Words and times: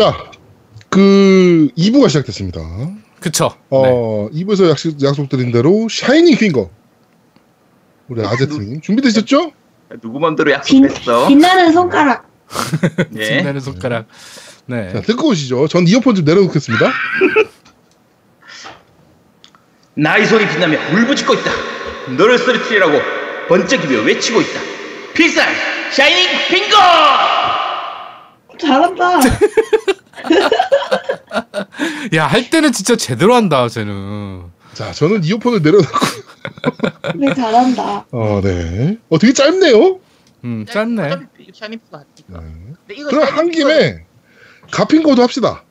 자, 0.00 0.30
그 0.88 1.68
2부가 1.76 2.08
시작됐습니다. 2.08 2.62
그쵸. 3.20 3.54
어, 3.68 4.30
2부에서 4.32 4.70
약속, 4.70 5.02
약속드린 5.02 5.52
대로 5.52 5.88
샤이닝 5.90 6.38
핑거. 6.38 6.70
우리 8.08 8.24
아제트님 8.24 8.80
준비되셨죠? 8.80 9.52
누구 10.00 10.18
맘대로 10.18 10.52
빛, 10.62 10.82
약속했어? 10.82 11.28
빛 11.28 11.36
나는 11.36 11.72
손가락. 11.72 12.26
네. 13.10 13.20
예. 13.20 13.36
빛나는 13.36 13.60
손가락. 13.60 14.06
네. 14.64 14.90
자, 14.90 15.02
듣고 15.02 15.28
오시죠. 15.28 15.68
전 15.68 15.86
이어폰 15.86 16.14
좀 16.14 16.24
내려놓겠습니다. 16.24 16.92
나의 19.96 20.24
손이 20.24 20.48
빛나며 20.48 20.78
울부짖고 20.94 21.34
있다. 21.34 21.50
너를 22.16 22.38
쓰러뜨리라고 22.38 22.98
번쩍이며 23.48 24.00
외치고 24.04 24.40
있다. 24.40 24.60
필살 25.12 25.46
샤이닝 25.92 26.26
핑거! 26.48 27.59
잘한다. 28.60 29.20
야, 32.14 32.26
할 32.26 32.50
때는 32.50 32.72
진짜 32.72 32.96
제대로 32.96 33.34
한다, 33.34 33.68
쟤는. 33.68 34.44
자, 34.74 34.92
저는 34.92 35.24
이어폰을 35.24 35.62
내려놓고. 35.62 35.98
네, 37.16 37.34
잘한다. 37.34 38.06
어, 38.12 38.40
네. 38.42 38.98
어, 39.08 39.18
되게 39.18 39.32
짧네요. 39.32 40.00
음, 40.44 40.66
짧네. 40.66 41.10
네. 42.26 42.38
그럼 43.08 43.22
한 43.24 43.50
김에 43.50 44.04
가핑거도 44.70 45.22
합시다. 45.22 45.64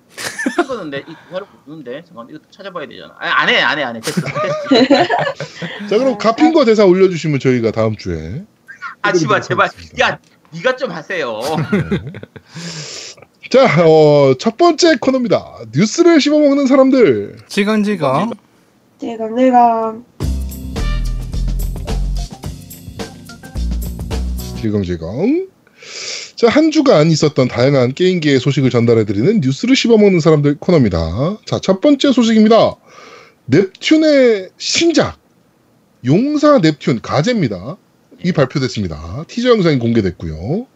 이거는데 0.61 1.03
이 1.07 1.15
바로 1.31 1.47
보는데 1.65 2.03
잠깐 2.05 2.27
이거 2.29 2.39
찾아봐야 2.51 2.87
되잖아. 2.87 3.15
아, 3.19 3.41
안 3.41 3.49
해, 3.49 3.59
안 3.61 3.79
해, 3.79 3.83
안 3.83 3.95
해. 3.95 4.01
됐어, 4.01 4.21
됐어. 4.69 4.87
자, 5.89 5.97
그럼 5.97 6.17
가핑거 6.17 6.65
대사 6.65 6.85
올려주시면 6.85 7.39
저희가 7.39 7.71
다음 7.71 7.95
주에. 7.95 8.43
아, 9.01 9.13
제발, 9.13 9.41
제발. 9.41 9.69
야, 10.01 10.19
네가 10.53 10.75
좀 10.75 10.91
하세요. 10.91 11.39
자, 13.49 13.87
어, 13.87 14.35
첫 14.37 14.57
번째 14.57 14.97
코너입니다. 14.99 15.59
뉴스를 15.73 16.21
씹어먹는 16.21 16.67
사람들. 16.67 17.37
지강지강. 17.47 18.31
제가 18.99 19.27
내가 19.29 19.95
질겅질겅. 24.59 25.47
자, 26.35 26.49
한 26.49 26.71
주간 26.71 27.09
있었던 27.09 27.47
다양한 27.47 27.93
게임계의 27.93 28.39
소식을 28.39 28.69
전달해드리는 28.69 29.41
뉴스를 29.41 29.75
씹어먹는 29.75 30.19
사람들 30.19 30.57
코너입니다. 30.59 31.37
자, 31.45 31.59
첫 31.61 31.81
번째 31.81 32.11
소식입니다. 32.11 32.75
넵튠의 33.49 34.51
신작, 34.57 35.17
용사 36.05 36.59
넵튠 36.59 36.99
가제입니다. 37.01 37.77
이 38.23 38.31
발표됐습니다. 38.31 39.25
티저 39.27 39.49
영상이 39.49 39.79
공개됐고요. 39.79 40.67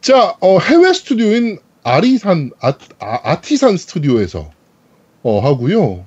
자, 0.00 0.36
어, 0.40 0.58
해외 0.58 0.92
스튜디오인 0.92 1.58
아리산, 1.82 2.50
아, 2.60 2.74
아, 2.98 3.40
티산 3.40 3.76
스튜디오에서 3.76 4.50
어, 5.22 5.40
하고요. 5.40 6.06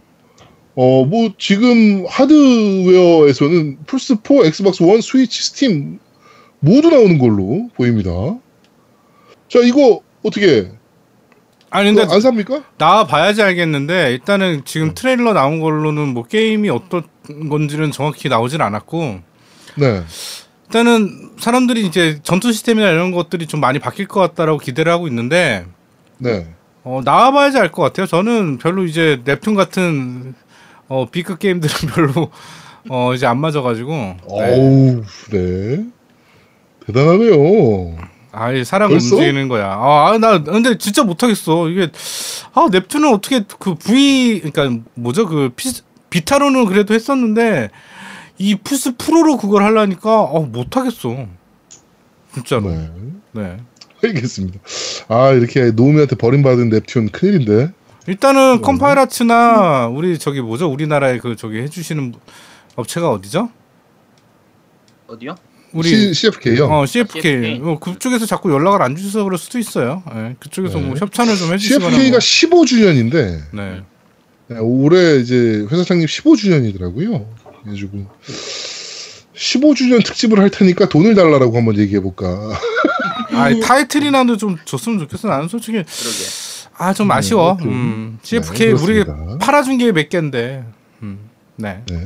어, 0.75 1.05
뭐, 1.05 1.33
지금 1.39 2.05
하드웨어에서는 2.07 3.79
플스 3.87 4.15
4, 4.23 4.45
엑스박스 4.45 4.83
1, 4.83 5.01
스위치, 5.01 5.43
스팀 5.43 5.99
모두 6.59 6.89
나오는 6.89 7.17
걸로 7.17 7.69
보입니다. 7.75 8.11
자, 9.49 9.59
이거 9.63 10.01
어떻게 10.23 10.71
아니, 11.69 11.93
근데 11.93 12.11
안 12.13 12.21
삽니까? 12.21 12.63
나와 12.77 13.07
봐야지 13.07 13.41
알겠는데, 13.41 14.11
일단은 14.11 14.63
지금 14.65 14.93
트레일러 14.93 15.33
나온 15.33 15.59
걸로는 15.59 16.09
뭐 16.09 16.23
게임이 16.23 16.69
어떤 16.69 17.03
건지는 17.49 17.91
정확히 17.91 18.29
나오진 18.29 18.61
않았고, 18.61 19.19
네. 19.77 20.03
일단은 20.67 21.31
사람들이 21.39 21.85
이제 21.85 22.19
전투 22.23 22.51
시스템이나 22.51 22.89
이런 22.89 23.11
것들이 23.11 23.47
좀 23.47 23.59
많이 23.61 23.79
바뀔 23.79 24.07
것 24.07 24.19
같다라고 24.19 24.57
기대를 24.59 24.91
하고 24.91 25.07
있는데, 25.07 25.65
네. 26.17 26.47
어, 26.83 27.01
나와봐야지 27.03 27.57
알 27.57 27.71
것 27.71 27.83
같아요. 27.83 28.05
저는 28.07 28.57
별로 28.57 28.83
이제 28.85 29.21
넵튠 29.25 29.55
같은 29.55 30.33
어, 30.89 31.05
B급 31.09 31.39
게임들은 31.39 31.73
별로 31.93 32.31
어, 32.89 33.13
이제 33.13 33.25
안 33.25 33.39
맞아가지고. 33.39 33.91
네. 33.91 34.17
어우, 34.27 35.03
네. 35.31 35.85
대단하네요. 36.85 37.97
아이 38.31 38.63
사람 38.63 38.89
벌써? 38.91 39.15
움직이는 39.15 39.47
거야. 39.47 39.65
아, 39.67 40.11
아, 40.13 40.17
나 40.17 40.41
근데 40.43 40.77
진짜 40.77 41.03
못하겠어. 41.03 41.69
이게 41.69 41.89
아 42.53 42.67
넵튠은 42.67 43.13
어떻게 43.13 43.41
그 43.59 43.75
V 43.75 44.41
그러니까 44.43 44.83
뭐죠 44.93 45.25
그 45.27 45.49
피, 45.55 45.71
비타로는 46.09 46.65
그래도 46.65 46.93
했었는데 46.93 47.69
이 48.37 48.55
플스 48.55 48.95
프로로 48.97 49.37
그걸 49.37 49.63
하려니까 49.63 50.21
어 50.21 50.41
못하겠어. 50.41 51.27
진짜로. 52.33 52.69
네. 52.71 52.91
네. 53.31 53.57
알겠습니다. 54.03 54.59
아, 55.07 55.31
이렇게 55.31 55.71
노우미한테 55.71 56.15
버림받은 56.15 56.69
넵튠 56.69 57.11
큰일인데. 57.11 57.71
일단은 58.07 58.61
컴파일하트나 58.61 59.87
우리 59.87 60.17
저기 60.17 60.39
뭐죠 60.39 60.71
우리나라에 60.71 61.17
그 61.17 61.35
저기 61.35 61.57
해주시는 61.59 62.13
업체가 62.75 63.09
어디죠? 63.09 63.49
어디요? 65.07 65.35
우리 65.73 65.89
C, 65.89 66.13
CFK요. 66.13 66.65
어 66.71 66.85
CFK, 66.85 67.21
CFK. 67.21 67.61
어, 67.63 67.79
그쪽에서 67.79 68.25
자꾸 68.25 68.51
연락을 68.53 68.81
안 68.81 68.95
주셔서 68.95 69.23
그럴 69.25 69.37
수도 69.37 69.59
있어요. 69.59 70.03
예, 70.15 70.35
그쪽에서 70.39 70.79
네. 70.79 70.85
뭐 70.85 70.95
협찬을 70.95 71.35
좀 71.35 71.53
해주시거나. 71.53 71.89
CFK가 71.89 72.11
뭐. 72.11 72.19
15주년인데, 72.19 73.41
네. 73.53 73.83
올해 74.59 75.17
이제 75.17 75.65
회사 75.69 75.83
창립 75.83 76.07
15주년이더라고요. 76.07 77.25
그래가지고, 77.67 78.05
15주년 79.35 80.03
특집을 80.05 80.39
할 80.39 80.49
테니까 80.49 80.87
돈을 80.89 81.15
달라고 81.15 81.55
한번 81.57 81.77
얘기해 81.77 81.99
볼까. 82.01 82.25
아 83.33 83.49
타이틀이나도 83.61 84.37
좀 84.37 84.57
줬으면 84.65 84.99
좋겠어. 84.99 85.27
나는 85.27 85.47
솔직히 85.47 85.73
그러게. 85.83 85.87
아좀 86.77 87.07
네, 87.09 87.13
아쉬워. 87.15 87.53
하여튼. 87.53 87.67
음, 87.69 88.19
네, 88.21 88.27
CFK 88.27 88.67
우리 88.71 89.03
그렇습니다. 89.03 89.37
팔아준 89.45 89.77
게 89.77 89.91
몇 89.91 90.09
개인데. 90.09 90.63
음, 91.03 91.19
네. 91.55 91.83
네. 91.89 92.05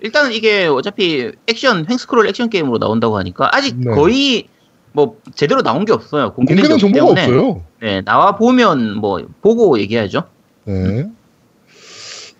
일단은 0.00 0.32
이게 0.32 0.66
어차피 0.66 1.30
액션 1.46 1.86
횡스크롤 1.88 2.26
액션 2.28 2.50
게임으로 2.50 2.78
나온다고 2.78 3.16
하니까 3.18 3.48
아직 3.52 3.76
네. 3.76 3.90
거의 3.94 4.48
뭐 4.92 5.18
제대로 5.34 5.62
나온 5.62 5.84
게 5.84 5.92
없어요. 5.92 6.32
공개된 6.34 6.78
정보가 6.78 7.12
없어요. 7.12 7.64
네, 7.80 8.00
나와 8.02 8.36
보면 8.36 8.96
뭐 8.98 9.20
보고 9.40 9.78
얘기하죠. 9.78 10.24
네. 10.64 11.06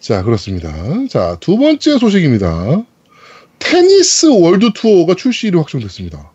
자, 0.02 0.24
그렇습니다. 0.24 0.72
자, 1.08 1.36
두 1.38 1.56
번째 1.56 1.96
소식입니다. 1.96 2.84
Tennis 3.60 4.26
World 4.26 4.70
Tour가 4.74 5.14
출시일이 5.14 5.56
확정됐습니다. 5.56 6.32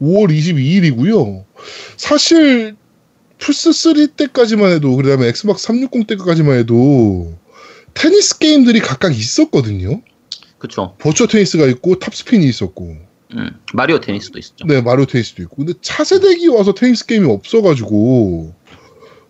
5월 0.00 0.30
22일이고요. 0.30 1.44
사실 1.98 2.76
플스 3.36 3.72
3 3.72 4.16
때까지만 4.16 4.72
해도 4.72 4.96
그다음에 4.96 5.28
Xbox 5.28 5.66
360 5.66 6.06
때까지만 6.06 6.56
해도 6.56 7.36
테니스 7.92 8.38
게임들이 8.38 8.80
각각 8.80 9.14
있었거든요. 9.14 10.00
그쵸. 10.56 10.94
Virtua 10.98 11.26
Tennis가 11.26 11.66
있고 11.66 11.98
Top 11.98 12.16
Spin이 12.16 12.46
있었고, 12.48 12.96
음, 13.34 13.50
Mario 13.74 14.00
Tennis도 14.00 14.38
있었죠. 14.38 14.64
네 14.66 14.80
Mario 14.80 15.04
Tennis도 15.04 15.42
있고. 15.42 15.56
근데 15.56 15.74
차세대기 15.82 16.48
와서 16.48 16.72
테니스 16.72 17.04
게임이 17.04 17.30
없어가지고 17.30 18.54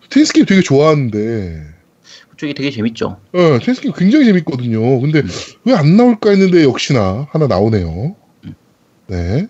테니스 0.09 0.31
게임 0.31 0.45
되게 0.45 0.61
좋아하는데 0.61 1.11
그 1.11 1.80
쪽이 2.41 2.55
되게 2.55 2.71
재밌죠. 2.71 3.19
예, 3.35 3.59
테니스 3.59 3.81
게임 3.81 3.93
굉장히 3.93 4.25
재밌거든요. 4.25 4.99
근데 4.99 5.21
왜 5.63 5.82
안 5.82 5.95
나올까 5.95 6.31
했는데 6.31 6.63
역시나 6.63 7.27
하나 7.29 7.45
나오네요. 7.45 8.15
네. 9.07 9.47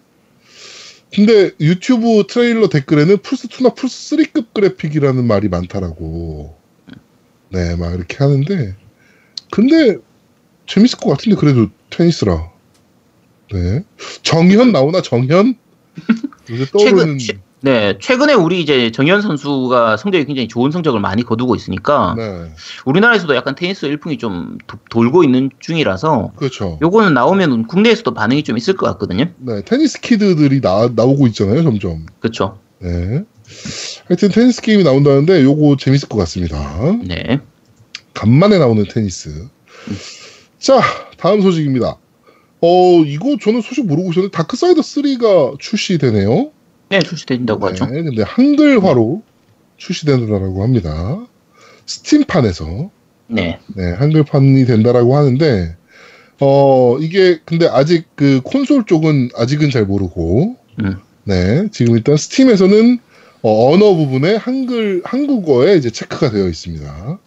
근데 1.14 1.52
유튜브 1.62 2.26
트레일러 2.28 2.68
댓글에는 2.68 3.18
플스2나 3.18 3.76
플스3급 3.76 4.54
그래픽이라는 4.54 5.26
말이 5.26 5.48
많다라고. 5.48 6.56
네, 7.50 7.76
막 7.78 7.94
이렇게 7.94 8.18
하는데. 8.18 8.76
근데 9.52 9.98
재밌을 10.68 11.00
것 11.00 11.12
같은데 11.12 11.38
그래도 11.38 11.68
테니스라. 11.90 12.52
네. 13.54 13.84
정현 14.24 14.74
나오나 14.74 15.02
정현? 15.02 15.56
요새 16.50 16.66
떠오르는. 16.66 16.98
최근 16.98 17.18
최, 17.20 17.40
네 17.64 17.96
최근에 18.00 18.34
우리 18.34 18.60
이제 18.62 18.92
정현 18.92 19.22
선수가 19.22 19.98
성적이 19.98 20.26
굉장히 20.26 20.48
좋은 20.48 20.72
성적을 20.72 21.00
많이 21.00 21.22
거두고 21.24 21.56
있으니까 21.56 22.16
네. 22.18 22.52
우리나라에서도 22.86 23.36
약간 23.36 23.54
테니스 23.54 23.86
일풍이 23.86 24.18
좀 24.18 24.58
도- 24.66 24.80
돌고 24.90 25.24
있는 25.24 25.52
중이라서 25.60 26.32
그렇죠. 26.36 26.80
요거는 26.82 27.14
나오면 27.14 27.68
국내에서도 27.68 28.14
반응이 28.16 28.44
좀 28.44 28.58
있을 28.58 28.76
것 28.76 28.88
같거든요. 28.88 29.26
네, 29.38 29.62
테니스 29.64 30.02
키드들이 30.02 30.62
나, 30.62 30.90
나오고 30.96 31.28
있잖아요, 31.28 31.62
점점. 31.62 32.08
그렇죠. 32.20 32.58
네. 32.80 33.24
하여튼 34.08 34.30
테니스 34.30 34.62
게임이 34.64 34.84
나온다는데 34.84 35.44
요거 35.44 35.78
재밌을 35.78 36.10
것 36.10 36.18
같습니다. 36.18 36.58
네. 37.06 37.40
간만에 38.16 38.58
나오는 38.58 38.84
테니스. 38.90 39.48
자, 40.58 40.82
다음 41.18 41.42
소식입니다. 41.42 41.96
어, 42.62 43.02
이거 43.06 43.38
저는 43.40 43.62
소식 43.62 43.86
모르고 43.86 44.12
있었는데 44.12 44.36
다크사이더 44.36 44.82
3가 44.82 45.60
출시되네요. 45.60 46.52
네 46.92 47.00
출시된다고 47.00 47.68
하죠. 47.68 47.86
네, 47.86 48.04
근데 48.04 48.22
한글화로 48.22 49.24
출시된다라고 49.78 50.62
합니다. 50.62 51.26
스팀판에서 51.86 52.92
네. 53.28 53.60
네, 53.76 53.94
한글판이 53.94 54.66
된다라고 54.66 55.16
하는데 55.16 55.76
어, 56.42 56.98
이게 57.00 57.40
근데 57.46 57.68
아직 57.68 58.08
그 58.16 58.42
콘솔 58.44 58.86
쪽은 58.86 59.30
아직은 59.38 59.70
잘 59.70 59.86
모르고 59.86 60.58
음. 60.82 60.98
네, 61.24 61.68
지금 61.72 61.96
일단 61.96 62.18
스팀에서는 62.18 63.00
어, 63.44 63.74
언어 63.74 63.96
부분에 63.96 64.36
한글 64.36 65.02
한국어에 65.06 65.78
이제 65.78 65.90
체크가 65.90 66.30
되어 66.30 66.48
있습니다. 66.48 67.20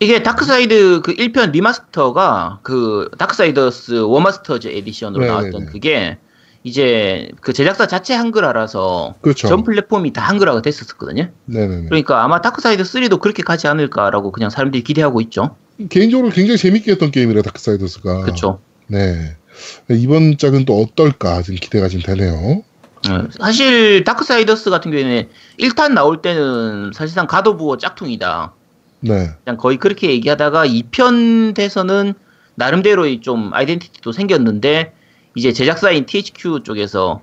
이게 0.00 0.22
Darksiders 0.24 1.02
그 1.04 1.14
1편 1.14 1.52
리마스터가 1.52 2.58
그 2.64 3.08
Darksiders 3.18 4.00
Warmastered 4.00 4.66
Edition으로 4.66 5.20
네네네. 5.20 5.32
나왔던 5.32 5.66
그게 5.66 6.18
이제 6.64 7.28
그 7.40 7.52
제작사 7.52 7.86
자체 7.86 8.14
한글화라서 8.14 9.14
그렇죠. 9.20 9.48
전 9.48 9.64
플랫폼이 9.64 10.12
다 10.12 10.22
한글화가 10.22 10.62
됐었거든요. 10.62 11.30
네네네. 11.46 11.86
그러니까 11.86 12.22
아마 12.22 12.40
Darksiders 12.40 12.82
3도 12.84 13.20
그렇게 13.20 13.42
가지 13.42 13.66
않을까라고 13.66 14.30
그냥 14.30 14.48
사람들이 14.50 14.84
기대하고 14.84 15.20
있죠. 15.22 15.56
개인적으로 15.90 16.30
굉장히 16.30 16.58
재밌게 16.58 16.92
했던 16.92 17.10
게임이라 17.10 17.42
Darksiders가. 17.42 18.20
그렇죠. 18.20 18.60
네. 18.86 19.36
이번 19.88 20.38
작은 20.38 20.64
또 20.64 20.80
어떨까 20.80 21.42
지금 21.42 21.58
기대가 21.60 21.88
좀 21.88 22.00
되네요. 22.00 22.62
어, 23.08 23.28
사실 23.30 24.04
다크사이더스 24.04 24.70
같은 24.70 24.92
경우에는 24.92 25.28
1탄 25.58 25.92
나올 25.92 26.22
때는 26.22 26.92
사실상 26.94 27.26
가도부어 27.26 27.76
짝퉁이다. 27.78 28.54
네. 29.00 29.30
그냥 29.44 29.56
거의 29.56 29.78
그렇게 29.78 30.10
얘기하다가 30.10 30.66
2편 30.66 31.54
돼서는 31.54 32.14
나름대로의 32.54 33.20
좀 33.20 33.52
아이덴티티도 33.52 34.12
생겼는데 34.12 34.92
이제 35.34 35.52
제작사인 35.52 36.06
THQ 36.06 36.60
쪽에서 36.64 37.20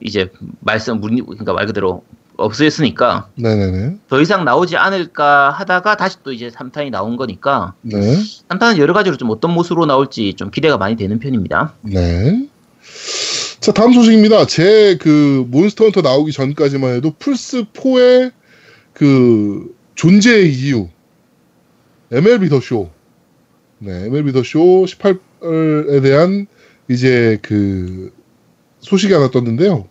이제 0.00 0.30
말씀 0.60 1.00
문 1.00 1.24
그러니까 1.24 1.52
말 1.52 1.66
그대로 1.66 2.02
없어졌으니까 2.36 3.28
네네네. 3.36 3.98
더 4.08 4.20
이상 4.20 4.44
나오지 4.44 4.76
않을까 4.76 5.50
하다가 5.50 5.96
다시 5.96 6.16
또 6.24 6.32
이제 6.32 6.48
3탄이 6.50 6.90
나온 6.90 7.16
거니까 7.16 7.74
네. 7.82 8.16
3탄은 8.48 8.78
여러 8.78 8.92
가지로 8.92 9.16
좀 9.16 9.30
어떤 9.30 9.52
모습으로 9.52 9.86
나올지 9.86 10.34
좀 10.34 10.50
기대가 10.50 10.76
많이 10.76 10.96
되는 10.96 11.18
편입니다. 11.20 11.74
네. 11.82 12.48
자, 13.60 13.72
다음 13.72 13.92
소식입니다. 13.92 14.46
제 14.46 14.98
그 15.00 15.46
몬스터 15.48 15.84
헌터 15.84 16.02
나오기 16.02 16.32
전까지만 16.32 16.96
해도 16.96 17.12
플스 17.18 17.64
4의 17.72 18.32
그 18.92 19.74
존재의 19.94 20.52
이유. 20.52 20.88
MLB 22.10 22.48
더 22.48 22.60
쇼. 22.60 22.90
네, 23.78 24.06
MLB 24.06 24.32
더 24.32 24.42
쇼 24.42 24.84
18에 24.86 26.02
대한 26.02 26.46
이제 26.88 27.38
그 27.42 28.12
소식이 28.80 29.12
하나 29.12 29.30
떴는데요. 29.30 29.88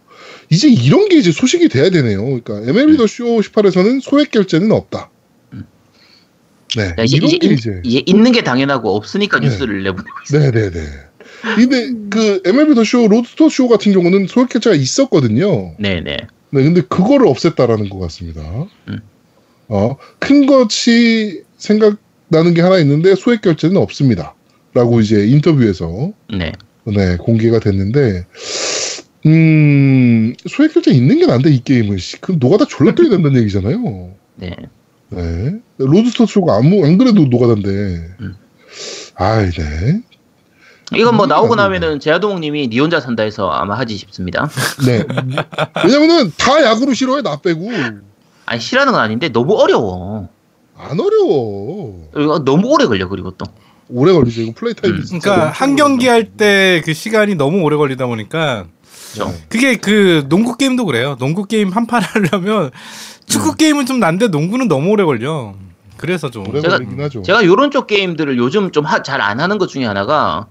이제 0.49 0.67
이런 0.69 1.09
게 1.09 1.17
이제 1.17 1.31
소식이 1.31 1.69
돼야 1.69 1.89
되네요. 1.89 2.23
그러니까 2.23 2.59
MLB 2.69 2.97
더 2.97 3.07
쇼 3.07 3.39
18에서는 3.41 4.01
소액 4.01 4.31
결제는 4.31 4.71
없다. 4.71 5.09
네, 6.75 6.95
이제, 7.03 7.17
이런 7.17 7.29
게 7.29 7.35
있- 7.47 7.51
이제 7.51 7.81
이제 7.83 8.01
있는 8.05 8.31
게 8.31 8.43
당연하고 8.43 8.95
없으니까 8.95 9.39
네. 9.39 9.47
뉴스를 9.47 9.83
내보내고 9.83 10.09
있어요. 10.25 10.51
네 10.51 10.51
네 10.51 10.71
네. 10.71 10.87
근데 11.55 11.91
그 12.09 12.41
MLB 12.45 12.73
The 12.73 12.83
Show, 12.83 13.07
Road 13.07 13.26
to 13.26 13.35
the 13.35 13.49
Show 13.49 13.67
같은 13.67 13.91
경우는 13.93 14.27
소액 14.27 14.49
결제가 14.49 14.75
있었거든요. 14.75 15.75
네 15.77 16.01
네. 16.01 16.17
네, 16.51 16.63
근데 16.63 16.81
그거를 16.81 17.27
없앴다라는 17.27 17.89
것 17.89 17.99
같습니다. 17.99 18.41
음. 18.87 18.99
어, 19.67 19.97
큰 20.19 20.45
것이 20.45 21.43
생각나는 21.57 22.53
게 22.55 22.61
하나 22.61 22.77
있는데 22.79 23.15
소액 23.15 23.41
결제는 23.41 23.77
없습니다. 23.77 24.35
라고 24.73 24.99
이제 24.99 25.27
인터뷰에서 25.27 26.11
네. 26.35 26.51
네, 26.85 27.17
공개가 27.17 27.59
됐는데, 27.59 28.25
음, 29.25 30.33
소액 30.47 30.73
결제 30.73 30.91
있는 30.91 31.17
게 31.19 31.25
난데, 31.25 31.49
이 31.49 31.63
게임은. 31.63 31.97
씨, 31.97 32.19
그럼 32.19 32.39
노가다 32.39 32.65
졸라 32.65 32.93
뛰어야 32.93 33.09
된다는 33.09 33.39
얘기잖아요. 33.41 34.11
네. 34.35 34.55
네. 35.09 35.55
Road 35.77 35.99
to 35.99 36.09
the 36.09 36.25
Show가 36.25 36.55
아무, 36.57 36.85
안 36.85 36.97
그래도 36.97 37.25
노가다인데. 37.25 37.69
음. 38.19 38.35
아이, 39.15 39.49
네. 39.51 40.01
이건 40.95 41.15
뭐 41.15 41.25
음, 41.25 41.29
나오고. 41.29 41.55
나면은 41.55 41.99
제아도목님이 41.99 42.67
니 42.67 42.79
혼자 42.79 42.99
산다 42.99 43.23
해서 43.23 43.49
아마 43.49 43.77
하지 43.77 43.95
싶습니다. 43.97 44.49
네. 44.85 45.03
왜냐면은 45.85 46.31
다 46.37 46.61
야구를 46.63 46.93
싫어해, 46.95 47.21
나 47.21 47.39
빼고. 47.39 47.71
아니 48.45 48.59
싫어하는 48.59 48.93
건 48.93 49.01
아닌데 49.01 49.29
너무 49.29 49.55
어려워. 49.55 50.29
안 50.75 50.99
어려워. 50.99 52.09
이거 52.17 52.43
너무 52.43 52.67
오래 52.67 52.85
걸려 52.85 53.07
그리고 53.07 53.31
또. 53.31 53.45
오래 53.89 54.13
걸리죠. 54.13 54.41
이거 54.41 54.53
플레이 54.55 54.73
타임이. 54.73 54.97
음. 54.97 55.19
그러니까 55.19 55.49
한 55.49 55.75
경기 55.75 56.07
할 56.07 56.31
때 56.37 56.81
그 56.85 56.93
시간이 56.93 57.35
너무 57.35 57.61
오래 57.61 57.75
걸리다 57.75 58.05
보니까 58.07 58.65
그렇죠. 59.13 59.31
네. 59.31 59.43
그게 59.49 59.75
그 59.75 60.25
농구 60.29 60.57
게임도 60.57 60.85
그래요. 60.85 61.15
농구 61.19 61.45
게임 61.45 61.69
한 61.69 61.85
판 61.85 62.01
하려면 62.01 62.71
축구 63.25 63.49
음. 63.51 63.55
게임은 63.57 63.85
좀 63.85 63.99
난데 63.99 64.27
농구는 64.29 64.67
너무 64.67 64.89
오래 64.91 65.03
걸려. 65.03 65.55
그래서 65.97 66.29
좀 66.31 66.47
오래 66.49 66.59
제가- 66.61 66.69
걸리긴 66.77 67.01
하죠. 67.01 67.21
제가 67.21 67.45
요런 67.45 67.71
쪽 67.71 67.87
게임들을 67.87 68.37
요즘 68.37 68.71
좀 68.71 68.85
잘 69.03 69.21
안 69.21 69.39
하는 69.39 69.57
것 69.57 69.67
중에 69.67 69.85
하나가 69.85 70.47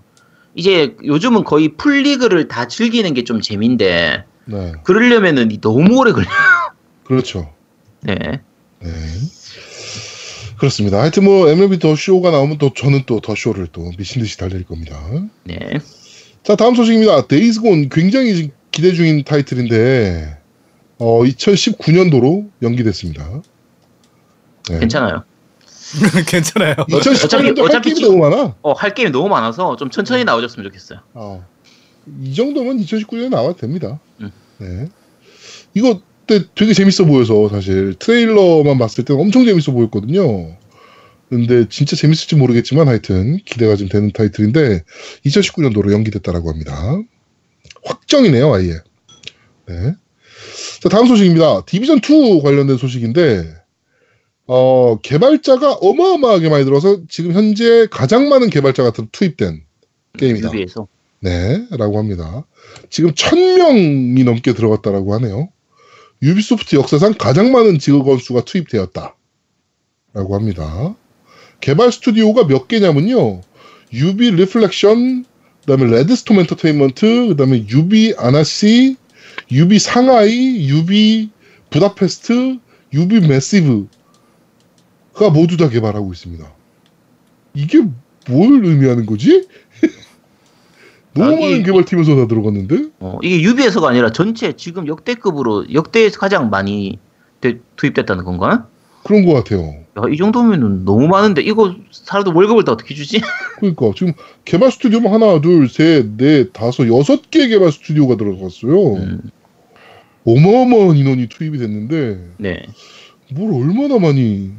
이제 0.55 0.96
요즘은 1.05 1.44
거의 1.44 1.75
풀리그를 1.76 2.49
다 2.49 2.69
즐기는 2.69 3.12
게 3.14 3.25
좀 3.25 3.40
재미인데 3.40 4.25
네. 4.44 4.73
그러려면은 4.85 5.50
이 5.50 5.61
너무 5.61 5.96
오래 5.99 6.12
걸려. 6.12 6.26
그렇죠. 7.05 7.50
네. 8.00 8.14
네. 8.81 8.90
그렇습니다. 10.62 11.00
하여튼 11.00 11.25
뭐 11.25 11.49
MLB 11.49 11.81
더 11.81 11.97
쇼가 11.97 12.31
나오면 12.31 12.59
또 12.59 12.73
저는 12.73 13.03
또 13.05 13.19
The 13.19 13.35
Show를 13.35 13.67
또 13.73 13.91
미친 13.99 14.23
듯이 14.23 14.38
달릴 14.38 14.62
겁니다. 14.62 14.97
네. 15.43 15.59
자 16.44 16.55
다음 16.55 16.76
소식입니다. 16.76 17.26
Days 17.26 17.61
Gone 17.61 17.88
굉장히 17.88 18.53
기대 18.70 18.93
중인 18.93 19.25
타이틀인데 19.25 20.38
어 20.99 21.23
2019년도로 21.25 22.49
연기됐습니다. 22.62 23.43
네. 24.70 24.79
괜찮아요. 24.79 25.25
괜찮아요. 26.29 26.76
2019년도 26.76 27.56
할 27.59 27.64
어차피 27.64 27.88
게임이 27.88 27.94
지금- 27.97 28.20
너무 28.20 28.31
많아. 28.31 28.55
어, 28.62 28.73
할 28.73 28.94
게임이 28.94 29.11
너무 29.11 29.29
많아서 29.29 29.75
좀 29.75 29.91
천천히 29.91 30.23
나와줬으면 30.23 30.62
좋겠어요. 30.62 31.00
어. 31.14 31.44
이 32.23 32.35
정도면 32.37 32.79
2019년에 32.79 33.31
나와도 33.31 33.56
됩니다. 33.56 33.99
음. 34.20 34.31
네. 34.59 34.87
이거 35.75 36.00
때 36.27 36.41
되게 36.55 36.73
재밌어 36.73 37.05
보여서 37.05 37.49
사실 37.49 37.95
트레일러만 37.99 38.79
봤을 38.79 39.05
때는 39.05 39.21
엄청 39.21 39.45
재밌어 39.45 39.73
보였거든요. 39.73 40.57
근데 41.29 41.67
진짜 41.69 41.97
재밌을지 41.97 42.37
모르겠지만 42.37 42.89
하여튼 42.89 43.39
기대가 43.45 43.75
좀 43.77 43.89
되는 43.89 44.13
타이틀인데 44.13 44.83
2019년도로 45.25 45.93
연기됐다라고 45.93 46.51
합니다. 46.51 47.01
확정이네요, 47.85 48.53
아예. 48.53 48.75
네. 49.67 49.95
자, 50.83 50.89
다음 50.89 51.07
소식입니다. 51.07 51.65
Division 51.64 51.99
2 51.99 52.43
관련된 52.43 52.77
소식인데 52.77 53.63
어, 54.47 54.99
개발자가 55.03 55.75
어마어마하게 55.75 56.49
많이 56.49 56.65
들어서 56.65 56.99
지금 57.09 57.33
현재 57.33 57.87
가장 57.91 58.29
많은 58.29 58.51
개발자가 58.51 58.93
투입된 59.11 59.63
게임이다. 60.19 60.49
유비에서. 60.49 60.89
네, 61.21 61.67
라고 61.71 61.99
합니다. 61.99 62.45
지금 62.91 63.15
천명이 63.15 64.25
넘게 64.25 64.53
들어갔다라고 64.53 65.15
하네요. 65.15 65.49
유비소프트 66.23 66.77
역사상 66.77 67.15
가장 67.15 67.51
많은 67.51 67.79
직원 67.79 68.19
수가 68.19 68.45
투입되었다. 68.45 69.17
라고 70.14 70.37
합니다. 70.37 70.95
개발 71.61 71.91
스튜디오가 71.91 72.47
몇 72.47 72.69
개냐면요. 72.69 73.41
유비 73.93 74.31
Reflections, 74.31 75.25
그 75.25 75.67
다음에 75.67 75.91
Red 75.90 76.09
Storm 76.09 76.38
Entertainment, 76.40 77.28
그 77.29 77.37
다음에 77.37 77.67
유비 77.69 78.14
Annecy, 78.16 78.97
유비 79.50 79.79
상하이, 79.79 80.69
유비 80.69 81.31
부다페스트, 81.71 82.59
유비 82.93 83.21
Massive가 83.21 83.88
모두 85.33 85.57
다 85.57 85.69
개발하고 85.69 86.12
있습니다. 86.12 86.52
이게 87.55 87.83
뭘 88.29 88.64
의미하는 88.64 89.07
거지? 89.07 89.49
너무 91.14 91.33
아, 91.33 91.38
이- 91.38 91.40
많은 91.40 91.62
개발팀에서 91.64 92.16
다 92.16 92.26
들어갔는데? 92.26 92.87
어, 93.00 93.19
이게 93.23 93.42
유비에서가 93.42 93.88
아니라 93.88 94.11
전체 94.12 94.52
지금 94.54 94.87
역대급으로 94.87 95.73
역대에서 95.73 96.19
가장 96.19 96.50
많이 96.50 96.99
되- 97.40 97.59
투입됐다는 97.76 98.25
건가? 98.25 98.66
그런 99.04 99.26
것 99.26 99.35
같아요. 99.35 99.61
야, 99.99 100.02
이 100.11 100.16
정도면은 100.16 100.85
너무 100.85 101.09
많은데 101.09 101.42
이거 101.42 101.75
사람들 101.90 102.33
월급을 102.33 102.64
다 102.64 102.73
어떻게 102.73 102.95
주지? 102.95 103.21
그러니까 103.59 103.90
지금 103.97 104.12
개발 104.45 104.71
스튜디오만 104.71 105.12
하나, 105.12 105.40
둘, 105.40 105.69
셋, 105.69 106.07
넷, 106.16 106.52
다섯, 106.52 106.87
여섯 106.88 107.31
개 107.31 107.49
개발 107.49 107.73
스튜디오가 107.73 108.16
들어갔어요. 108.16 108.95
음, 108.95 109.21
어마어마한 110.25 110.97
인원이 110.97 111.26
투입이 111.28 111.59
됐는데 111.59 112.31
네. 112.38 112.62
뭘 113.33 113.52
얼마나 113.52 113.99
많이 113.99 114.52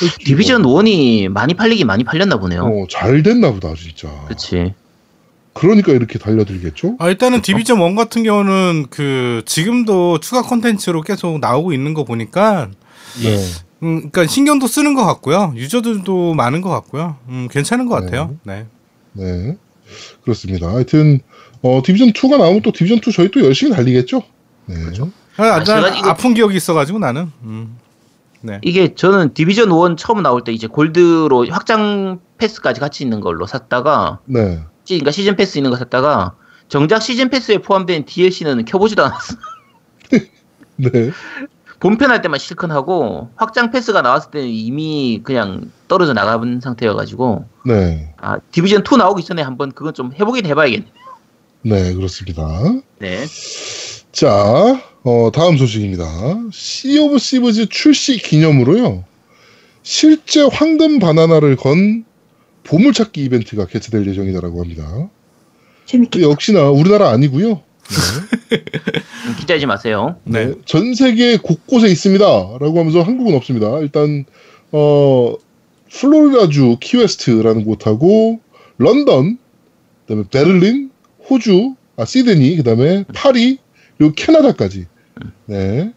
했지? 0.00 0.18
디비전 0.18 0.62
1이 0.62 1.28
많이 1.28 1.52
팔리긴 1.54 1.86
많이 1.86 2.04
팔렸나 2.04 2.38
보네요. 2.38 2.62
어, 2.62 2.86
잘 2.88 3.22
됐나 3.22 3.52
보다 3.52 3.74
진짜. 3.74 4.08
그치. 4.28 4.72
그러니까 5.54 5.92
이렇게 5.92 6.18
달려들겠죠? 6.18 6.96
아, 6.98 7.08
일단은 7.08 7.38
그렇죠. 7.40 7.52
디비전 7.52 7.80
1 7.80 7.94
같은 7.96 8.22
경우는 8.24 8.86
그 8.90 9.42
지금도 9.46 10.18
추가 10.20 10.42
콘텐츠로 10.42 11.00
계속 11.02 11.38
나오고 11.38 11.72
있는 11.72 11.94
거 11.94 12.04
보니까 12.04 12.68
네. 13.22 13.36
음, 13.82 14.10
그러니까 14.10 14.26
신경도 14.26 14.66
쓰는 14.66 14.94
것 14.94 15.04
같고요. 15.04 15.52
유저들도 15.56 16.34
많은 16.34 16.60
것 16.60 16.70
같고요. 16.70 17.16
음, 17.28 17.48
괜찮은 17.50 17.86
것 17.86 18.00
네. 18.00 18.04
같아요. 18.06 18.36
네. 18.42 18.66
네. 19.12 19.56
그렇습니다. 20.22 20.68
하여튼 20.68 21.20
어, 21.62 21.80
디비전 21.84 22.08
2가 22.12 22.36
나오면 22.38 22.62
또 22.62 22.72
디비전 22.72 22.98
2 22.98 23.12
저희 23.12 23.30
또 23.30 23.40
열심히 23.44 23.72
달리겠죠? 23.72 24.22
네. 24.66 24.76
아, 25.36 25.42
아, 25.42 25.56
난 25.58 25.64
제가 25.64 25.88
이거- 25.96 26.08
아픈 26.10 26.34
기억이 26.34 26.56
있어 26.56 26.74
가지고 26.74 26.98
나는. 26.98 27.30
음. 27.44 27.76
네. 28.40 28.58
이게 28.62 28.94
저는 28.94 29.32
디비전 29.34 29.70
1 29.70 29.96
처음 29.96 30.22
나올 30.22 30.42
때 30.44 30.52
이제 30.52 30.66
골드로 30.66 31.46
확장 31.50 32.20
패스까지 32.38 32.80
같이 32.80 33.02
있는 33.04 33.20
걸로 33.20 33.46
샀다가 33.46 34.18
네. 34.26 34.60
시- 34.84 34.94
그러니까 34.94 35.10
시즌 35.10 35.36
패스 35.36 35.58
있는 35.58 35.70
거 35.70 35.76
샀다가 35.76 36.36
정작 36.68 37.00
시즌 37.00 37.28
패스에 37.30 37.58
포함된 37.58 38.04
DLC는 38.06 38.64
켜보지도 38.64 39.04
않았어. 39.04 39.36
네. 40.76 41.10
본편 41.80 42.10
할 42.10 42.22
때만 42.22 42.38
실컷 42.38 42.70
하고 42.70 43.30
확장 43.36 43.70
패스가 43.70 44.00
나왔을 44.00 44.30
때는 44.30 44.48
이미 44.48 45.20
그냥 45.22 45.70
떨어져 45.88 46.14
나간 46.14 46.60
상태여가지고 46.62 47.44
네. 47.66 48.14
아 48.16 48.38
Division 48.52 48.82
2 48.82 48.96
나오기 48.96 49.22
전에 49.24 49.42
한번 49.42 49.72
그건 49.72 49.92
좀 49.92 50.12
해보긴 50.18 50.46
해봐야겠네. 50.46 50.86
네, 51.62 51.94
그렇습니다. 51.94 52.42
네. 52.98 53.24
자, 54.12 54.80
어, 55.02 55.30
다음 55.32 55.56
소식입니다. 55.58 56.04
Sea 56.52 56.98
of 56.98 57.18
Thieves 57.18 57.68
출시 57.68 58.18
기념으로요. 58.18 59.04
실제 59.82 60.42
황금 60.42 60.98
바나나를 60.98 61.56
건 61.56 62.04
보물찾기 62.64 63.22
이벤트가 63.24 63.66
개최될 63.66 64.06
예정이다라고 64.06 64.60
합니다. 64.62 65.08
재밌겠다. 65.86 66.24
역시나 66.28 66.70
우리나라 66.70 67.10
아니고요. 67.10 67.48
네. 67.48 68.56
음, 69.28 69.36
기대하지 69.40 69.66
마세요. 69.66 70.16
네. 70.24 70.46
네, 70.46 70.54
전 70.64 70.94
세계 70.94 71.36
곳곳에 71.36 71.88
있습니다라고 71.88 72.78
하면서 72.78 73.02
한국은 73.02 73.34
없습니다. 73.34 73.78
일단 73.80 74.24
어 74.72 75.34
플로리다주 75.90 76.78
키웨스트라는 76.80 77.64
곳하고 77.64 78.40
런던, 78.78 79.38
그다음에 80.06 80.24
베를린, 80.30 80.90
호주, 81.30 81.76
아 81.96 82.04
시드니, 82.04 82.56
그다음에 82.56 83.04
파리 83.14 83.58
그리고 83.98 84.14
캐나다까지 84.14 84.86
네. 85.46 85.92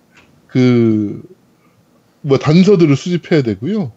그 0.47 1.38
뭐 2.27 2.38
단서들을 2.38 2.95
수집해야 2.95 3.41
되고요. 3.41 3.91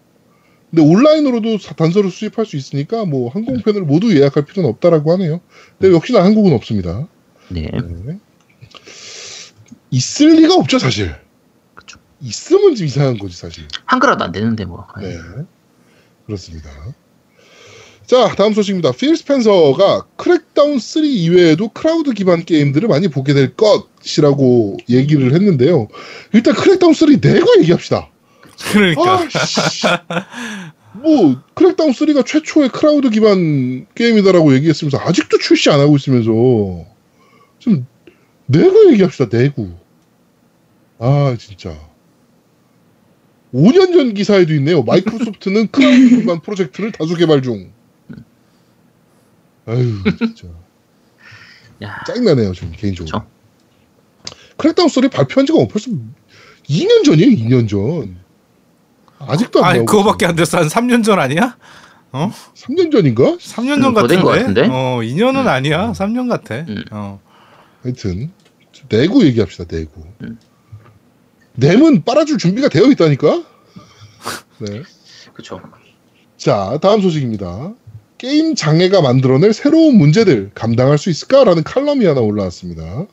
근데 0.71 0.83
온라인으로도 0.83 1.59
사- 1.59 1.75
단서를 1.75 2.11
수집할 2.11 2.47
수 2.47 2.57
있으니까 2.57 3.05
뭐 3.05 3.29
항공편을 3.31 3.83
모두 3.83 4.15
예약할 4.17 4.45
필요는 4.45 4.71
없다라고 4.71 5.13
하네요. 5.13 5.41
근데 5.79 5.95
역시나 5.95 6.23
한국은 6.23 6.53
없습니다. 6.53 7.09
네. 7.49 7.69
네. 7.73 8.19
있을 9.91 10.37
리가 10.37 10.55
없죠, 10.55 10.79
사실. 10.79 11.15
그쵸. 11.75 11.99
있으면 12.21 12.75
좀 12.77 12.87
이상한 12.87 13.19
거지, 13.19 13.37
사실. 13.37 13.65
한글화도 13.87 14.25
안 14.25 14.33
되는데 14.33 14.65
뭐. 14.65 14.87
네. 15.01 15.19
그렇습니다. 16.27 16.71
자, 18.07 18.29
다음 18.37 18.55
소식입니다. 18.55 18.93
필 18.93 19.17
스펜서가 19.17 20.03
Crackdown 20.17 20.79
3 20.79 21.05
이외에도 21.05 21.69
클라우드 21.69 22.13
기반 22.13 22.45
게임들을 22.45 22.89
많이 22.89 23.09
보게 23.09 23.35
될 23.35 23.55
것이라고 23.57 24.79
얘기를 24.89 25.33
했는데요. 25.33 25.89
일단 26.33 26.55
Crackdown 26.55 26.93
3 26.93 27.09
내고 27.21 27.47
얘기합시다. 27.61 28.09
그러니까 28.73 29.21
아, 29.21 29.29
씨. 29.29 29.87
뭐 30.93 31.43
Crackdown 31.55 31.93
3가 31.93 32.27
최초의 32.27 32.71
클라우드 32.71 33.11
기반 33.11 33.87
게임이다라고 33.95 34.55
얘기했으면서 34.55 34.99
아직도 34.99 35.39
출시 35.39 35.71
안 35.71 35.81
하고 35.81 35.97
있으면서 35.97 36.31
좀 37.59 37.87
내고 38.47 38.93
얘기합시다. 38.93 39.37
내고. 39.37 39.79
아 40.99 41.37
진짜. 41.39 41.79
5년 43.55 43.93
전 43.93 44.15
기사에도 44.15 44.55
있네요. 44.55 44.83
마이크로소프트는 44.83 45.69
클라우드 45.69 46.09
기반 46.21 46.41
프로젝트를 46.41 46.93
다수 46.93 47.17
개발 47.17 47.43
중. 47.43 47.73
아유 49.67 50.03
진짜 50.19 50.49
야, 51.83 52.03
짜증나네요. 52.07 52.53
좀 52.53 52.73
개인적으로. 52.77 53.21
그쵸. 53.21 53.31
Crackdown 54.57 54.89
3 54.89 55.09
발표한 55.09 55.47
지가 55.47 55.59
벌써 55.69 55.91
2년 56.69 57.05
전이에요. 57.05 57.31
2년 57.31 57.69
전. 57.69 58.20
아직도 59.21 59.61
안 59.65 59.71
아니 59.71 59.79
나오고 59.79 59.91
그거밖에 59.91 60.27
안 60.27 60.35
됐어 60.37 60.59
한 60.59 60.67
3년 60.69 61.05
전 61.05 61.19
아니야? 61.19 61.57
3년 62.13 62.91
전인가? 62.91 63.37
3년 63.37 63.77
음, 63.79 63.83
전 63.83 63.95
더된것 63.95 64.27
같은데? 64.27 64.63
같은데? 64.63 64.75
어 64.75 64.99
2년은 65.03 65.43
음. 65.43 65.49
아니야 65.49 65.93
3년 65.93 66.29
같아 66.29 66.57
음. 66.69 66.85
어. 66.91 67.21
하여튼 67.83 68.31
좀 68.73 68.87
내고 68.89 69.23
얘기합시다. 69.25 69.65
내고. 69.69 70.05
음. 70.23 70.39
내면 71.55 72.05
빨아줄 72.05 72.39
준비가 72.39 72.69
되어 72.69 72.85
있다니까. 72.87 73.43
네. 74.59 74.83
그쵸. 75.33 75.61
자 76.37 76.79
다음 76.81 77.01
소식입니다. 77.01 77.75
게임 78.19 78.55
장애가 78.55 79.01
만들어낼 79.01 79.53
새로운 79.53 79.97
문제들 79.97 80.51
감당할 80.55 80.99
수 80.99 81.09
있을까라는 81.11 81.63
칼럼이 81.63 82.05
하나 82.05 82.21
올라왔습니다. 82.21 83.07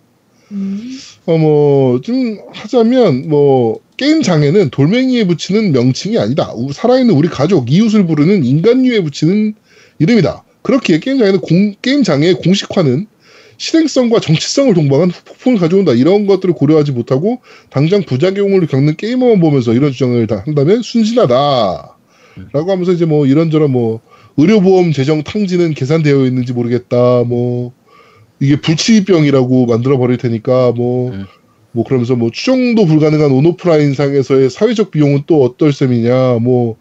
음. 0.51 0.97
어뭐 1.25 2.01
좀 2.01 2.37
하자면 2.53 3.27
뭐 3.29 3.79
게임 3.97 4.21
장애는 4.21 4.69
돌멩이에 4.69 5.25
붙이는 5.27 5.71
명칭이 5.71 6.17
아니다. 6.17 6.51
우- 6.55 6.71
살아있는 6.71 7.13
우리 7.15 7.27
가족 7.27 7.71
이웃을 7.71 8.05
부르는 8.05 8.43
인간류에 8.45 9.01
붙이는 9.01 9.55
이름이다. 9.99 10.43
그렇기에 10.61 10.99
게임 10.99 11.17
장애는 11.17 11.39
공- 11.41 11.73
게임 11.81 12.03
장애의 12.03 12.35
공식화는 12.35 13.07
실행성과 13.59 14.19
정치성을 14.19 14.73
동반한 14.75 15.11
폭풍을 15.25 15.57
가져온다. 15.57 15.91
이런 15.93 16.27
것들을 16.27 16.53
고려하지 16.53 16.91
못하고 16.91 17.39
당장 17.71 18.03
부작용을 18.03 18.67
겪는 18.67 18.95
게이머만 18.97 19.39
보면서 19.39 19.73
이런 19.73 19.91
주장을 19.91 20.25
다 20.27 20.43
한다면 20.45 20.81
순진하다. 20.83 21.97
라고 22.53 22.71
하면서 22.71 22.91
이제 22.91 23.05
뭐 23.05 23.25
이런저런 23.25 23.71
뭐 23.71 23.99
의료보험 24.37 24.91
재정 24.91 25.23
탕진은 25.23 25.73
계산되어 25.73 26.25
있는지 26.27 26.53
모르겠다. 26.53 27.23
뭐 27.23 27.73
이게 28.39 28.59
불치병이라고 28.59 29.65
만들어 29.65 29.97
버릴 29.97 30.17
테니까 30.17 30.71
뭐 30.73 31.11
음. 31.11 31.25
뭐 31.71 31.83
그러면서 31.83 32.15
뭐 32.15 32.31
추정도 32.31 32.85
불가능한 32.85 33.31
온오프라인 33.31 33.93
상에서의 33.93 34.49
사회적 34.49 34.91
비용은 34.91 35.23
또 35.27 35.43
어떨 35.43 35.73
셈이냐 35.73 36.39
뭐 36.41 36.77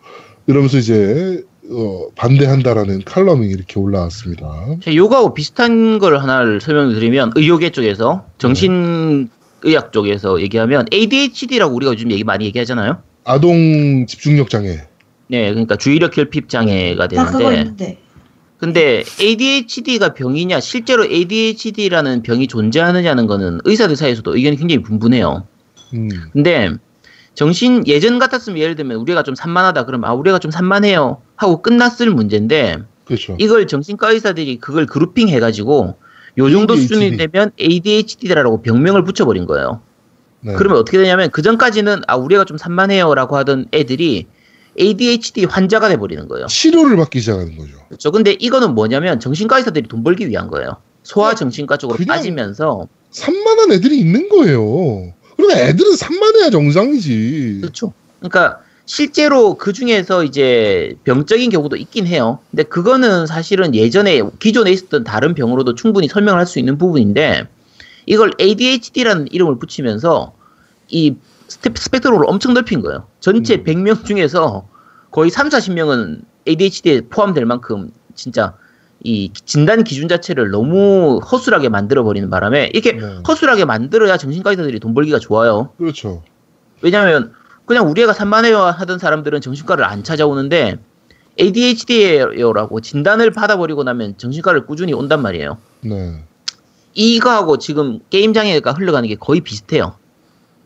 이러면서 0.47 0.79
이제 0.79 1.43
어, 1.71 2.09
반대한다라는 2.15 3.03
칼럼이 3.05 3.49
이렇게 3.49 3.81
올라왔습니다. 3.81 4.47
요거하고 4.87 5.35
비슷한 5.35 5.99
걸 5.99 6.19
하나를 6.19 6.61
설명을 6.61 6.95
드리면 6.95 7.33
의료계 7.35 7.71
쪽에서 7.71 8.27
정신의학 8.39 9.93
쪽에서 9.93 10.41
얘기하면 10.41 10.87
ADHD라고 10.93 11.75
우리가 11.75 11.93
요즘 11.93 12.13
얘기 12.13 12.23
많이 12.23 12.45
얘기하잖아요. 12.47 12.99
아동 13.25 14.07
집중력 14.07 14.49
장애. 14.49 14.85
네, 15.29 15.51
그러니까 15.51 15.77
주의력 15.77 16.13
결핍 16.13 16.49
장애가 16.49 17.09
나 17.09 17.27
그거 17.27 17.51
되는데 17.51 17.61
있는데. 17.61 17.99
근데 18.59 19.05
ADHD가 19.21 20.15
병이냐 20.15 20.61
실제로 20.61 21.05
ADHD라는 21.05 22.23
병이 22.23 22.47
존재하느냐는 22.47 23.27
거는 23.27 23.61
의사들 23.65 23.97
사이에서도 23.97 24.35
의견이 24.35 24.57
굉장히 24.57 24.83
분분해요. 24.83 25.47
음, 25.95 26.09
근데 26.33 26.71
정신 27.35 27.87
예전 27.87 28.19
같았으면 28.19 28.59
예를 28.59 28.75
들면 28.77 28.97
우리가 28.99 29.23
좀 29.23 29.35
산만하다 29.35 29.85
그러면 29.85 30.09
아 30.09 30.15
우리가 30.15 30.39
좀 30.39 30.51
산만해요 30.51 31.21
하고 31.37 31.61
끝났을 31.61 32.11
문제인데 32.11 32.79
그렇죠. 33.05 33.37
이걸 33.39 33.67
정신과 33.67 34.13
의사들이 34.13 34.59
그걸 34.59 34.87
그룹핑 34.87 35.29
해가지고 35.29 35.97
요 36.39 36.51
정도 36.51 36.75
ADHD. 36.75 36.95
수준이 36.95 37.17
되면 37.19 37.51
ADHD라고 37.61 38.63
병명을 38.63 39.05
붙여버린 39.05 39.45
거예요. 39.45 39.83
네. 40.41 40.55
그러면 40.55 40.79
어떻게 40.79 40.97
되냐면 40.97 41.31
그 41.31 41.43
전까지는 41.43 42.03
아 42.07 42.17
우리가 42.17 42.45
좀 42.45 42.57
산만해요라고 42.57 43.37
하던 43.37 43.67
애들이 43.73 44.27
ADHD 44.79 45.45
환자가 45.47 45.89
돼버리는 45.89 46.27
거예요. 46.29 46.47
치료를 46.47 46.97
받기 46.97 47.21
시작하는 47.21 47.57
거죠. 47.57 47.73
그렇죠. 47.89 48.13
근데 48.13 48.33
이거는 48.33 48.75
뭐냐면 48.75 49.21
정신과 49.21 49.59
의사들이 49.59 49.89
돈 49.89 50.03
벌기 50.05 50.29
위한 50.29 50.49
거예요. 50.49 50.77
소아 51.03 51.35
정신과 51.35 51.77
쪽으로 51.79 51.99
빠지면서 52.07 52.89
산만한 53.11 53.73
애들이 53.73 53.99
있는 53.99 54.29
거예요. 54.29 55.13
그리고 55.37 55.53
애들은 55.53 55.97
산만해야 55.97 56.51
정상이지. 56.51 57.59
그렇죠. 57.61 57.93
그러니까 58.19 58.61
실제로 58.87 59.55
그 59.55 59.73
중에서 59.73 60.25
이제 60.25 60.95
병적인 61.05 61.51
경우도 61.51 61.77
있긴 61.77 62.07
해요. 62.07 62.39
근데 62.51 62.63
그거는 62.63 63.27
사실은 63.27 63.75
예전에 63.75 64.23
기존에 64.39 64.71
있었던 64.73 65.05
다른 65.05 65.35
병으로도 65.35 65.75
충분히 65.75 66.09
설명을 66.09 66.39
할 66.39 66.47
수 66.47 66.59
있는 66.59 66.79
부분인데 66.79 67.49
이걸 68.07 68.33
ADHD라는 68.41 69.29
이름을 69.33 69.59
붙이면서 69.59 70.33
이 70.89 71.15
스펙, 71.49 71.79
스펙트럼을 71.79 72.27
엄청 72.27 72.55
넓힌 72.55 72.81
거예요. 72.83 73.07
전체 73.21 73.57
음. 73.57 73.65
100명 73.65 74.05
중에서 74.05 74.69
거의 75.11 75.31
3, 75.31 75.49
40명은 75.49 76.23
ADHD에 76.47 77.03
포함될 77.09 77.45
만큼 77.45 77.91
진짜 78.15 78.55
이 79.03 79.31
진단 79.33 79.85
기준 79.85 80.09
자체를 80.09 80.51
너무 80.51 81.19
허술하게 81.19 81.69
만들어 81.69 82.03
버리는 82.03 82.29
바람에 82.29 82.71
이렇게 82.73 82.93
네. 82.93 83.19
허술하게 83.27 83.65
만들어야 83.65 84.17
정신과 84.17 84.51
의사들이 84.51 84.81
돈 84.81 84.95
벌기가 84.95 85.19
좋아요. 85.19 85.71
그렇죠. 85.79 86.23
왜냐면 86.83 87.33
그냥 87.67 87.91
우리 87.91 88.03
애가 88.03 88.13
산만해요 88.13 88.59
하던 88.59 88.99
사람들은 88.99 89.41
정신과를 89.41 89.85
안 89.85 90.03
찾아오는데 90.03 90.79
ADHD라고 91.39 92.81
진단을 92.81 93.31
받아버리고 93.31 93.85
나면 93.85 94.17
정신과를 94.17 94.67
꾸준히 94.67 94.95
온단 94.95 95.23
말이에요. 95.23 95.59
네. 95.83 96.25
이거하고 96.95 97.59
지금 97.59 98.01
게임 98.09 98.33
장애가 98.33 98.73
흘러가는 98.73 99.07
게 99.09 99.17
거의 99.17 99.43
비슷해요. 99.43 99.97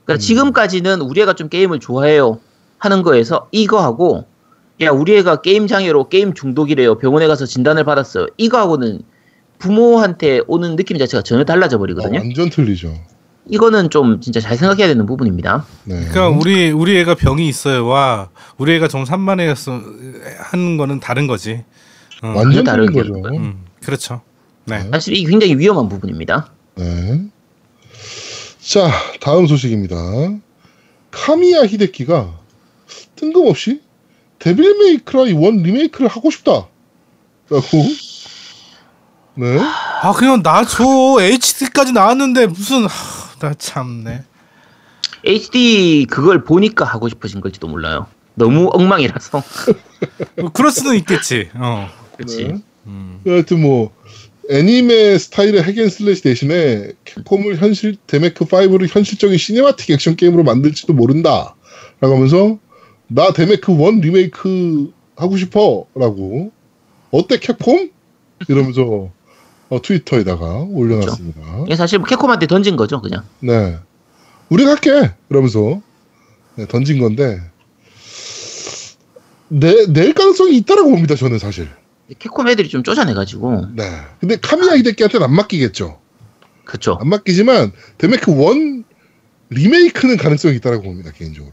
그러니까 0.05 0.15
음. 0.15 0.19
지금까지는 0.19 1.01
우리 1.01 1.21
애가 1.23 1.35
좀 1.35 1.49
게임을 1.49 1.81
좋아해요 1.81 2.41
하는 2.79 3.03
거에서 3.03 3.49
이거하고 3.53 4.25
야 4.83 4.91
우리 4.91 5.17
애가 5.19 5.43
게임 5.43 5.67
장애로 5.67 6.09
게임 6.09 6.35
중독이래요 6.35 6.99
병원에 6.99 7.27
가서 7.27 7.47
진단을 7.47 7.85
받았어요 7.85 8.27
이거하고는 8.37 9.03
부모한테 9.59 10.41
오는 10.47 10.75
느낌 10.75 10.99
자체가 10.99 11.23
전혀 11.23 11.45
달라져 11.45 11.77
아, 11.77 11.79
버리거든요. 11.79 12.19
완전 12.19 12.51
틀리죠. 12.51 12.95
이거는 13.49 13.91
좀 13.91 14.21
진짜 14.21 14.41
잘 14.41 14.57
생각해야 14.57 14.89
되는 14.89 15.07
부분입니다. 15.07 15.67
네. 15.85 16.07
그러니까 16.09 16.29
우리 16.29 16.71
우리 16.71 16.99
애가 16.99 17.15
병이 17.15 17.47
있어요 17.49 17.87
와 17.87 18.31
우리 18.59 18.75
애가 18.75 18.89
좀 18.89 19.05
산만해서 19.05 19.81
하는 20.39 20.77
거는 20.77 21.01
다른 21.01 21.27
거지. 21.27 21.63
어. 22.23 22.33
완전 22.37 22.65
다른 22.65 22.93
거죠. 22.93 23.15
음, 23.15 23.65
그렇죠. 23.85 24.23
네. 24.67 24.89
사실 24.91 25.15
이게 25.15 25.29
굉장히 25.29 25.57
위험한 25.57 25.89
부분입니다. 25.89 26.51
네. 26.77 27.23
자, 28.71 28.89
다음 29.19 29.49
소식입니다. 29.49 29.97
카미야 31.11 31.67
히데키가 31.67 32.39
뜬금없이 33.17 33.83
데빌 34.39 34.79
메이크라이 34.79 35.33
원 35.33 35.57
리메이크를 35.57 36.07
하고 36.07 36.31
싶다. 36.31 36.69
라고. 37.49 37.67
네. 39.35 39.59
아 39.59 40.13
그냥 40.13 40.43
나줘 40.45 40.85
HD까지 41.21 41.91
나왔는데 41.91 42.47
무슨 42.47 42.85
하, 42.85 43.39
나 43.41 43.55
참네. 43.55 44.23
HD 45.25 46.07
그걸 46.09 46.45
보니까 46.45 46.85
하고 46.85 47.09
싶어진 47.09 47.41
걸지도 47.41 47.67
몰라요. 47.67 48.07
너무 48.37 48.71
엉망이라서. 48.73 49.43
뭐 50.43 50.53
그럴 50.53 50.71
수는 50.71 50.95
있겠지. 50.95 51.51
어. 51.55 51.91
그렇지. 52.17 52.45
네. 52.45 52.63
음. 52.87 53.21
하여튼 53.27 53.63
뭐 53.63 53.91
애니메 54.49 55.19
스타일의 55.19 55.63
hack 55.63 55.83
and 55.83 55.98
slash 55.98 56.23
대신에 56.23 56.93
캡콤을 57.05 57.59
현실 57.59 57.97
데메크 58.07 58.47
5를 58.47 58.89
현실적인 58.89 59.37
cinematic 59.37 59.91
액션 59.91 60.17
게임으로 60.17 60.43
만들지도 60.43 60.93
모른다. 60.93 61.55
라고 62.01 62.15
하면서 62.15 62.59
나 63.09 63.33
데메크 63.33 63.73
1 63.73 64.01
리메이크 64.01 64.93
하고 65.17 65.37
싶어 65.37 65.87
라고 65.95 66.51
어때 67.11 67.39
캡콤? 67.39 67.91
이러면서 68.49 69.11
어, 69.69 69.81
트위터에다가 69.83 70.67
올려놨습니다. 70.71 71.65
이게 71.67 71.77
사실 71.77 71.99
뭐 71.99 72.09
캡콤한테 72.09 72.47
던진 72.47 72.77
거죠, 72.77 73.01
그냥. 73.01 73.25
네. 73.41 73.77
우리가 74.49 74.71
할게! 74.73 75.13
이러면서 75.29 75.81
네, 76.57 76.67
던진 76.67 76.99
건데, 76.99 77.41
내, 79.49 79.87
낼 79.87 80.13
가능성이 80.13 80.57
있다라고 80.59 80.91
봅니다, 80.91 81.15
저는 81.15 81.39
사실. 81.39 81.69
캡콤 82.19 82.49
애들이 82.49 82.69
좀 82.69 82.83
쪼잔해가지고. 82.83 83.67
네. 83.77 83.85
근데 84.21 84.37
카미야 84.37 84.77
히데키한테는 84.79 85.25
안 85.27 85.35
맡기겠죠. 85.35 85.99
그쵸. 86.65 86.99
안 87.01 87.09
맡기지만, 87.09 87.73
데메크 87.99 88.31
1 88.33 88.85
리메이크는 89.51 90.17
가능성이 90.17 90.57
있다라고 90.57 90.83
봅니다, 90.85 91.11
개인적으로. 91.13 91.53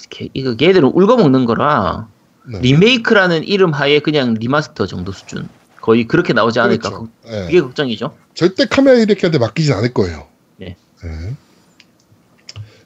이렇게 0.00 0.28
이거 0.34 0.54
걔들은 0.56 0.90
울거먹는 0.94 1.44
거라 1.44 2.08
네. 2.46 2.60
리메이크라는 2.60 3.44
이름 3.44 3.72
하에 3.72 4.00
그냥 4.00 4.34
remaster 4.34 4.86
정도 4.86 5.12
수준. 5.12 5.48
거의 5.80 6.06
그렇게 6.06 6.32
나오지 6.32 6.60
않을까. 6.60 6.88
그렇죠. 6.90 7.08
그- 7.22 7.30
네. 7.30 7.44
그게 7.46 7.60
걱정이죠. 7.60 8.16
절대 8.34 8.66
카미야 8.66 9.00
히데키한테 9.00 9.38
맡기진 9.38 9.72
않을 9.74 9.92
거예요. 9.94 10.26
네. 10.56 10.76
네. 11.02 11.34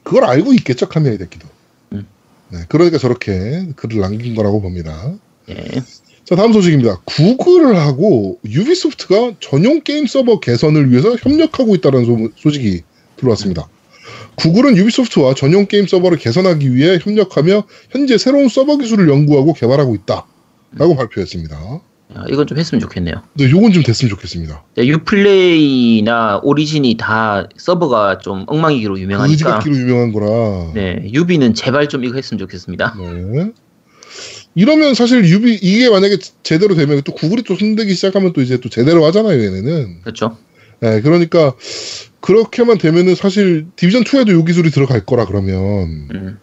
그걸 0.03 0.25
알고 0.25 0.53
있겠죠, 0.53 0.87
카미야 0.87 1.13
히데키도. 1.13 1.47
음. 1.93 2.07
네. 2.49 2.59
그러니까 2.69 2.97
저렇게 2.97 3.67
글을 3.75 4.01
남긴 4.01 4.35
거라고 4.35 4.61
봅니다. 4.61 5.13
예. 5.49 5.55
자, 6.25 6.35
다음 6.35 6.53
소식입니다. 6.53 7.01
구글하고 7.05 8.39
유비소프트가 8.45 9.33
전용 9.39 9.81
게임 9.81 10.07
서버 10.07 10.39
개선을 10.39 10.89
위해서 10.89 11.15
협력하고 11.15 11.75
있다는 11.75 12.05
소, 12.05 12.29
소식이 12.35 12.81
들어왔습니다. 13.17 13.67
구글은 14.35 14.75
유비소프트와 14.75 15.35
전용 15.35 15.67
게임 15.67 15.85
서버를 15.85 16.17
개선하기 16.17 16.73
위해 16.73 16.97
협력하며 17.01 17.63
현재 17.91 18.17
새로운 18.17 18.49
서버 18.49 18.77
기술을 18.77 19.07
연구하고 19.07 19.53
개발하고 19.53 19.93
있다. 19.93 20.25
라고 20.71 20.95
발표했습니다. 20.95 21.55
야, 21.55 22.25
이건 22.29 22.47
좀 22.47 22.57
했으면 22.57 22.81
좋겠네요. 22.81 23.21
근데 23.37 23.51
요건 23.51 23.71
좀 23.71 23.83
됐으면 23.83 24.09
좋겠습니다. 24.09 24.63
자, 24.75 24.85
유플레이나 24.85 26.41
오리진이 26.43 26.97
다 26.97 27.47
서버가 27.55 28.17
좀 28.17 28.45
엉망이기로 28.47 28.99
유명하니까. 28.99 29.31
의지받기로 29.31 29.75
유명한 29.75 30.11
거라. 30.11 30.71
네, 30.73 31.07
유비는 31.13 31.53
제발 31.53 31.87
좀 31.87 32.03
이거 32.03 32.15
했으면 32.15 32.39
좋겠습니다. 32.39 32.95
네. 32.97 33.51
이러면 34.55 34.93
사실 34.93 35.25
유비 35.25 35.53
이게 35.55 35.89
만약에 35.89 36.17
제대로 36.43 36.75
되면 36.75 37.01
또 37.03 37.13
구글이 37.13 37.43
또 37.43 37.55
손대기 37.55 37.93
시작하면 37.93 38.33
또 38.33 38.41
이제 38.41 38.57
또 38.59 38.69
제대로 38.69 39.05
하잖아요, 39.05 39.41
얘네는. 39.43 40.01
그렇죠. 40.01 40.37
네, 40.79 41.01
그러니까 41.01 41.55
그렇게만 42.21 42.77
되면은 42.77 43.15
사실 43.15 43.67
디비전 43.75 44.03
2에도 44.03 44.31
요 44.31 44.43
기술이 44.43 44.71
들어갈 44.71 45.05
거라 45.05 45.25
그러면 45.25 46.07
음, 46.13 46.39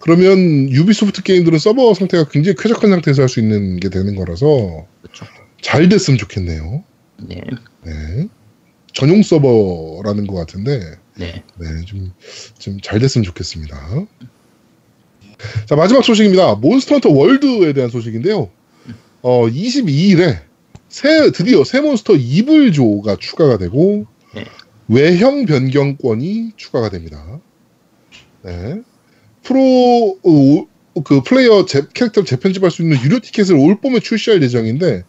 그러면 0.00 0.68
유비소프트 0.70 1.22
게임들은 1.22 1.58
서버 1.58 1.94
상태가 1.94 2.28
굉장히 2.28 2.56
쾌적한 2.58 2.90
상태에서 2.90 3.22
할 3.22 3.28
수 3.28 3.40
있는 3.40 3.78
게 3.80 3.88
되는 3.88 4.14
거라서 4.16 4.86
그렇죠. 5.02 5.26
잘 5.62 5.88
됐으면 5.88 6.18
좋겠네요. 6.18 6.84
네, 7.28 7.40
네. 7.84 8.28
전용 8.92 9.22
서버라는 9.22 10.26
것 10.26 10.34
같은데 10.36 10.98
네. 11.16 11.42
네, 11.58 11.84
좀, 11.86 12.12
좀 12.58 12.78
잘 12.82 12.98
됐으면 12.98 13.24
좋겠습니다. 13.24 13.76
자, 15.66 15.76
마지막 15.76 16.04
소식입니다. 16.04 16.56
몬스터 16.56 16.96
헌터 16.96 17.10
월드에 17.10 17.72
대한 17.72 17.90
소식인데요. 17.90 18.50
어, 19.22 19.48
22일에 19.48 20.40
새, 20.88 21.30
드디어 21.32 21.64
새 21.64 21.80
몬스터 21.80 22.14
이블조가 22.16 23.16
추가가 23.16 23.58
되고, 23.58 24.06
네. 24.34 24.44
외형 24.88 25.46
변경권이 25.46 26.52
추가가 26.56 26.90
됩니다. 26.90 27.40
네. 28.42 28.82
프로, 29.42 30.18
어, 30.22 31.02
그 31.02 31.22
플레이어 31.22 31.64
재, 31.66 31.82
캐릭터를 31.92 32.26
재편집할 32.26 32.70
수 32.70 32.82
있는 32.82 33.02
유료 33.02 33.18
티켓을 33.18 33.56
올 33.56 33.80
봄에 33.80 34.00
출시할 34.00 34.42
예정인데, 34.42 35.04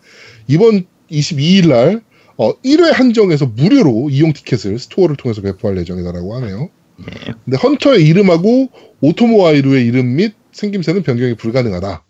이번 0.47 0.85
22일 1.11 1.69
날, 1.69 2.01
어, 2.37 2.53
1회 2.61 2.91
한정에서 2.91 3.45
무료로 3.47 4.09
이용 4.09 4.33
티켓을 4.33 4.79
store를 4.79 5.15
통해서 5.15 5.41
배포할 5.41 5.77
예정이다라고 5.77 6.35
하네요. 6.35 6.69
네. 6.97 7.33
근데 7.43 7.57
헌터의 7.57 8.05
이름하고 8.05 8.69
오토모아이루의 9.01 9.85
이름 9.85 10.15
및 10.15 10.33
생김새는 10.51 11.03
변경이 11.03 11.35
불가능하다. 11.35 12.03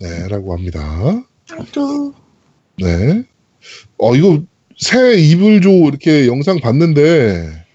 네, 0.00 0.28
라고 0.28 0.54
합니다. 0.54 1.22
또 1.72 2.14
네. 2.78 3.24
어, 3.98 4.16
이거 4.16 4.42
새 4.78 5.14
이블조 5.14 5.70
이렇게 5.88 6.26
영상 6.26 6.58
봤는데 6.60 7.66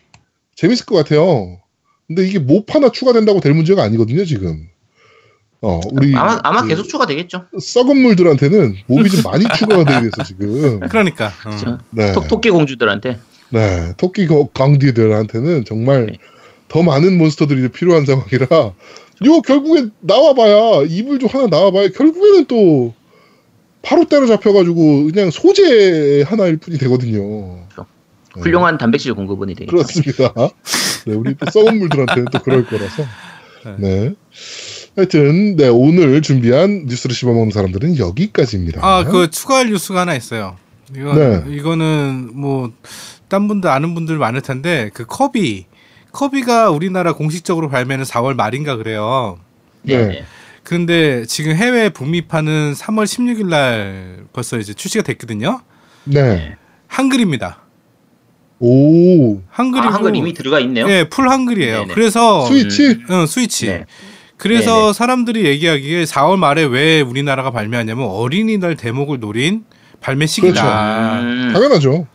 재밌을 0.55 0.85
것 0.85 0.95
같아요. 0.95 1.59
근데 2.07 2.27
이게 2.27 2.39
몹 2.39 2.73
하나 2.73 2.91
추가된다고 2.91 3.39
될 3.39 3.53
문제가 3.53 3.83
아니거든요, 3.83 4.25
지금. 4.25 4.67
어, 5.61 5.79
우리 5.93 6.15
아마 6.15 6.39
아마 6.43 6.61
그 6.61 6.67
계속 6.67 6.87
추가되겠죠. 6.87 7.45
썩은 7.59 7.97
물들한테는 7.97 8.75
몹이 8.87 9.09
좀 9.09 9.23
많이 9.23 9.45
추가가 9.57 9.83
되어 9.83 10.07
있어 10.07 10.23
지금. 10.23 10.79
그러니까. 10.89 11.27
어. 11.27 11.49
그렇죠. 11.49 11.77
네. 11.89 12.13
토, 12.13 12.21
토끼 12.27 12.49
공주들한테. 12.51 13.19
네, 13.49 13.93
토끼 13.97 14.27
거- 14.27 14.47
강디들한테는 14.53 15.65
정말 15.65 16.07
네. 16.07 16.17
더 16.67 16.81
많은 16.83 17.17
몬스터들이 17.17 17.67
필요한 17.69 18.05
상황이라 18.05 18.47
이거 19.21 19.41
결국에 19.41 19.85
나와봐야 20.01 20.83
이불 20.89 21.19
좀 21.19 21.29
하나 21.31 21.47
나와봐야 21.47 21.89
결국에는 21.89 22.45
또 22.45 22.93
바로 23.81 24.05
때려잡혀가지고 24.05 25.05
그냥 25.13 25.29
소재 25.31 26.23
하나일 26.23 26.57
뿐이 26.57 26.77
되거든요. 26.79 27.21
그렇죠. 27.69 27.85
네, 28.35 28.41
훌륭한 28.41 28.77
단백질 28.79 29.13
공급원이 29.13 29.53
되겠죠. 29.55 29.71
그렇습니다. 29.77 30.33
네, 31.05 31.13
우리 31.13 31.35
또 31.35 31.49
썩은 31.51 31.77
물들한테는 31.79 32.25
또 32.31 32.39
그럴 32.41 32.65
거라서. 32.65 33.03
네. 33.77 34.13
하여튼 34.95 35.55
네 35.55 35.67
오늘 35.67 36.21
준비한 36.21 36.85
뉴스를 36.87 37.15
씹어먹는 37.15 37.51
사람들은 37.51 37.97
여기까지입니다. 37.97 38.81
아, 38.83 39.03
그 39.03 39.29
추가할 39.29 39.69
뉴스가 39.69 40.01
하나 40.01 40.15
있어요. 40.15 40.57
이거 40.95 41.13
네. 41.15 41.43
이거는 41.49 42.29
뭐 42.33 42.71
딴 43.27 43.47
분들 43.47 43.69
아는 43.69 43.95
분들 43.95 44.17
많을 44.17 44.41
텐데 44.41 44.89
그 44.93 45.05
커비 45.05 45.65
커비가 46.11 46.69
우리나라 46.69 47.13
공식적으로 47.13 47.69
발매는 47.69 48.05
4월 48.05 48.35
말인가 48.35 48.77
그래요. 48.77 49.37
네. 49.81 49.97
네. 49.97 50.07
네. 50.07 50.25
근데 50.63 51.25
지금 51.25 51.53
해외 51.53 51.89
북미판은 51.89 52.73
3월 52.73 53.03
16일 53.03 53.47
날 53.47 54.25
벌써 54.33 54.57
이제 54.57 54.73
출시가 54.73 55.03
됐거든요. 55.03 55.61
네. 56.05 56.55
한글입니다. 56.87 57.59
오 58.59 59.41
한글이고 59.49 59.89
아, 59.89 59.93
한글 59.93 60.15
이미 60.15 60.33
들어가 60.33 60.59
있네요. 60.61 60.89
예, 60.89 61.07
풀 61.09 61.29
한글이에요. 61.29 61.81
네네. 61.81 61.93
그래서 61.93 62.45
스위치 62.45 62.99
응, 63.09 63.27
스위치. 63.27 63.67
네. 63.67 63.85
그래서 64.37 64.79
네네. 64.81 64.93
사람들이 64.93 65.45
얘기하기에 65.45 66.03
4월 66.05 66.37
말에 66.37 66.63
왜 66.63 67.01
우리나라가 67.01 67.51
발매하냐면 67.51 68.07
어린이날 68.07 68.75
대목을 68.75 69.19
노린 69.19 69.65
발매 69.99 70.25
시기다. 70.25 71.19
음, 71.19 71.51
당연하죠. 71.53 72.07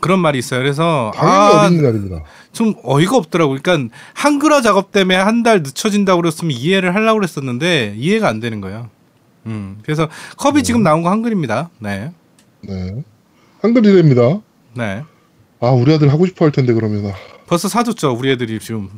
그런 0.00 0.18
말이 0.20 0.38
있어요. 0.38 0.60
그래서 0.60 1.12
당연히 1.14 1.36
아, 1.36 1.64
어린이날입니다. 1.66 2.22
좀 2.52 2.74
어이가 2.82 3.16
없더라고. 3.16 3.56
그러니까 3.60 3.94
한글화 4.14 4.62
작업 4.62 4.92
때문에 4.92 5.16
한 5.16 5.42
달 5.42 5.62
늦춰진다고 5.62 6.20
그랬으면 6.22 6.52
이해를 6.56 6.94
하려고 6.94 7.18
그랬었는데 7.20 7.94
이해가 7.96 8.28
안 8.28 8.40
되는 8.40 8.60
거예요. 8.60 8.90
음. 9.46 9.78
그래서 9.82 10.08
컵이 10.36 10.62
지금 10.62 10.82
나온 10.82 11.02
거 11.02 11.10
한글입니다. 11.10 11.70
네. 11.78 12.10
네. 12.62 13.02
한글이랍니다. 13.62 14.40
네. 14.74 15.02
아, 15.60 15.70
우리 15.70 15.92
아들 15.94 16.12
하고 16.12 16.26
싶어 16.26 16.44
할 16.44 16.52
텐데, 16.52 16.72
그러면. 16.72 17.06
아, 17.06 17.14
벌써 17.46 17.68
사줬죠. 17.68 18.12
우리 18.12 18.30
애들이 18.30 18.58
지금 18.60 18.88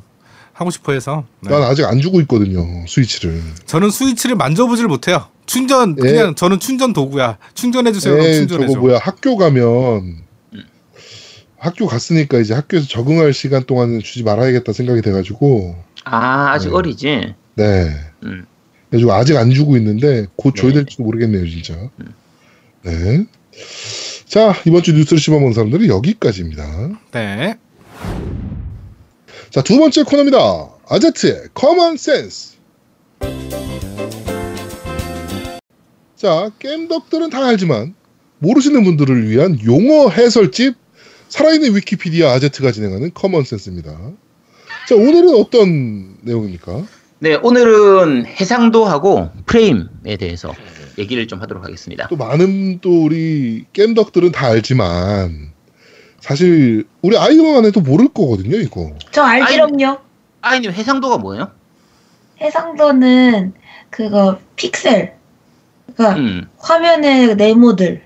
하고 0.52 0.70
싶어 0.70 0.92
해서. 0.92 1.24
네. 1.40 1.50
난 1.50 1.62
아직 1.62 1.84
안 1.86 2.00
주고 2.00 2.20
있거든요, 2.22 2.62
스위치를. 2.86 3.40
저는 3.66 3.90
스위치를 3.90 4.36
만져보질 4.36 4.86
못해요. 4.86 5.26
충전 5.46 5.96
예. 5.98 6.02
그냥 6.02 6.34
저는 6.34 6.58
충전 6.60 6.92
도구야. 6.92 7.38
충전해 7.54 7.92
주세요. 7.92 8.18
에, 8.18 8.34
충전해 8.34 8.66
저거 8.66 8.74
줘. 8.74 8.80
뭐야, 8.80 8.98
학교 9.02 9.36
가면, 9.36 10.16
학교 11.60 11.86
갔으니까 11.86 12.38
이제 12.38 12.54
학교에서 12.54 12.88
적응할 12.88 13.34
시간 13.34 13.64
동안은 13.64 14.00
주지 14.00 14.22
말아야겠다 14.22 14.72
생각이 14.72 15.02
돼가지고, 15.02 15.76
아 16.04 16.52
아직 16.52 16.70
네. 16.70 16.74
어리지. 16.74 17.34
네. 17.54 17.90
음. 18.22 18.46
그래가지고 18.88 19.12
아직 19.12 19.36
안 19.36 19.50
주고 19.50 19.76
있는데, 19.76 20.26
곧 20.36 20.56
줘야 20.56 20.70
네. 20.70 20.76
될지도 20.76 21.02
모르겠네요, 21.02 21.46
진짜. 21.46 21.74
네. 22.82 23.26
자, 24.24 24.54
이번 24.66 24.82
주 24.82 24.94
뉴스를 24.94 25.20
씹어먹는 25.20 25.52
사람들은 25.52 25.86
여기까지입니다. 25.86 26.98
네. 27.12 27.58
자, 29.50 29.62
두 29.62 29.78
번째 29.78 30.02
코너입니다. 30.04 30.38
아제트의 30.88 31.48
common 31.52 31.98
sense. 31.98 32.56
자, 36.16 36.50
게임 36.58 36.88
덕들은 36.88 37.28
다 37.28 37.46
알지만 37.46 37.94
모르시는 38.38 38.82
분들을 38.82 39.28
위한 39.28 39.58
용어 39.62 40.08
해설집 40.08 40.76
살아있는 41.30 41.74
위키피디아 41.76 42.32
아제트가 42.32 42.72
진행하는 42.72 43.12
common 43.14 43.44
sense입니다. 43.44 43.96
자, 44.88 44.94
오늘은 44.94 45.34
어떤 45.36 46.16
내용입니까? 46.22 46.84
네, 47.20 47.34
오늘은 47.34 48.26
해상도하고 48.26 49.30
프레임에 49.46 50.16
대해서 50.18 50.52
얘기를 50.98 51.26
좀 51.28 51.40
하도록 51.40 51.62
하겠습니다. 51.64 52.08
또 52.08 52.16
많은 52.16 52.80
또 52.80 53.04
우리 53.04 53.64
게임덕들은 53.72 54.32
다 54.32 54.48
알지만 54.48 55.52
사실 56.18 56.86
우리 57.02 57.16
아이만 57.16 57.64
해도 57.64 57.80
모를 57.80 58.08
거거든요, 58.08 58.56
이거. 58.56 58.92
저 59.12 59.22
알거든요. 59.22 59.98
아이님 60.42 60.72
해상도가 60.72 61.18
뭐예요? 61.18 61.50
해상도는 62.40 63.52
그거 63.90 64.38
픽셀. 64.56 65.14
그러니까 65.94 66.18
음. 66.20 66.48
화면의 66.58 67.36
네모들의 67.36 68.00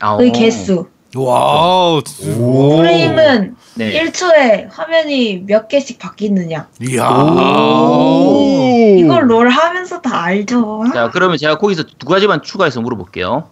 아, 0.00 0.18
개수. 0.34 0.88
wow. 1.16 2.02
프레임은 2.02 3.56
네. 3.74 4.04
1초에 4.04 4.68
화면이 4.70 5.44
몇 5.46 5.68
개씩 5.68 5.98
바뀌느냐. 5.98 6.68
이야. 6.82 7.08
오. 7.08 8.96
이걸 8.98 9.30
롤 9.30 9.48
하면서 9.48 10.00
다 10.00 10.24
알죠. 10.24 10.84
자, 10.92 11.10
그러면 11.10 11.38
제가 11.38 11.58
거기서 11.58 11.84
두 11.98 12.06
가지만 12.06 12.42
추가해서 12.42 12.80
물어볼게요. 12.80 13.50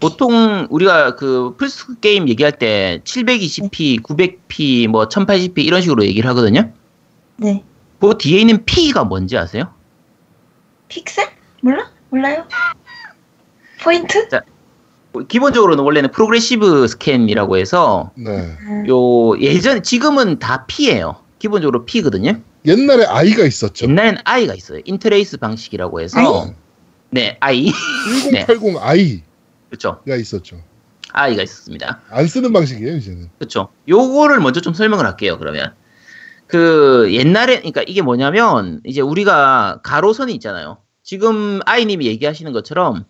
보통 0.00 0.66
우리가 0.70 1.16
그 1.16 1.54
플스 1.56 1.98
게임 2.00 2.28
얘기할 2.28 2.52
때 2.52 3.00
720p, 3.04 4.02
900p, 4.02 4.88
뭐 4.88 5.08
1080p 5.08 5.58
이런 5.64 5.80
식으로 5.80 6.04
얘기를 6.04 6.28
하거든요. 6.30 6.72
네. 7.36 7.62
그 8.00 8.16
뒤에 8.18 8.40
있는 8.40 8.64
P가 8.64 9.04
뭔지 9.04 9.38
아세요? 9.38 9.72
픽셀? 10.88 11.28
몰라? 11.62 11.90
몰라요? 12.08 12.44
포인트? 13.82 14.28
기본적으로는 15.28 15.82
원래는 15.84 16.10
progressive 16.12 16.86
scan이라고 16.86 17.56
해서 17.56 18.12
네. 18.16 18.30
음, 18.30 18.88
요 18.88 19.38
예전 19.40 19.82
지금은 19.82 20.38
다 20.38 20.66
P예요. 20.66 21.16
기본적으로 21.38 21.84
P거든요. 21.84 22.40
옛날에 22.66 23.04
I가 23.06 23.44
있었죠. 23.44 23.86
옛날엔 23.86 24.18
I가 24.24 24.54
있어요. 24.54 24.80
interlace 24.84 25.38
방식이라고 25.38 26.00
해서 26.00 26.52
네 27.10 27.36
I 27.40 27.72
1080i가 28.30 29.20
그렇죠. 29.68 30.00
있었죠. 30.06 30.60
I가 31.12 31.42
있었습니다. 31.42 32.00
안 32.10 32.26
쓰는 32.28 32.52
방식이에요, 32.52 32.96
이제는. 32.96 33.30
그렇죠. 33.38 33.68
요거를 33.88 34.38
먼저 34.38 34.60
좀 34.60 34.74
설명을 34.74 35.04
할게요. 35.06 35.38
그러면 35.38 35.74
그 36.46 37.08
옛날에 37.12 37.56
그러니까 37.58 37.82
이게 37.86 38.02
뭐냐면 38.02 38.80
이제 38.84 39.00
우리가 39.00 39.80
가로선이 39.82 40.32
있잖아요. 40.34 40.78
지금 41.02 41.60
아이님이 41.66 42.06
얘기하시는 42.06 42.52
것처럼 42.52 43.04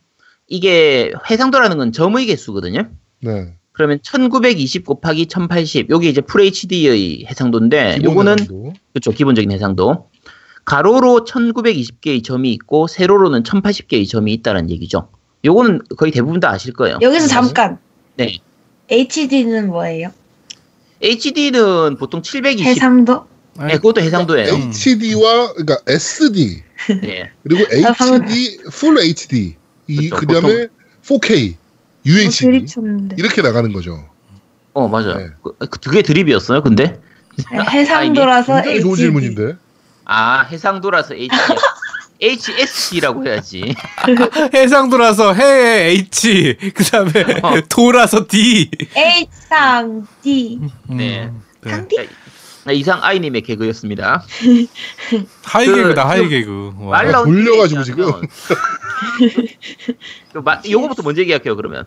이게 0.51 1.13
해상도라는 1.31 1.79
건 1.79 1.93
점의 1.93 2.27
개수거든요. 2.27 2.91
네. 3.21 3.55
그러면 3.73 4.01
1920 4.03 4.85
곱하기 4.85 5.27
1080 5.27 5.89
요게 5.89 6.09
이제 6.11 6.21
FHD의 6.21 7.25
해상도인데 7.27 8.01
요거는 8.03 8.33
해상도. 8.41 8.73
그렇죠 8.93 9.13
기본적인 9.13 9.51
해상도 9.53 10.11
가로로 10.67 11.25
1920개의 11.25 12.23
점이 12.23 12.53
있고 12.53 12.89
세로로는 12.89 13.45
1080개의 13.45 14.07
점이 14.09 14.33
있다는 14.35 14.69
얘기죠. 14.71 15.09
요거는 15.45 15.83
거의 15.97 16.13
대부분 16.13 16.41
다 16.41 16.51
아실 16.51 16.75
거예요. 16.75 16.99
여기서 17.01 17.27
네. 17.27 17.33
잠깐. 17.33 17.79
네. 18.17 18.39
HD는 18.91 19.69
뭐예요? 19.69 20.13
HD는 21.01 21.97
보통 21.97 22.23
720 22.23 22.67
해상도? 22.67 23.27
네, 23.57 23.77
그것도 23.77 24.01
해상도예요. 24.01 24.53
HD와 24.53 25.53
그러니까 25.53 25.79
SD 25.87 26.63
네. 27.03 27.31
그리고 27.43 27.65
아, 27.65 27.95
HD, 28.05 28.59
Full 28.67 28.99
HD 28.99 29.60
이 29.91 30.09
그렇죠. 30.09 30.27
그다음에 30.27 30.67
4K, 31.05 31.55
어, 31.55 31.59
UHD 32.07 32.45
드립쳤는데. 32.47 33.17
이렇게 33.19 33.43
나가는 33.43 33.73
거죠. 33.73 34.09
어 34.73 34.89
맞아요. 34.89 35.17
네. 35.19 35.27
그, 35.43 35.53
그게 35.81 36.03
드립이었어요. 36.03 36.63
근데 36.63 37.01
네, 37.53 37.59
해상도라서 37.59 38.55
굉장히 38.55 38.81
좋은 38.81 38.93
HD. 38.93 39.03
질문인데. 39.03 39.57
아 40.05 40.43
해상도라서 40.43 41.15
HD 41.15 41.29
HSD라고 42.21 43.27
해야지. 43.27 43.75
해상도라서 44.55 45.33
해에 45.35 45.87
H, 45.91 46.57
그 46.75 46.85
다음에 46.85 47.11
어. 47.43 47.61
도라서 47.69 48.27
D. 48.29 48.71
H상 48.95 50.07
D. 50.23 50.61
네. 50.89 51.29
음, 51.29 51.43
네. 51.63 51.71
상디? 51.71 51.97
네, 52.67 52.75
이상 52.75 53.03
아이님의 53.03 53.43
개그였습니다. 53.43 54.23
하이 55.45 55.67
그- 55.67 55.75
개그다, 55.75 56.09
하이 56.09 56.23
그- 56.23 56.29
개그. 56.29 56.73
와. 56.81 56.91
말 57.03 57.11
나온 57.13 57.27
돌려가지고 57.27 57.83
뒤에 57.85 57.93
얘기하면 57.95 58.29
그 60.33 60.39
마- 60.39 60.61
요거부터 60.69 61.03
먼저 61.03 61.21
얘기할게요. 61.23 61.57
그러면 61.57 61.87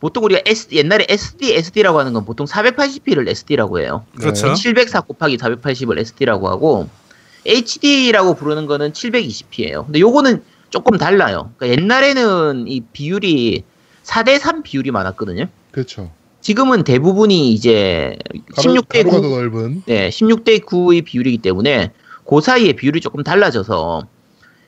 보통 0.00 0.24
우리가 0.24 0.40
S, 0.46 0.68
옛날에 0.72 1.06
SD, 1.08 1.54
SD라고 1.54 1.98
하는 1.98 2.12
건 2.12 2.24
보통 2.24 2.46
480p를 2.46 3.28
SD라고 3.28 3.80
해요. 3.80 4.04
그렇죠. 4.16 4.54
704 4.54 5.00
곱하기 5.02 5.36
480을 5.38 5.98
SD라고 5.98 6.48
하고 6.48 6.88
HD라고 7.44 8.34
부르는 8.34 8.66
거는 8.66 8.92
720p예요. 8.92 9.84
근데 9.86 10.00
요거는 10.00 10.42
조금 10.70 10.98
달라요. 10.98 11.52
그러니까 11.56 11.82
옛날에는 11.82 12.66
이 12.68 12.80
비율이 12.92 13.64
4대 14.04 14.38
3 14.38 14.62
비율이 14.62 14.90
많았거든요. 14.90 15.46
그렇죠. 15.72 16.10
지금은 16.40 16.84
대부분이 16.84 17.52
이제 17.52 18.16
가로, 18.54 18.74
16대 18.74 19.04
가로가 19.04 19.20
더 19.20 19.28
9, 19.28 19.28
넓은. 19.28 19.82
네, 19.86 20.08
16대 20.08 20.64
9의 20.64 21.04
비율이기 21.04 21.38
때문에 21.38 21.92
그 22.28 22.40
사이의 22.40 22.74
비율이 22.74 23.00
조금 23.00 23.22
달라져서 23.22 24.06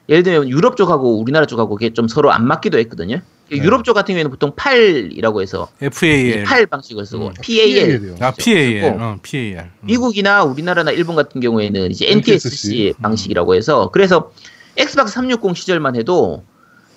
예를 0.08 0.22
들면 0.24 0.48
유럽 0.48 0.76
쪽하고 0.76 1.20
우리나라 1.20 1.46
쪽하고 1.46 1.76
그게 1.76 1.92
좀 1.92 2.08
서로 2.08 2.32
안 2.32 2.46
맞기도 2.46 2.78
했거든요. 2.78 3.20
네. 3.50 3.56
유럽 3.58 3.84
쪽 3.84 3.94
같은 3.94 4.12
경우에는 4.12 4.30
보통 4.30 4.52
8이라고 4.52 5.40
해서 5.40 5.68
FAL. 5.80 6.44
8 6.44 6.66
방식을 6.66 7.06
쓰고 7.06 7.28
음, 7.28 7.32
PAL. 7.40 8.16
아, 8.20 8.32
PAL. 8.32 9.00
어, 9.00 9.18
PAL. 9.22 9.58
음. 9.58 9.70
미국이나 9.86 10.44
우리나라나 10.44 10.90
일본 10.90 11.16
같은 11.16 11.40
경우에는 11.40 11.90
이제 11.90 12.06
NTSC. 12.10 12.48
NTSC 12.48 12.94
방식이라고 13.02 13.54
해서 13.54 13.90
그래서 13.92 14.32
엑스박스 14.76 15.14
360 15.14 15.56
시절만 15.56 15.96
해도 15.96 16.44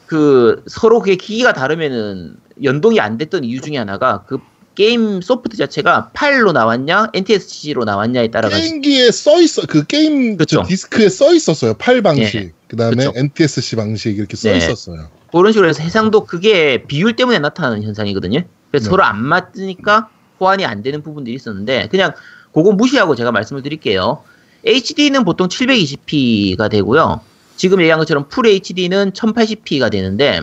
그 0.06 0.64
서로 0.68 1.00
그게 1.00 1.16
기기가 1.16 1.54
다르면은 1.54 2.36
연동이 2.64 3.00
안 3.00 3.18
됐던 3.18 3.44
이유 3.44 3.62
중에 3.62 3.78
하나가 3.78 4.24
그 4.28 4.38
게임 4.76 5.22
소프트 5.22 5.58
자체가 5.58 6.12
PAL로 6.14 6.52
나왔냐 6.52 7.12
NTSC로 7.14 7.86
나왔냐에 7.86 8.30
따라 8.30 8.50
가지고 8.50 8.68
게임기에 8.68 9.12
써 9.12 9.40
있어 9.42 9.64
그 9.68 9.86
게임 9.86 10.38
그쵸. 10.38 10.62
저 10.62 10.68
디스크에 10.68 11.10
써 11.10 11.34
있었어요. 11.34 11.76
PAL 11.76 12.02
방식. 12.02 12.40
네. 12.40 12.52
그다음에 12.68 12.96
그쵸. 12.96 13.14
NTSC 13.16 13.76
방식 13.76 14.18
이렇게 14.18 14.36
써 14.36 14.50
네. 14.50 14.58
있었어요. 14.58 15.10
그런 15.32 15.52
식으로 15.52 15.68
해서 15.68 15.84
해상도 15.84 16.26
그게 16.26 16.84
비율 16.88 17.16
때문에 17.16 17.40
나타나는 17.40 17.84
현상이거든요. 17.84 18.42
그래서 18.72 18.86
네. 18.86 18.90
서로 18.90 19.04
안 19.04 19.24
맞으니까 19.24 20.10
호환이 20.40 20.66
안 20.66 20.82
되는 20.82 21.02
부분들이 21.02 21.36
있었는데 21.36 21.88
그냥 21.90 22.14
그거 22.54 22.72
무시하고 22.72 23.16
제가 23.16 23.32
말씀을 23.32 23.62
드릴게요. 23.62 24.24
HD는 24.66 25.26
보통 25.26 25.48
720p가 25.48 26.70
되고요. 26.70 27.22
지금 27.56 27.82
얘기한 27.82 28.00
것처럼 28.00 28.28
Full 28.30 28.48
HD는 28.48 29.12
1080p가 29.12 29.92
되는데 29.92 30.42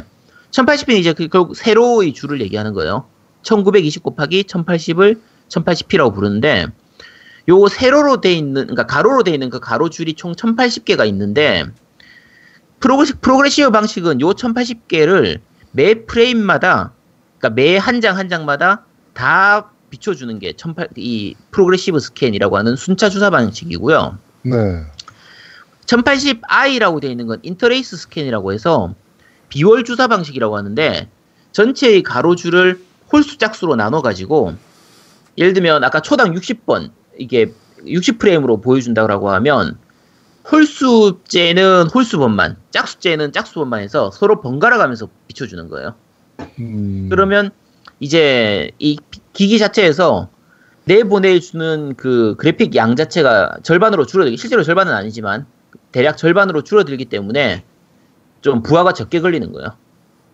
1080p는 0.51 0.99
이제 0.99 1.13
그 1.13 1.29
결국 1.29 1.57
세로의 1.57 2.13
줄을 2.13 2.41
얘기하는 2.41 2.73
거예요. 2.73 3.07
1920 3.43 4.03
곱하기 4.03 4.45
1080을 4.45 5.21
1080p라고 5.49 6.15
부르는데 6.15 6.67
요 7.49 7.69
세로로 7.69 8.21
돼 8.21 8.33
있는 8.33 8.67
그러니까 8.67 8.87
가로로 8.87 9.25
돼 9.25 9.33
있는 9.33 9.51
그 9.51 9.61
가로 9.61 9.91
줄이 9.91 10.15
총 10.15 10.33
1080개가 10.33 11.07
있는데 11.09 11.65
progressi, 12.81 13.15
progressive 13.15 13.71
방식은 13.71 14.21
요 14.21 14.31
1080개를 14.31 15.41
매 15.73 15.95
프레임마다 16.07 16.93
그러니까 17.39 17.55
매 17.55 17.77
한 17.79 18.01
장한 18.01 18.29
장마다 18.29 18.85
다 19.15 19.71
비춰주는 19.91 20.39
게 20.39 20.53
1008, 20.53 20.89
이 20.97 21.35
progressive 21.51 21.99
스캔이라고 21.99 22.57
하는 22.57 22.77
순차 22.77 23.09
주사 23.09 23.31
방식이고요. 23.31 24.19
네. 24.43 24.85
1080i라고 25.87 27.01
되어 27.01 27.11
있는 27.11 27.27
건 27.27 27.41
interlace 27.43 27.97
스캔이라고 27.97 28.53
해서 28.53 28.95
비월 29.49 29.83
주사 29.85 30.07
방식이라고 30.07 30.57
하는데 30.57 31.09
전체의 31.53 32.03
가로줄을 32.05 32.81
홀수 33.13 33.39
짝수로 33.39 33.77
나눠 33.77 34.03
가지고 34.03 34.55
예를 35.39 35.53
들면 35.53 35.85
아까 35.85 36.01
초당 36.01 36.33
60번 36.35 36.91
이게 37.19 37.53
60프레임으로 37.85 38.63
보여준다고 38.63 39.31
하면 39.31 39.79
홀수째는 40.51 41.89
홀수번만 41.95 42.57
짝수째는 42.71 43.33
짝수번만 43.33 43.81
해서 43.81 44.11
서로 44.11 44.41
번갈아 44.41 44.79
가면서 44.79 45.09
비춰주는 45.29 45.69
거예요. 45.69 45.95
음, 46.59 47.09
그러면 47.11 47.51
이제 48.01 48.71
이 48.79 48.97
기- 49.11 49.21
기기 49.33 49.59
자체에서 49.59 50.29
내보내주는 50.85 51.95
그 51.97 52.35
그래픽 52.39 52.75
양 52.75 52.97
자체가 52.97 53.59
절반으로 53.63 54.07
줄어들기 54.07 54.37
실제로 54.37 54.63
절반은 54.63 54.93
아니지만 54.93 55.47
대략 55.93 56.17
절반으로 56.17 56.63
줄어들기 56.65 57.05
때문에 57.07 57.65
좀 58.41 58.63
부하가 58.63 58.93
적게 58.93 59.21
걸리는 59.21 59.53
거예요. 59.53 59.75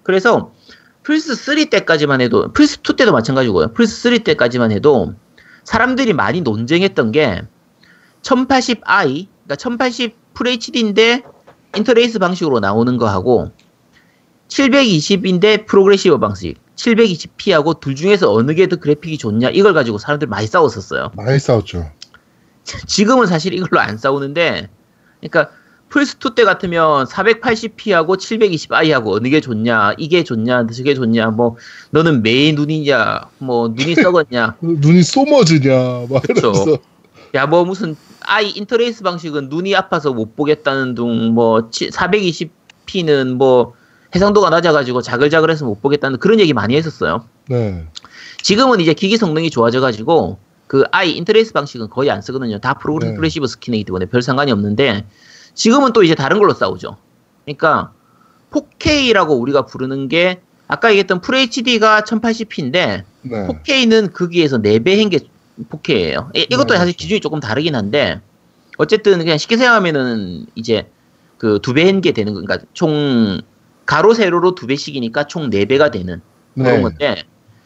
그래서 0.02 0.52
플스 1.06 1.36
3 1.36 1.70
때까지만 1.70 2.20
해도 2.20 2.52
플스 2.52 2.78
2 2.80 2.96
때도 2.96 3.12
마찬가지고요. 3.12 3.74
플스 3.74 4.10
3 4.10 4.24
때까지만 4.24 4.72
해도 4.72 5.14
사람들이 5.62 6.12
많이 6.12 6.40
논쟁했던 6.40 7.12
게 7.12 7.42
1080i, 8.22 8.82
그러니까 9.44 9.56
1080 9.56 10.16
FHD인데 10.34 11.22
interlace 11.76 12.18
방식으로 12.18 12.58
나오는 12.58 12.96
거하고 12.96 13.52
720인데 14.48 15.66
progressive 15.66 16.18
방식, 16.18 16.56
720p하고 16.74 17.78
둘 17.78 17.94
중에서 17.94 18.32
어느 18.32 18.52
게 18.54 18.66
더 18.66 18.74
그래픽이 18.74 19.16
좋냐 19.16 19.50
이걸 19.50 19.74
가지고 19.74 19.98
사람들 19.98 20.26
많이 20.26 20.48
싸웠었어요. 20.48 21.12
많이 21.14 21.38
싸웠죠. 21.38 21.88
지금은 22.64 23.28
사실 23.28 23.54
이걸로 23.54 23.80
안 23.80 23.96
싸우는데, 23.96 24.68
그러니까 25.20 25.52
플스2 25.96 26.34
때 26.34 26.44
같으면 26.44 27.06
480p하고 27.06 28.18
720i하고 28.18 29.12
어느 29.12 29.28
게 29.28 29.40
좋냐, 29.40 29.94
이게 29.96 30.24
좋냐, 30.24 30.66
저게 30.66 30.94
좋냐, 30.94 31.30
뭐 31.30 31.56
너는 31.90 32.22
매의 32.22 32.52
눈이냐, 32.52 33.22
뭐 33.38 33.68
눈이 33.68 33.94
썩었냐, 33.96 34.56
눈이 34.60 35.02
쏘머지냐 35.02 36.06
막. 36.10 36.22
이러면서 36.28 36.76
야뭐 37.34 37.64
무슨 37.64 37.96
아이 38.20 38.50
인터레이스 38.50 39.02
방식은 39.02 39.48
눈이 39.48 39.74
아파서 39.74 40.12
못 40.12 40.36
보겠다는 40.36 40.94
둥, 40.94 41.32
뭐 41.32 41.70
420p는 41.70 43.34
뭐 43.34 43.72
해상도가 44.14 44.50
낮아가지고 44.50 45.00
자글자글해서 45.00 45.64
못 45.64 45.80
보겠다는 45.80 46.18
그런 46.18 46.40
얘기 46.40 46.52
많이 46.52 46.76
했었어요. 46.76 47.24
네. 47.48 47.86
지금은 48.42 48.80
이제 48.80 48.92
기기 48.92 49.16
성능이 49.16 49.48
좋아져가지고 49.50 50.38
그 50.66 50.84
i 50.90 51.12
interlace 51.12 51.52
방식은 51.54 51.88
거의 51.88 52.10
안 52.10 52.20
쓰거든요. 52.20 52.58
다 52.58 52.74
progressive 52.74 53.46
스캔이기 53.46 53.84
때문에 53.84 54.06
별 54.06 54.20
상관이 54.20 54.52
없는데 54.52 55.06
지금은 55.56 55.92
또 55.92 56.04
이제 56.04 56.14
다른 56.14 56.38
걸로 56.38 56.54
싸우죠. 56.54 56.96
그러니까 57.44 57.92
4K라고 58.52 59.40
우리가 59.40 59.66
부르는 59.66 60.06
게 60.08 60.40
아까 60.68 60.90
얘기했던 60.90 61.20
FHD가 61.24 62.02
1080p인데 62.02 62.72
네. 62.72 63.04
4K는 63.22 64.12
거기에서 64.12 64.58
4배인 64.58 65.10
게 65.10 65.18
4K예요. 65.70 66.30
이 66.36 66.46
것도 66.54 66.74
네, 66.74 66.78
사실. 66.78 66.94
기준이 66.94 67.20
조금 67.20 67.40
다르긴 67.40 67.74
한데 67.74 68.20
어쨌든 68.78 69.18
그냥 69.18 69.38
쉽게 69.38 69.56
생각하면은 69.56 70.46
이제 70.54 70.88
그 71.38 71.58
두 71.58 71.74
배인 71.74 72.00
게 72.00 72.12
되는 72.12 72.34
거 72.34 72.40
그러니까 72.40 72.66
총 72.72 73.40
가로 73.86 74.14
세로로 74.14 74.54
두 74.54 74.66
배씩이니까 74.66 75.24
총 75.24 75.50
4배가 75.50 75.90
되는 75.90 76.20
그런 76.54 76.76
네. 76.76 76.82
건데 76.82 77.22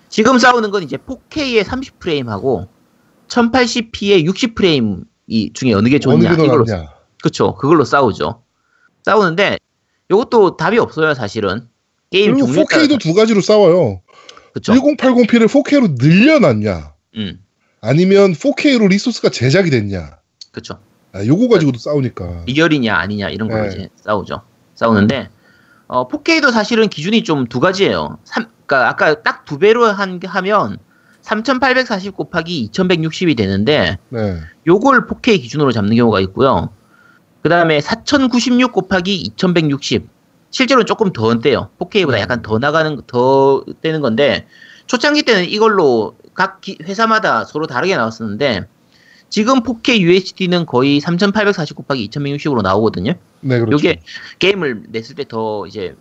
지금 0.08 0.38
싸우는 0.38 0.70
건 0.70 0.82
이제 0.82 0.96
4K의 0.96 1.64
30프레임하고 1.64 2.68
1080p의 3.28 4.28
60프레임 4.28 5.04
이 5.26 5.52
중에 5.52 5.72
어느 5.72 5.88
게 5.88 5.96
어느 6.06 6.22
좋냐 6.22 6.30
게더 6.30 6.44
이걸로 6.44 6.64
낫냐. 6.64 6.99
그쵸 7.22 7.54
그걸로 7.54 7.84
싸우죠 7.84 8.42
싸우는데 9.04 9.58
이것도 10.10 10.56
답이 10.56 10.78
없어요 10.78 11.14
사실은 11.14 11.68
게임 12.10 12.36
종류에 12.36 12.64
4K도 12.64 12.98
두 13.00 13.14
가지로 13.14 13.40
싸워요. 13.40 14.00
그쵸 14.52 14.72
1080p를 14.72 15.46
4K로 15.46 15.94
늘려놨냐, 16.02 16.92
음 17.16 17.40
아니면 17.80 18.32
4K로 18.32 18.88
리소스가 18.88 19.28
제작이 19.30 19.70
됐냐. 19.70 20.18
그쵸 20.50 20.78
아, 21.12 21.24
요거 21.24 21.48
가지고도 21.48 21.78
싸우니까. 21.78 22.44
리얼이냐 22.46 22.94
아니냐 22.96 23.28
이런 23.28 23.48
걸로 23.48 23.62
네. 23.62 23.68
이제 23.68 23.88
싸우죠 23.96 24.42
싸우는데 24.74 25.28
어 25.86 26.08
4K도 26.08 26.50
사실은 26.52 26.88
기준이 26.88 27.22
좀 27.22 27.46
두 27.48 27.60
가지예요 27.60 28.18
삼, 28.24 28.46
그러니까 28.66 28.88
아까 28.88 29.22
딱 29.22 29.44
두 29.44 29.58
배로 29.58 29.86
한, 29.86 30.20
하면 30.24 30.78
3840 31.22 32.16
곱하기 32.16 32.70
2160이 32.72 33.36
되는데 33.36 33.98
네. 34.08 34.40
요걸 34.66 35.06
4K 35.06 35.40
기준으로 35.42 35.70
잡는 35.72 35.94
경우가 35.96 36.18
있고요. 36.20 36.70
그 37.42 37.48
다음에 37.48 37.80
4096 37.80 38.72
곱하기 38.72 39.14
2160. 39.14 40.08
실제로는 40.50 40.86
조금 40.86 41.12
더 41.12 41.38
떼요. 41.38 41.70
4K보다 41.78 42.12
네. 42.12 42.20
약간 42.20 42.42
더 42.42 42.58
나가는, 42.58 43.00
더 43.06 43.64
떼는 43.82 44.00
건데, 44.00 44.46
초창기 44.86 45.22
때는 45.22 45.48
이걸로 45.48 46.16
각 46.34 46.60
기- 46.60 46.76
회사마다 46.82 47.44
서로 47.44 47.66
다르게 47.66 47.96
나왔었는데, 47.96 48.66
지금 49.28 49.62
4K 49.62 50.00
UHD는 50.00 50.66
거의 50.66 50.98
3840 50.98 51.76
곱하기 51.76 52.08
2160으로 52.10 52.62
나오거든요. 52.62 53.12
네, 53.40 53.58
그렇죠. 53.60 53.72
요게 53.74 54.00
게임을 54.40 54.82
냈을 54.88 55.14
때 55.14 55.22
더 55.24 55.66
이제 55.68 55.94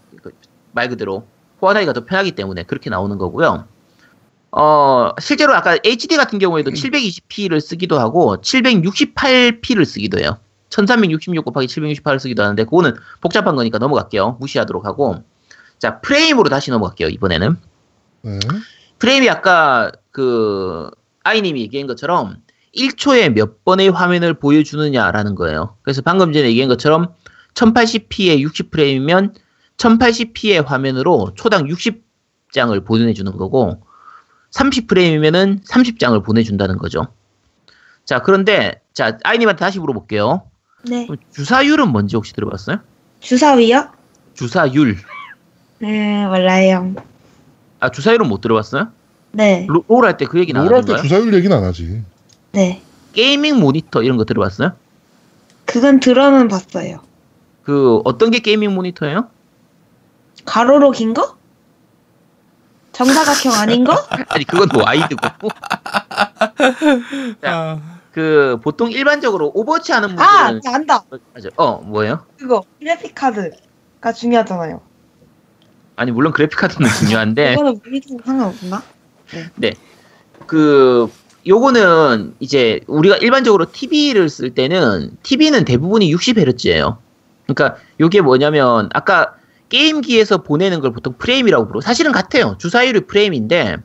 그말 0.71 0.89
그대로 0.89 1.27
호환하기가 1.61 1.93
더 1.93 2.05
편하기 2.05 2.31
때문에 2.31 2.63
그렇게 2.63 2.89
나오는 2.89 3.15
거고요. 3.19 3.67
어, 4.51 5.11
실제로 5.21 5.53
아까 5.53 5.77
HD 5.85 6.17
같은 6.17 6.39
경우에도 6.39 6.71
720p를 6.71 7.61
쓰기도 7.61 7.99
하고 7.99 8.37
768p를 8.37 9.85
쓰기도 9.85 10.17
해요. 10.19 10.39
1366 10.69 11.45
곱하기 11.45 11.67
768을 11.67 12.19
쓰기도 12.19 12.43
하는데 12.43 12.63
그거는 12.63 12.95
복잡한 13.21 13.55
거니까 13.55 13.77
넘어갈게요. 13.77 14.37
무시하도록 14.39 14.85
하고. 14.85 15.23
자, 15.77 16.01
프레임으로 16.01 16.49
다시 16.49 16.71
넘어갈게요. 16.71 17.07
이번에는. 17.09 17.57
네. 18.21 18.39
프레임이 18.99 19.29
아까 19.29 19.91
그 20.11 20.89
아이님이 21.23 21.61
얘기한 21.61 21.87
것처럼 21.87 22.37
1초에 22.75 23.33
몇 23.33 23.63
번의 23.63 23.89
화면을 23.89 24.33
보여주느냐라는 24.33 25.35
거예요. 25.35 25.75
그래서 25.81 26.01
방금 26.01 26.33
전에 26.33 26.47
얘기한 26.49 26.69
것처럼 26.69 27.13
1080p에 27.53 28.45
60프레임이면 28.45 29.33
1080p의 29.77 30.65
화면으로 30.65 31.31
초당 31.35 31.65
60장을 31.65 32.85
보내주는 32.85 33.31
거고 33.31 33.81
30프레임이면은 34.51 35.65
30장을 35.65 36.23
보내준다는 36.23 36.77
거죠. 36.77 37.07
자 38.05 38.21
그런데 38.21 38.81
자 38.93 39.17
아이님한테 39.23 39.59
다시 39.59 39.79
물어볼게요. 39.79 40.48
네. 40.83 41.07
주사율은 41.33 41.89
뭔지 41.89 42.15
혹시 42.15 42.33
들어봤어요? 42.33 42.77
주사위요? 43.19 43.89
주사율. 44.33 44.97
네, 45.79 46.25
몰라요. 46.25 46.93
아 47.79 47.89
주사율은 47.89 48.27
못 48.27 48.41
들어봤어요? 48.41 48.87
네. 49.31 49.67
롤 49.69 50.05
할 50.05 50.17
때 50.17 50.25
그 50.25 50.39
얘기 50.39 50.53
롤할 50.53 50.67
때 50.67 50.73
나왔는가요? 50.93 51.01
주사율 51.03 51.33
얘기는 51.33 51.55
안 51.55 51.63
하지. 51.63 52.03
네. 52.51 52.81
gaming 53.13 53.59
모니터 53.59 54.01
이런 54.03 54.17
거 54.17 54.23
들어봤어요? 54.25 54.73
그건 55.65 55.99
들어는 55.99 56.47
봤어요. 56.47 57.01
그 57.63 58.01
어떤 58.05 58.31
게 58.31 58.39
gaming 58.39 58.73
모니터예요? 58.73 59.29
가로로 60.45 60.91
긴 60.91 61.13
거? 61.13 61.37
정사각형 62.93 63.53
아닌 63.53 63.83
거? 63.83 63.93
아니 64.29 64.43
그건 64.45 64.67
뭐 64.73 64.83
wide고 64.83 65.21
아, 67.43 67.98
그 68.11 68.59
보통 68.63 68.91
일반적으로 68.91 69.51
Overwatch 69.53 69.91
하는 69.91 70.09
분들은 70.09 70.27
아, 70.27 70.51
나 70.51 70.75
안다. 70.75 71.03
맞아. 71.33 71.49
어 71.55 71.77
뭐예요? 71.77 72.25
그거 72.37 72.63
그래픽 72.79 73.13
카드가 73.13 74.13
중요하잖아요. 74.13 74.81
아니 75.95 76.11
물론 76.11 76.31
그래픽 76.33 76.57
카드는 76.57 76.89
중요한데 76.99 77.55
그거는 77.55 77.79
모니터 77.83 78.15
상관없나? 78.25 78.83
그 80.47 81.11
요거는 81.47 82.35
이제 82.39 82.81
우리가 82.87 83.17
일반적으로 83.17 83.71
TV를 83.71 84.29
쓸 84.29 84.53
때는 84.53 85.17
TV는 85.23 85.65
대부분이 85.65 86.13
60Hz예요. 86.13 86.97
그러니까 87.47 87.79
요게 87.99 88.21
뭐냐면 88.21 88.89
아까 88.93 89.35
게임기에서 89.69 90.41
보내는 90.43 90.79
걸 90.79 90.91
보통 90.91 91.13
프레임이라고 91.17 91.67
부르고 91.67 91.81
사실은 91.81 92.11
같아요. 92.11 92.55
주사율이 92.57 93.01
프레임인데 93.01 93.77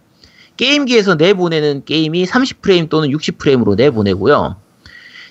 게임기에서 0.56 1.16
내보내는 1.16 1.84
게임이 1.84 2.26
30프레임 2.26 2.88
또는 2.88 3.08
60프레임으로 3.10 3.74
내보내고요. 3.76 4.56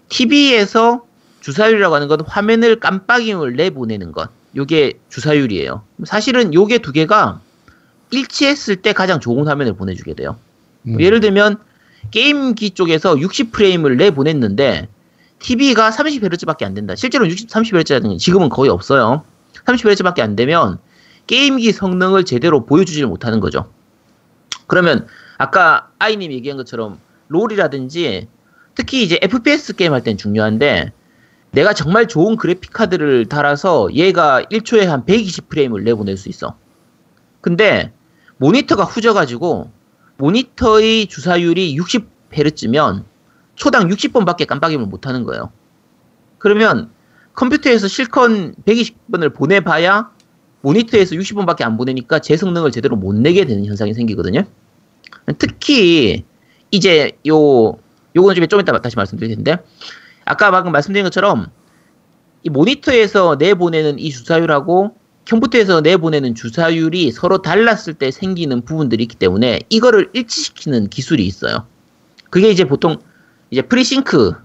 TV에서 0.09 1.03
주사율이라고 1.41 1.95
하는 1.95 2.07
건 2.07 2.21
화면을 2.21 2.79
깜빡임을 2.79 3.55
내보내는 3.55 4.12
것. 4.12 4.29
요게 4.55 4.93
주사율이에요. 5.09 5.83
사실은 6.05 6.53
요게 6.53 6.79
두 6.79 6.91
개가 6.91 7.41
일치했을 8.12 8.77
때 8.77 8.93
가장 8.93 9.19
좋은 9.19 9.47
화면을 9.47 9.73
보내주게 9.73 10.13
돼요. 10.13 10.38
음. 10.88 10.99
예를 11.01 11.19
들면 11.19 11.57
게임기 12.12 12.71
쪽에서 12.71 13.15
60프레임을 13.15 13.95
내보냈는데 13.95 14.88
TV가 15.39 15.89
30Hz밖에 15.89 16.63
안 16.63 16.73
된다. 16.73 16.95
실제로 16.95 17.27
60, 17.27 17.49
30Hz는 17.49 18.19
지금은 18.19 18.49
거의 18.49 18.69
없어요. 18.69 19.23
30Hz밖에 19.65 20.21
안 20.21 20.36
되면 20.36 20.77
게임기 21.27 21.71
성능을 21.71 22.25
제대로 22.25 22.65
보여주질 22.65 23.05
못하는 23.07 23.39
거죠. 23.39 23.67
그러면 24.67 25.08
아까 25.38 25.89
아이님 25.99 26.32
얘기한 26.32 26.58
것처럼 26.58 26.99
롤이라든지 27.28 28.28
특히 28.76 29.04
이제 29.04 29.19
FPS 29.21 29.76
게임 29.76 29.93
할 29.93 30.02
땐 30.02 30.17
중요한데 30.17 30.91
내가 31.52 31.73
정말 31.73 32.08
좋은 32.08 32.36
그래픽 32.36 32.73
카드를 32.73 33.28
달아서 33.28 33.93
얘가 33.93 34.41
1초에 34.43 34.86
한 34.86 35.06
120프레임을 35.06 35.84
내보낼 35.84 36.17
수 36.17 36.30
있어. 36.30 36.56
근데 37.41 37.93
모니터가 38.38 38.84
후져가지고 38.84 39.71
모니터의 40.17 41.08
주사율이 41.08 41.78
60Hz면 41.78 43.04
초당 43.56 43.88
60번밖에 43.89 44.47
깜빡임을 44.47 44.88
못하는 44.88 45.23
거예요. 45.23 45.52
그러면 46.39 46.89
컴퓨터에서 47.36 47.88
실컷 47.88 48.30
120번을 48.65 49.34
보내봐야 49.34 50.12
모니터에서 50.63 51.15
60번밖에 51.15 51.63
안 51.63 51.78
보내니까 51.78 52.19
제 52.19 52.36
성능을 52.38 52.71
제대로 52.71 52.95
못 52.95 53.13
내게 53.13 53.45
되는 53.45 53.65
현상이 53.65 53.93
생기거든요. 53.93 54.43
특히 55.38 56.23
이제 56.71 57.12
요 57.28 57.78
요거는 58.15 58.36
좀, 58.36 58.47
좀 58.47 58.60
이따 58.62 58.80
다시 58.80 58.95
말씀드릴 58.95 59.36
텐데 59.36 59.58
아까 60.26 60.52
방금 60.52 60.71
말씀드린 60.71 61.04
것처럼 61.04 61.47
이 62.43 62.49
모니터에서 62.49 63.36
내보내는 63.36 63.99
이 63.99 64.10
주사율하고 64.10 64.95
컴퓨터에서 65.28 65.82
내보내는 65.82 66.36
주사율이 66.36 67.12
서로 67.12 67.41
달랐을 67.41 67.93
때 67.93 68.12
생기는 68.12 68.62
부분들이 68.62 69.04
있기 69.04 69.15
때문에 69.15 69.62
이거를 69.69 70.10
일치시키는 70.13 70.89
기술이 70.89 71.26
있어요. 71.26 71.65
그게 72.30 72.49
이제 72.49 72.63
보통 72.65 72.97
이제 73.52 73.62
FreeSync라고 73.62 74.39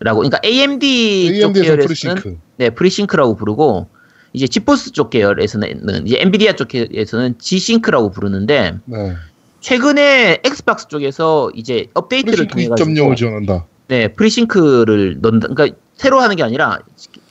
그러니까 0.00 0.38
AMD 0.44 1.40
쪽 1.40 1.56
AMD에서 1.56 1.62
계열에서는 1.62 1.86
FreeSync. 1.86 2.38
네, 2.58 2.70
FreeSync라고 2.70 3.36
부르고 3.36 3.88
이제 4.34 4.46
GeForce 4.48 4.92
쪽 4.92 5.10
계열에서는 5.10 6.06
이제 6.06 6.18
엔비디아 6.20 6.54
쪽에서는 6.56 7.36
G-Sync라고 7.38 8.10
부르는데 8.10 8.74
네. 8.84 9.14
최근에 9.60 10.40
Xbox 10.44 10.88
쪽에서 10.88 11.50
이제 11.54 11.86
업데이트를 11.94 12.48
통해 12.48 12.68
FreeSync 12.68 12.84
2.0을 12.84 12.94
가지고 12.98 13.14
지원한다. 13.14 13.64
네, 13.88 14.08
FreeSync를 14.08 15.18
넣는다. 15.20 15.48
그러니까 15.48 15.78
새로 15.94 16.20
하는 16.20 16.36
게 16.36 16.42
아니라 16.42 16.80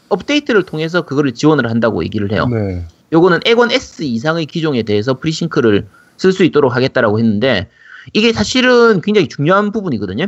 업데이트를 0.09 0.63
통해서 0.63 1.01
그거를 1.03 1.33
지원을 1.33 1.69
한다고 1.69 2.03
얘기를 2.03 2.31
해요. 2.31 2.47
네. 2.47 2.85
요거는 3.11 3.41
엑원 3.45 3.71
S 3.71 4.03
이상의 4.03 4.45
기종에 4.45 4.83
대해서 4.83 5.13
FreeSync를 5.15 5.85
쓸 6.17 6.31
수 6.31 6.43
있도록 6.43 6.75
하겠다라고 6.75 7.19
했는데 7.19 7.67
이게 8.13 8.31
사실은 8.33 9.01
굉장히 9.01 9.27
중요한 9.27 9.71
부분이거든요. 9.71 10.27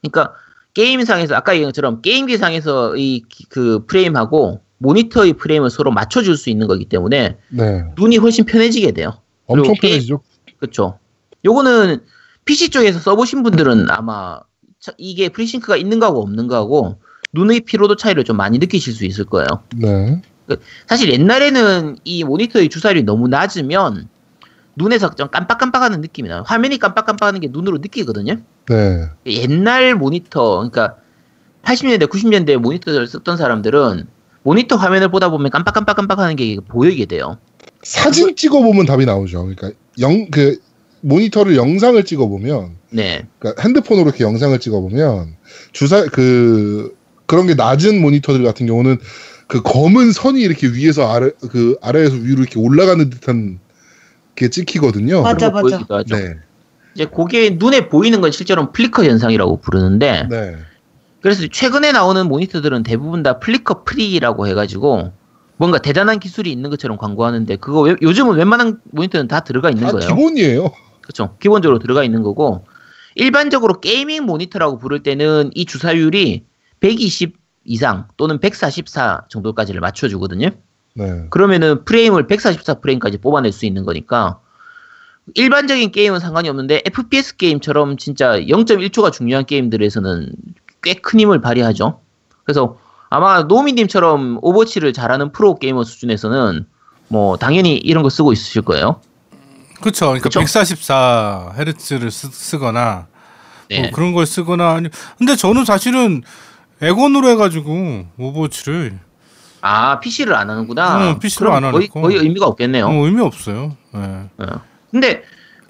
그러니까 0.00 0.34
게임상에서 0.74 1.34
아까 1.34 1.52
얘기한 1.52 1.68
것처럼 1.68 2.00
게임기상에서 2.00 2.96
이 2.96 3.22
그 3.50 3.84
프레임하고 3.86 4.62
모니터의 4.82 5.34
프레임을 5.34 5.70
서로 5.70 5.90
맞춰줄 5.92 6.36
수 6.36 6.50
있는 6.50 6.66
거기 6.66 6.84
때문에 6.84 7.36
네. 7.48 7.84
눈이 7.96 8.16
훨씬 8.18 8.44
편해지게 8.44 8.92
돼요. 8.92 9.18
엄청 9.46 9.74
편해지죠. 9.80 10.20
그렇죠. 10.58 10.98
요거는 11.44 12.00
PC 12.44 12.70
쪽에서 12.70 12.98
써보신 12.98 13.42
분들은 13.44 13.88
아마 13.90 14.40
차- 14.80 14.92
이게 14.98 15.28
프리싱크가 15.28 15.76
있는 15.76 16.00
거하고 16.00 16.20
없는 16.22 16.48
거하고 16.48 16.98
눈의 17.32 17.60
피로도 17.60 17.96
차이를 17.96 18.24
좀 18.24 18.36
많이 18.36 18.58
느끼실 18.58 18.92
수 18.92 19.04
있을 19.06 19.24
거예요. 19.24 19.46
네. 19.76 20.20
사실 20.88 21.10
옛날에는 21.10 21.98
이 22.04 22.24
모니터의 22.24 22.68
주사율이 22.68 23.04
너무 23.04 23.28
낮으면 23.28 24.08
눈에서 24.74 25.14
좀 25.14 25.28
깜빡깜빡하는 25.28 26.00
느낌이 26.00 26.28
나요. 26.28 26.42
화면이 26.46 26.78
깜빡깜빡하는 26.78 27.40
게 27.40 27.48
눈으로 27.50 27.78
느끼거든요. 27.78 28.36
네. 28.68 29.08
옛날 29.26 29.94
모니터, 29.94 30.56
그러니까 30.56 30.96
80년대, 31.62 32.08
90년대 32.08 32.56
모니터를 32.56 33.06
썼던 33.06 33.36
사람들은 33.36 34.06
모니터 34.42 34.76
화면을 34.76 35.08
보다 35.10 35.30
보면 35.30 35.50
깜빡깜빡깜빡하는 35.50 36.36
게 36.36 36.56
보이게 36.68 37.06
돼요. 37.06 37.38
사진 37.82 38.36
찍어 38.36 38.60
보면 38.60 38.86
답이 38.86 39.04
나오죠. 39.04 39.40
그러니까 39.42 39.70
영, 40.00 40.30
그, 40.30 40.58
모니터를 41.00 41.56
영상을 41.56 42.02
찍어 42.04 42.28
보면, 42.28 42.76
네, 42.90 43.26
그러니까 43.38 43.62
핸드폰으로 43.62 44.08
이렇게 44.08 44.24
영상을 44.24 44.58
찍어 44.58 44.80
보면, 44.80 45.36
주사, 45.72 46.04
그, 46.06 46.96
그런 47.26 47.46
게 47.46 47.54
낮은 47.54 48.00
모니터들 48.00 48.44
같은 48.44 48.66
경우는 48.66 48.98
그 49.48 49.62
검은 49.62 50.12
선이 50.12 50.40
이렇게 50.40 50.68
위에서 50.68 51.12
아래, 51.12 51.30
그 51.50 51.76
아래에서 51.82 52.14
위로 52.16 52.42
이렇게 52.42 52.58
올라가는 52.58 53.10
듯한 53.10 53.58
게 54.34 54.48
찍히거든요. 54.48 55.22
맞아, 55.22 55.50
맞아. 55.50 55.78
네. 56.08 56.36
이제 56.94 57.06
그게 57.06 57.50
눈에 57.50 57.88
보이는 57.88 58.20
건 58.20 58.30
실제로 58.32 58.72
flicker 58.72 59.04
현상이라고 59.04 59.58
부르는데 59.58 60.26
네. 60.30 60.56
그래서 61.22 61.46
최근에 61.50 61.92
나오는 61.92 62.26
모니터들은 62.26 62.82
대부분 62.82 63.22
다 63.22 63.38
flicker 63.38 63.84
free라고 63.84 64.46
해가지고 64.48 65.12
뭔가 65.56 65.78
대단한 65.78 66.18
기술이 66.18 66.50
있는 66.50 66.68
것처럼 66.70 66.98
광고하는데 66.98 67.56
그거 67.56 67.80
왜- 67.82 67.96
요즘은 68.02 68.36
웬만한 68.36 68.80
모니터는 68.90 69.28
다 69.28 69.40
들어가 69.40 69.70
있는 69.70 69.84
다 69.86 69.92
거예요. 69.92 70.08
기본이에요. 70.08 70.72
그렇죠. 71.00 71.36
기본적으로 71.40 71.78
들어가 71.78 72.02
있는 72.04 72.22
거고 72.22 72.64
일반적으로 73.14 73.80
gaming 73.80 74.24
모니터라고 74.24 74.78
부를 74.78 75.02
때는 75.02 75.50
이 75.54 75.64
주사율이 75.64 76.44
120 76.80 77.36
이상 77.64 78.08
또는 78.16 78.40
144 78.40 79.26
정도까지를 79.28 79.80
맞춰주거든요. 79.80 80.48
네. 80.94 81.26
그러면은 81.30 81.84
프레임을 81.84 82.26
144 82.26 82.74
프레임까지 82.74 83.18
뽑아낼 83.18 83.52
수 83.52 83.66
있는 83.66 83.84
거니까 83.84 84.40
일반적인 85.34 85.92
게임은 85.92 86.18
상관이 86.18 86.48
없는데 86.48 86.82
FPS 86.84 87.36
게임처럼 87.36 87.96
진짜 87.98 88.40
0.1초가 88.40 89.12
중요한 89.12 89.44
게임들에서는 89.46 90.32
꽤 90.82 90.94
큰 90.94 91.20
힘을 91.20 91.40
발휘하죠. 91.40 92.00
그래서 92.44 92.76
아마 93.10 93.42
노미님처럼 93.42 94.38
Overwatch를 94.42 94.92
잘하는 94.92 95.32
프로 95.32 95.58
게이머 95.58 95.84
수준에서는 95.84 96.66
뭐 97.08 97.36
당연히 97.36 97.76
이런 97.76 98.02
거 98.02 98.08
쓰고 98.10 98.32
있으실 98.32 98.62
거예요. 98.62 99.00
그렇죠. 99.80 100.06
그러니까 100.06 100.24
그쵸? 100.24 100.40
144 100.40 101.52
헤르츠를 101.58 102.10
쓰, 102.10 102.58
거나 102.58 103.06
네. 103.68 103.80
뭐 103.82 103.90
그런 103.92 104.12
걸 104.12 104.26
쓰거나 104.26 104.70
아니 104.74 104.88
근데 105.18 105.36
저는 105.36 105.64
사실은 105.64 106.22
엑원으로 106.80 107.28
해가지고 107.30 108.06
Overwatch를 108.18 108.98
아 109.60 110.00
PC를 110.00 110.34
안 110.34 110.50
하는구나. 110.50 111.10
응, 111.12 111.18
PC 111.20 111.40
를 111.40 111.50
그럼 111.50 111.64
안 111.64 111.70
거의, 111.72 111.74
하니까. 111.88 112.00
거의 112.00 112.16
의미가 112.16 112.46
없겠네요. 112.46 112.86
어, 112.86 112.92
의미 113.04 113.20
없어요. 113.22 113.76
예. 113.94 113.98
어. 114.38 114.60
근데 114.90 115.22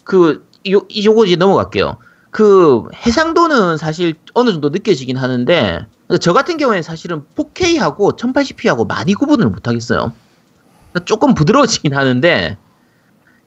그 0.05 0.47
요, 0.71 0.81
이- 0.89 1.05
요거 1.05 1.27
이제 1.27 1.37
넘어갈게요. 1.37 1.99
그 2.33 2.85
해상도는 3.07 3.77
사실 3.77 4.15
어느 4.33 4.51
정도 4.53 4.71
느껴지긴 4.71 5.19
하는데 5.19 5.85
저 6.21 6.33
같은 6.33 6.57
경우에는 6.57 6.83
사실은 6.83 7.23
4K하고 7.37 8.17
1080p하고 8.19 8.89
많이 8.89 9.13
구분을 9.13 9.49
못 9.51 9.69
하겠어요. 9.69 10.15
그러니까 10.91 11.05
조금 11.05 11.35
부드러워지긴 11.35 11.95
하는데 11.95 12.57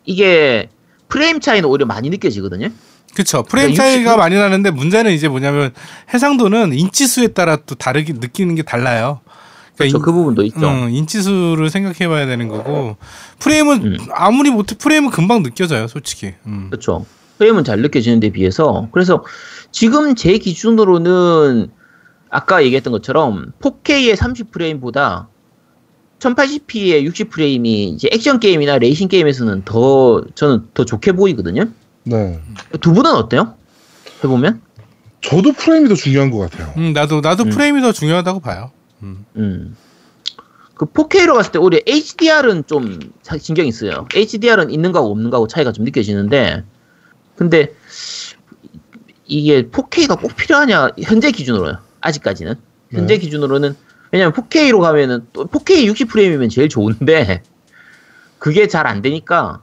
이게 0.05 0.69
프레임 1.09 1.39
차이는 1.39 1.67
오히려 1.67 1.87
많이 1.87 2.11
느껴지거든요. 2.11 2.69
그쵸. 3.15 3.41
프레임 3.43 3.73
그러니까 3.73 3.83
차이가 3.83 4.11
60 4.11 4.17
많이 4.19 4.35
나는데 4.35 4.69
문제는 4.69 5.11
이제 5.13 5.27
뭐냐면 5.27 5.73
해상도는 6.13 6.73
인치수에 6.73 7.29
따라 7.29 7.55
또 7.65 7.73
다르게 7.73 8.13
느끼는 8.13 8.53
게 8.53 8.61
달라요. 8.61 9.21
그렇죠. 9.77 9.97
인- 9.97 10.03
그 10.03 10.11
부분도 10.11 10.43
있죠. 10.43 10.59
음, 10.69 10.89
인치수를 10.91 11.71
생각해봐야 11.71 12.27
되는 12.27 12.47
거고 12.49 12.97
프레임은 13.39 13.83
음. 13.83 13.97
아무리 14.13 14.51
못해 14.51 14.75
프레임은 14.77 15.09
금방 15.09 15.41
느껴져요, 15.41 15.87
솔직히. 15.87 16.33
음. 16.45 16.67
그렇죠. 16.69 17.03
프레임은 17.37 17.63
잘 17.63 17.81
느껴지는 17.81 18.19
데 18.19 18.29
비해서 18.29 18.87
그래서 18.91 19.23
지금 19.71 20.15
제 20.15 20.37
기준으로는 20.37 21.69
아까 22.29 22.63
얘기했던 22.63 22.91
것처럼 22.91 23.51
4K의 23.61 24.15
30프레임보다 24.15 25.27
1080p의 26.19 27.07
60프레임이 27.09 27.65
이제 27.93 28.09
액션 28.11 28.39
게임이나 28.39 28.77
레이싱 28.77 29.07
게임에서는 29.09 29.63
더 29.65 30.23
저는 30.35 30.67
더 30.73 30.85
좋게 30.85 31.11
보이거든요. 31.11 31.65
네. 32.03 32.39
두 32.81 32.93
분은 32.93 33.11
어때요? 33.11 33.55
해보면? 34.23 34.61
저도 35.21 35.51
프레임이 35.53 35.89
더 35.89 35.95
중요한 35.95 36.31
것 36.31 36.37
같아요. 36.39 36.71
음, 36.77 36.93
나도 36.93 37.19
나도 37.21 37.43
음. 37.43 37.49
프레임이 37.49 37.81
더 37.81 37.91
중요하다고 37.91 38.39
봐요. 38.39 38.71
음. 39.03 39.25
음. 39.35 39.75
그 40.75 40.85
4K로 40.85 41.33
갔을 41.35 41.51
때 41.51 41.59
오히려 41.59 41.79
HDR은 41.85 42.63
좀 42.67 42.99
사- 43.21 43.37
신경이 43.37 43.71
쓰여요. 43.71 44.07
HDR은 44.13 44.71
있는 44.71 44.91
거하고 44.91 45.09
없는 45.11 45.29
거하고 45.29 45.47
차이가 45.47 45.71
좀 45.71 45.85
느껴지는데 45.85 46.63
근데 47.35 47.73
이게 49.25 49.63
4K가 49.69 50.19
꼭 50.19 50.35
필요하냐 50.35 50.89
현재 51.01 51.31
기준으로요. 51.31 51.77
아직까지는 52.01 52.55
현재 52.91 53.15
네. 53.15 53.19
기준으로는 53.19 53.75
왜냐면 54.11 54.33
4K로 54.33 54.79
가면은 54.79 55.25
또 55.33 55.47
4K 55.47 55.91
60프레임이면 55.91 56.49
제일 56.49 56.69
좋은데 56.69 57.41
그게 58.39 58.67
잘 58.67 58.85
안 58.87 59.01
되니까 59.01 59.61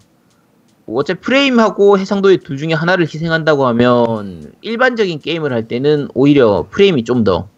어차피 0.87 1.21
프레임하고 1.21 1.99
해상도의 1.99 2.39
둘 2.39 2.59
중에 2.59 2.73
하나를 2.73 3.07
희생한다고 3.07 3.67
하면 3.69 4.53
일반적인 4.63 5.21
게임을 5.21 5.53
할 5.53 5.69
때는 5.69 6.09
오히려 6.15 6.67
프레임이 6.71 7.05
좀 7.05 7.25
더 7.25 7.49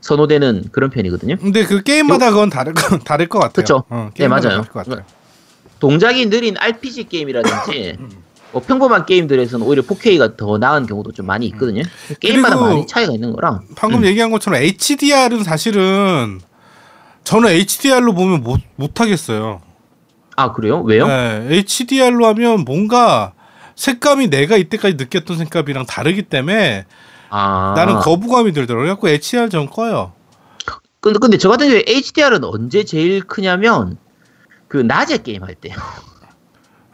선호되는 0.00 0.70
그런 0.72 0.90
편이거든요. 0.90 1.36
근데 1.36 1.64
그 1.66 1.82
게임마다 1.82 2.30
그건 2.30 2.48
다를 2.48 2.72
거 2.72 2.98
다를 2.98 3.28
것 3.28 3.38
같아요. 3.38 3.52
그쵸. 3.52 3.84
어, 3.90 4.10
네, 4.16 4.28
맞아요. 4.28 4.64
동작이 5.78 6.28
느린 6.30 6.56
RPG 6.58 7.04
게임이라든지 7.04 7.98
뭐 8.52 8.62
평범한 8.62 9.06
게임들에서는 9.06 9.64
오히려 9.64 9.82
4K가 9.82 10.36
더 10.36 10.58
나은 10.58 10.86
경우도 10.86 11.12
좀 11.12 11.26
많이 11.26 11.46
있거든요. 11.46 11.82
게임마다 12.18 12.56
그리고 12.56 12.68
많이 12.68 12.86
차이가 12.86 13.12
있는 13.12 13.32
거랑. 13.32 13.60
방금 13.76 14.00
음. 14.00 14.04
얘기한 14.04 14.30
것처럼 14.30 14.60
HDR은 14.62 15.44
사실은 15.44 16.40
저는 17.24 17.50
HDR로 17.50 18.14
보면 18.14 18.42
못, 18.42 18.60
못 18.76 19.00
하겠어요. 19.00 19.60
아 20.36 20.52
그래요? 20.52 20.80
왜요? 20.82 21.06
네, 21.06 21.46
HDR로 21.50 22.26
하면 22.26 22.64
뭔가 22.64 23.32
색감이 23.76 24.30
내가 24.30 24.56
이때까지 24.56 24.96
느꼈던 24.96 25.36
색감이랑 25.38 25.86
다르기 25.86 26.22
때문에 26.22 26.86
아 27.28 27.74
나는 27.76 27.98
거부감이 27.98 28.52
들더라고요. 28.52 28.84
그래갖고 28.84 29.08
HDR 29.08 29.48
전 29.48 29.68
꺼요. 29.68 30.12
근데 31.00 31.18
근데 31.18 31.38
저 31.38 31.48
같은 31.48 31.66
경우에 31.66 31.84
HDR은 31.86 32.44
언제 32.44 32.84
제일 32.84 33.22
크냐면 33.22 33.96
그 34.68 34.78
낮에 34.78 35.18
게임 35.18 35.42
할 35.42 35.54
때요. 35.54 35.74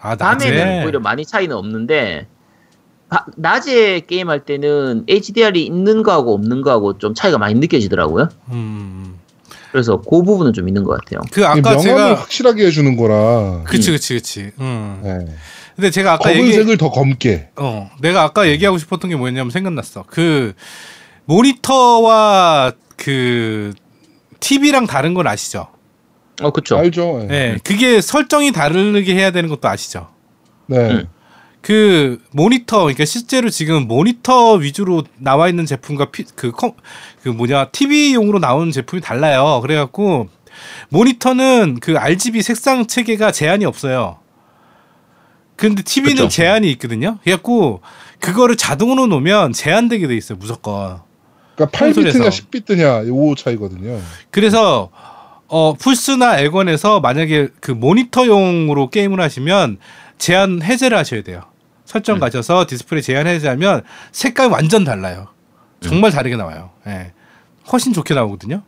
아, 0.00 0.16
밤에는 0.16 0.56
낮에. 0.58 0.84
오히려 0.84 1.00
많이 1.00 1.24
차이는 1.24 1.54
없는데 1.56 2.26
바- 3.08 3.24
낮에 3.36 4.00
게임 4.00 4.28
할 4.28 4.40
때는 4.44 5.04
HDR이 5.08 5.64
있는 5.64 6.02
거하고 6.02 6.34
없는 6.34 6.62
거하고 6.62 6.98
좀 6.98 7.14
차이가 7.14 7.38
많이 7.38 7.54
느껴지더라고요. 7.54 8.28
음. 8.50 9.14
그래서 9.72 10.00
그 10.00 10.22
부분은 10.22 10.52
좀 10.52 10.68
있는 10.68 10.84
것 10.84 10.98
같아요. 10.98 11.20
그 11.32 11.46
아까 11.46 11.76
제가 11.76 12.14
확실하게 12.20 12.66
해주는 12.66 12.96
거라. 12.96 13.62
그치 13.64 13.90
그치 13.90 14.14
그치. 14.14 14.50
음. 14.60 15.00
네. 15.02 15.34
근데 15.76 15.90
제가 15.90 16.14
아까 16.14 16.30
얘기 16.30 16.40
검은색을 16.40 16.78
더 16.78 16.90
검게. 16.90 17.50
어, 17.56 17.90
내가 18.00 18.22
아까 18.22 18.48
얘기하고 18.48 18.78
싶었던 18.78 19.10
게 19.10 19.16
뭐였냐면 19.16 19.50
생각났어. 19.50 20.04
그 20.06 20.54
모니터와 21.26 22.72
그 22.96 23.72
TV랑 24.40 24.86
다른 24.86 25.12
건 25.14 25.26
아시죠? 25.26 25.68
어 26.42 26.50
그쵸. 26.50 26.76
알죠? 26.76 27.18
네. 27.20 27.26
네, 27.26 27.58
그게 27.64 28.00
설정이 28.00 28.52
다르게 28.52 29.14
해야 29.14 29.30
되는 29.30 29.48
것도 29.48 29.68
아시죠? 29.68 30.08
네. 30.66 30.90
음. 30.90 31.08
그 31.62 32.20
모니터 32.30 32.80
그러니까 32.82 33.04
실제로 33.04 33.50
지금 33.50 33.88
모니터 33.88 34.54
위주로 34.54 35.02
나와 35.18 35.48
있는 35.48 35.66
제품과 35.66 36.12
피, 36.12 36.24
그, 36.36 36.52
컴, 36.52 36.72
그 37.22 37.28
뭐냐 37.28 37.70
TV용으로 37.70 38.38
나오는 38.38 38.70
제품이 38.70 39.02
달라요. 39.02 39.60
그래갖고 39.62 40.28
모니터는 40.90 41.78
그 41.80 41.96
RGB 41.96 42.42
색상 42.42 42.86
체계가 42.86 43.32
제한이 43.32 43.64
없어요. 43.64 44.18
근데 45.56 45.82
TV는 45.82 46.16
그쵸. 46.16 46.28
제한이 46.28 46.70
있거든요. 46.72 47.18
그래갖고 47.24 47.80
그거를 48.20 48.56
자동으로 48.56 49.06
놓으면 49.06 49.52
제한되게 49.52 50.06
돼 50.06 50.16
있어요. 50.16 50.38
무조건. 50.38 51.00
그러니까 51.56 51.78
콘솔에서. 51.78 52.18
8비트냐 52.18 52.28
10비트냐 52.28 53.08
요 53.08 53.34
차이거든요. 53.34 54.00
그래서 54.30 54.90
어 55.48 55.74
플스나 55.74 56.38
엑원에서 56.38 57.00
만약에 57.00 57.48
그 57.60 57.70
모니터용으로 57.70 58.90
게임을 58.90 59.20
하시면 59.20 59.78
제한 60.18 60.62
해제를 60.62 60.96
하셔야 60.96 61.22
돼요. 61.22 61.42
설정 61.84 62.16
음. 62.16 62.20
가셔서 62.20 62.66
디스플레이 62.68 63.02
제한 63.02 63.26
해제하면 63.26 63.82
색감이 64.12 64.52
완전 64.52 64.84
달라요. 64.84 65.28
정말 65.80 66.10
다르게 66.10 66.36
나와요. 66.36 66.70
예. 66.86 67.12
훨씬 67.70 67.92
좋게 67.92 68.14
나오거든요. 68.14 68.62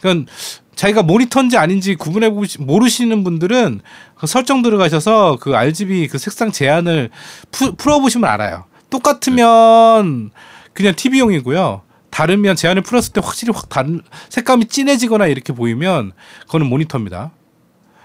그러니까 0.00 0.30
자기가 0.74 1.02
모니터인지 1.02 1.56
아닌지 1.56 1.94
구분해 1.94 2.30
보시 2.30 2.60
모르시는 2.60 3.22
분들은 3.22 3.80
그 4.16 4.26
설정 4.26 4.62
들어가셔서 4.62 5.38
그 5.40 5.54
RGB 5.54 6.08
그 6.08 6.18
색상 6.18 6.50
제한을 6.50 7.10
푸, 7.52 7.74
풀어 7.76 8.00
보시면 8.00 8.28
알아요. 8.28 8.64
똑같으면 8.90 10.30
그냥 10.72 10.94
TV용이고요. 10.96 11.82
다르면 12.14 12.54
제한을 12.54 12.82
풀었을 12.82 13.12
때 13.12 13.20
확실히 13.22 13.52
확 13.52 13.68
다른 13.68 14.00
색감이 14.28 14.66
진해지거나 14.66 15.26
이렇게 15.26 15.52
보이면 15.52 16.12
그거는 16.42 16.68
모니터입니다. 16.68 17.32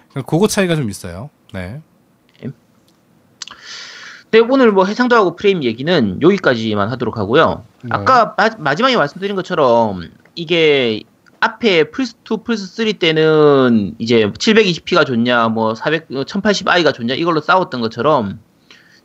그러니까 0.10 0.30
그거 0.30 0.48
차이가 0.48 0.76
좀 0.76 0.90
있어요. 0.90 1.30
네. 1.54 1.80
네, 4.32 4.40
오늘 4.40 4.72
뭐 4.72 4.86
해상도 4.86 5.16
하고 5.16 5.36
프레임 5.36 5.64
얘기는 5.64 6.22
여기까지만 6.22 6.90
하도록 6.90 7.18
하고요. 7.18 7.64
네. 7.84 7.90
아까 7.92 8.36
마, 8.58 8.74
지막에 8.74 8.96
말씀드린 8.98 9.36
것처럼 9.36 10.10
이게 10.34 11.04
앞에 11.40 11.92
플스 11.92 12.16
2, 12.30 12.38
플스 12.44 12.66
3 12.66 12.94
때는 12.94 13.96
이제 14.00 14.26
720p가 14.26 15.06
좋냐, 15.06 15.50
뭐 15.50 15.76
400, 15.76 16.10
1080i가 16.10 16.96
좋냐 16.96 17.14
이걸로 17.14 17.42
싸웠던 17.42 17.80
것처럼 17.82 18.40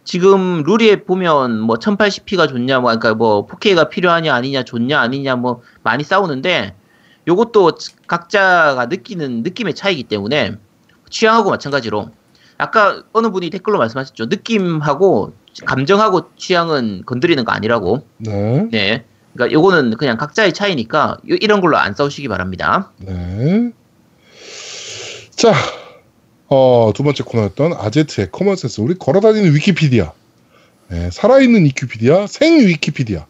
지금 0.04 0.62
룰에 0.64 1.04
보면 1.04 1.60
뭐 1.60 1.76
1080p가 1.76 2.48
좋냐, 2.48 2.80
뭐 2.80 2.90
그러니까 2.90 3.14
뭐 3.14 3.46
4K가 3.46 3.88
필요하냐 3.88 4.34
아니냐 4.34 4.62
좋냐 4.62 5.00
아니냐 5.00 5.36
뭐 5.36 5.62
많이 5.82 6.04
싸우는데 6.04 6.74
요것도 7.26 7.72
각자가 8.06 8.86
느끼는 8.86 9.42
느낌의 9.42 9.74
차이기 9.74 10.04
때문에 10.04 10.56
취향하고 11.08 11.48
마찬가지로 11.50 12.10
아까 12.58 13.02
어느 13.12 13.30
분이 13.30 13.48
댓글로 13.50 13.78
말씀하셨죠. 13.78 14.26
느낌하고 14.26 15.32
감정하고 15.64 16.30
취향은 16.36 17.04
건드리는 17.06 17.42
거 17.44 17.52
아니라고. 17.52 18.06
네. 18.18 18.68
네. 18.70 19.04
그러니까 19.32 19.52
요거는 19.54 19.96
그냥 19.96 20.16
각자의 20.18 20.52
차이니까 20.52 21.16
요- 21.30 21.36
이런 21.40 21.60
걸로 21.60 21.76
안 21.78 21.94
싸우시기 21.94 22.28
바랍니다. 22.28 22.92
네. 22.98 23.72
자, 25.30 25.52
어, 26.48 26.92
두 26.94 27.02
번째 27.02 27.24
코너였던 27.24 27.72
아제트의 27.74 28.30
common 28.30 28.55
sense. 28.55 28.80
우리 28.80 28.94
걸어다니는 28.94 29.54
위키피디아. 29.54 30.12
네, 30.88 31.10
살아있는 31.10 31.64
위키피디아, 31.64 32.26
생 32.26 32.58
위키피디아. 32.66 33.26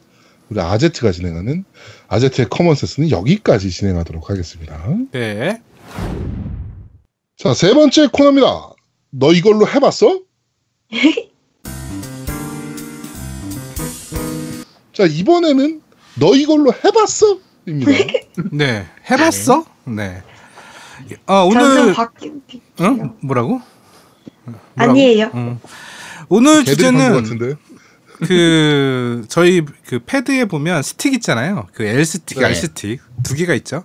우리 0.50 0.60
아제트가 0.60 1.12
진행하는 1.12 1.64
아제트의 2.08 2.48
common 2.50 2.74
sense는 2.74 3.10
여기까지 3.10 3.70
진행하도록 3.70 4.28
하겠습니다. 4.28 4.84
네. 5.12 5.62
자, 7.36 7.54
세 7.54 7.72
번째 7.74 8.08
코너입니다. 8.12 8.72
너 9.10 9.32
이걸로 9.32 9.66
해봤어? 9.66 10.20
자, 14.92 15.04
이번에는 15.06 15.80
너 16.18 16.34
이걸로 16.34 16.72
해봤어? 16.72 17.38
입니다. 17.66 17.90
네. 18.52 18.86
해봤어? 19.10 19.64
네. 19.86 20.22
아 21.26 21.48
점점 21.50 21.62
오늘 21.62 21.94
바뀐 21.94 22.42
응? 22.80 23.14
뭐라고? 23.20 23.20
뭐라고? 23.20 23.62
아니에요. 24.76 25.30
응. 25.34 25.58
오늘 26.28 26.64
주제는. 26.64 27.24
그 28.26 29.24
저희 29.28 29.62
그 29.86 29.98
패드에 29.98 30.44
보면 30.46 30.82
스틱 30.82 31.14
있잖아요. 31.14 31.66
그 31.72 31.82
L 31.82 32.04
스틱, 32.04 32.38
네. 32.38 32.46
R 32.46 32.54
스틱 32.54 33.00
두 33.22 33.34
개가 33.34 33.54
있죠. 33.54 33.84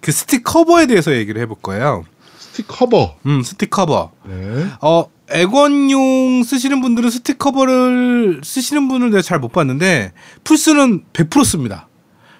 그 0.00 0.12
스틱 0.12 0.44
커버에 0.44 0.86
대해서 0.86 1.12
얘기를 1.14 1.40
해볼 1.42 1.56
거예요. 1.62 2.04
스틱 2.38 2.68
커버. 2.68 3.16
음, 3.26 3.42
스틱 3.42 3.70
커버. 3.70 4.12
네. 4.24 4.66
어, 4.80 5.06
엑원용 5.30 6.44
쓰시는 6.44 6.80
분들은 6.80 7.10
스틱 7.10 7.38
커버를 7.38 8.40
쓰시는 8.44 8.88
분을 8.88 9.10
내가 9.10 9.22
잘 9.22 9.40
못 9.40 9.52
봤는데 9.52 10.12
플스는 10.44 11.04
100% 11.12 11.44
씁니다. 11.44 11.88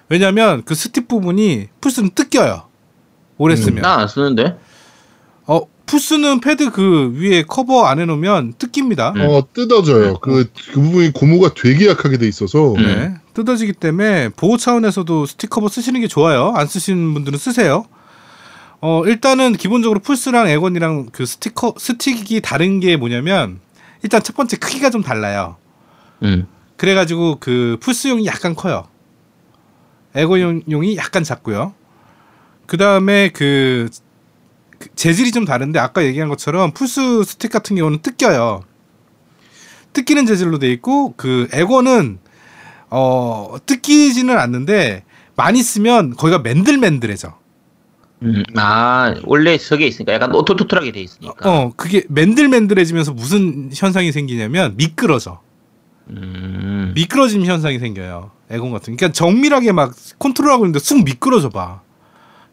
왜냐하면 0.09 0.63
그 0.63 0.73
스틱 0.73 1.07
부분이 1.09 1.67
플스는 1.81 2.11
뜯겨요. 2.15 2.66
오래 3.37 3.53
음. 3.53 3.57
쓰면. 3.57 3.81
난 3.81 3.97
안 3.97 4.07
쓰는데. 4.07 4.57
어, 5.45 5.61
플스는 5.85 6.41
패드 6.41 6.71
그 6.71 7.13
위에 7.15 7.43
커버 7.43 7.85
안 7.85 7.99
해놓으면 7.99 8.55
뜯깁니다. 8.57 9.13
음. 9.15 9.21
어, 9.21 9.47
뜯어져요. 9.53 10.19
그, 10.19 10.49
그 10.71 10.81
부분이 10.81 11.13
고무가 11.13 11.53
되게 11.53 11.87
약하게 11.87 12.17
돼 12.17 12.27
있어서. 12.27 12.73
음. 12.73 12.85
네. 12.85 13.13
뜯어지기 13.33 13.73
때문에 13.73 14.29
보호 14.29 14.57
차원에서도 14.57 15.25
스틱 15.25 15.49
커버 15.49 15.69
쓰시는 15.69 16.01
게 16.01 16.07
좋아요. 16.07 16.53
안 16.55 16.67
쓰시는 16.67 17.13
분들은 17.13 17.37
쓰세요. 17.37 17.85
어, 18.81 19.03
일단은 19.05 19.53
기본적으로 19.53 19.99
플스랑 19.99 20.47
엑원이랑 20.49 21.07
그 21.11 21.25
스티커, 21.25 21.73
스틱이 21.77 22.41
다른 22.41 22.79
게 22.79 22.95
뭐냐면 22.97 23.59
일단 24.03 24.21
첫 24.21 24.35
번째 24.35 24.57
크기가 24.57 24.89
좀 24.89 25.01
달라요. 25.01 25.55
음. 26.23 26.47
그래가지고 26.75 27.37
그 27.39 27.77
플스용이 27.81 28.25
약간 28.25 28.55
커요. 28.55 28.87
엑원용이 30.15 30.97
약간 30.97 31.23
작고요. 31.23 31.73
그 32.67 32.77
다음에 32.77 33.29
그, 33.29 33.89
그 34.77 34.89
재질이 34.95 35.31
좀 35.31 35.45
다른데 35.45 35.79
아까 35.79 36.03
얘기한 36.03 36.29
것처럼 36.29 36.71
플스 36.71 37.23
스틱 37.23 37.51
같은 37.51 37.75
경우는 37.75 38.01
뜯겨요. 38.03 38.61
뜯기는 39.93 40.27
재질로 40.27 40.59
돼 40.59 40.69
있고 40.73 41.15
그 41.17 41.47
엑원은 41.51 42.19
어 42.89 43.55
뜯기지는 43.65 44.37
않는데 44.37 45.03
많이 45.35 45.63
쓰면 45.63 46.15
거기가 46.15 46.39
맨들맨들해져. 46.39 47.35
음. 48.23 48.43
아 48.55 49.15
원래 49.23 49.57
저게 49.57 49.87
있으니까 49.87 50.13
약간 50.13 50.35
오돌토돌하게 50.35 50.91
돼 50.91 51.01
있으니까. 51.01 51.49
어 51.49 51.71
그게 51.75 52.03
맨들맨들해지면서 52.09 53.13
무슨 53.13 53.69
현상이 53.73 54.11
생기냐면 54.11 54.75
미끄러져. 54.77 55.41
음. 56.09 56.91
미끄러짐 56.95 57.45
현상이 57.45 57.79
생겨요. 57.79 58.31
엑원 58.49 58.71
같은. 58.71 58.95
그러니까 58.95 59.13
정밀하게 59.13 59.71
막 59.71 59.93
컨트롤하고 60.19 60.65
있는데 60.65 60.79
쑥 60.79 61.03
미끄러져 61.03 61.49
봐. 61.49 61.81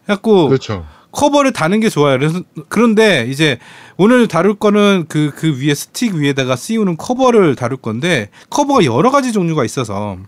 그래갖고 0.05 0.49
그렇죠. 0.49 0.87
커버를 1.13 1.53
다는 1.53 1.81
게 1.81 1.89
좋아요. 1.89 2.19
그래서 2.19 2.41
그런데 2.69 3.27
이제 3.29 3.59
오늘 3.97 4.27
다룰 4.27 4.55
거는 4.55 5.07
그 5.09 5.31
그 5.37 5.61
위에 5.61 5.75
스틱 5.75 6.15
위에다가 6.15 6.57
씌우는 6.57 6.97
커버를 6.97 7.55
다룰 7.55 7.77
건데 7.79 8.31
커버가 8.51 8.85
여러 8.85 9.11
가지 9.11 9.33
종류가 9.33 9.65
있어서 9.65 10.19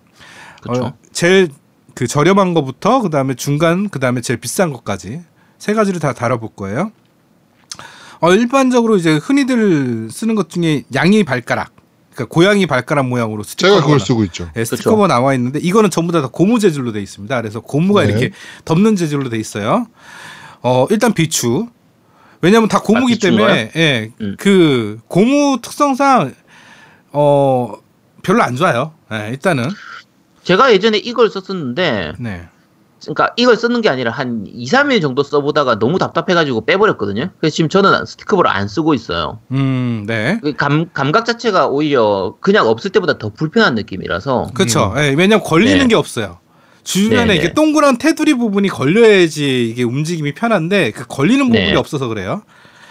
그쵸. 0.62 0.84
어, 0.84 0.94
제일 1.12 1.48
그 1.94 2.06
저렴한 2.06 2.54
거부터 2.54 3.00
그 3.00 3.10
다음에 3.10 3.34
중간 3.34 3.88
그 3.88 3.98
다음에 3.98 4.20
제일 4.20 4.38
비싼 4.38 4.72
것까지 4.72 5.22
세 5.58 5.74
가지를 5.74 5.98
다 6.00 6.12
다뤄볼 6.12 6.50
거예요. 6.54 6.92
어, 8.20 8.32
일반적으로 8.32 8.96
이제 8.96 9.16
흔히들 9.16 10.08
쓰는 10.10 10.34
것 10.34 10.48
중에 10.48 10.84
양이 10.94 11.22
발가락, 11.24 11.72
그러니까 12.16 12.34
고양이 12.34 12.66
발가락 12.66 13.06
모양으로 13.06 13.42
스틱 13.42 13.58
제가 13.58 13.82
그걸 13.82 14.00
쓰고 14.00 14.24
있죠. 14.24 14.50
네, 14.54 14.64
스틱 14.64 14.78
그쵸. 14.78 14.90
커버 14.90 15.06
나와 15.06 15.34
있는데 15.34 15.60
이거는 15.60 15.90
전부 15.90 16.12
다, 16.12 16.22
다 16.22 16.28
고무 16.28 16.58
재질로 16.58 16.90
돼 16.92 17.02
있습니다. 17.02 17.40
그래서 17.40 17.60
고무가 17.60 18.02
네. 18.02 18.08
이렇게 18.08 18.30
덮는 18.64 18.96
재질로 18.96 19.28
돼 19.28 19.38
있어요. 19.38 19.86
어 20.62 20.86
일단 20.90 21.12
비추. 21.12 21.68
왜냐면 22.40 22.68
다 22.68 22.80
고무기 22.80 23.14
아, 23.14 23.16
때문에 23.20 23.70
예, 23.76 24.12
음. 24.20 24.36
그 24.38 24.98
고무 25.08 25.60
특성상 25.62 26.34
어 27.12 27.74
별로 28.22 28.42
안 28.42 28.56
좋아요. 28.56 28.92
예, 29.12 29.30
일단은 29.30 29.68
제가 30.42 30.72
예전에 30.72 30.98
이걸 30.98 31.28
썼었는데, 31.28 32.12
네. 32.20 32.48
그러니까 33.14 33.32
이걸 33.36 33.56
쓰는 33.56 33.80
게 33.80 33.88
아니라 33.88 34.10
한 34.10 34.44
2, 34.46 34.66
3일 34.66 35.00
정도 35.00 35.22
써보다가 35.22 35.78
너무 35.78 35.98
답답해가지고 35.98 36.66
빼버렸거든요. 36.66 37.30
그래서 37.38 37.54
지금 37.54 37.68
저는 37.68 38.04
스티커를 38.04 38.50
안 38.50 38.68
쓰고 38.68 38.94
있어요. 38.94 39.38
음, 39.52 40.04
네. 40.06 40.38
그 40.42 40.54
감, 40.54 40.90
감각 40.92 41.24
자체가 41.24 41.68
오히려 41.68 42.34
그냥 42.40 42.66
없을 42.66 42.90
때보다 42.90 43.18
더 43.18 43.28
불편한 43.30 43.74
느낌이라서. 43.76 44.50
그렇죠. 44.54 44.92
예, 44.98 45.10
왜냐면 45.10 45.40
걸리는 45.40 45.78
네. 45.78 45.86
게 45.88 45.94
없어요. 45.94 46.38
주변에 46.82 47.26
네, 47.26 47.36
이게 47.36 47.48
네. 47.48 47.54
동그란 47.54 47.98
테두리 47.98 48.34
부분이 48.34 48.68
걸려야지 48.68 49.68
이게 49.70 49.82
움직임이 49.82 50.32
편한데 50.34 50.92
그 50.92 51.04
걸리는 51.06 51.46
부분이 51.46 51.70
네. 51.70 51.74
없어서 51.76 52.08
그래요. 52.08 52.42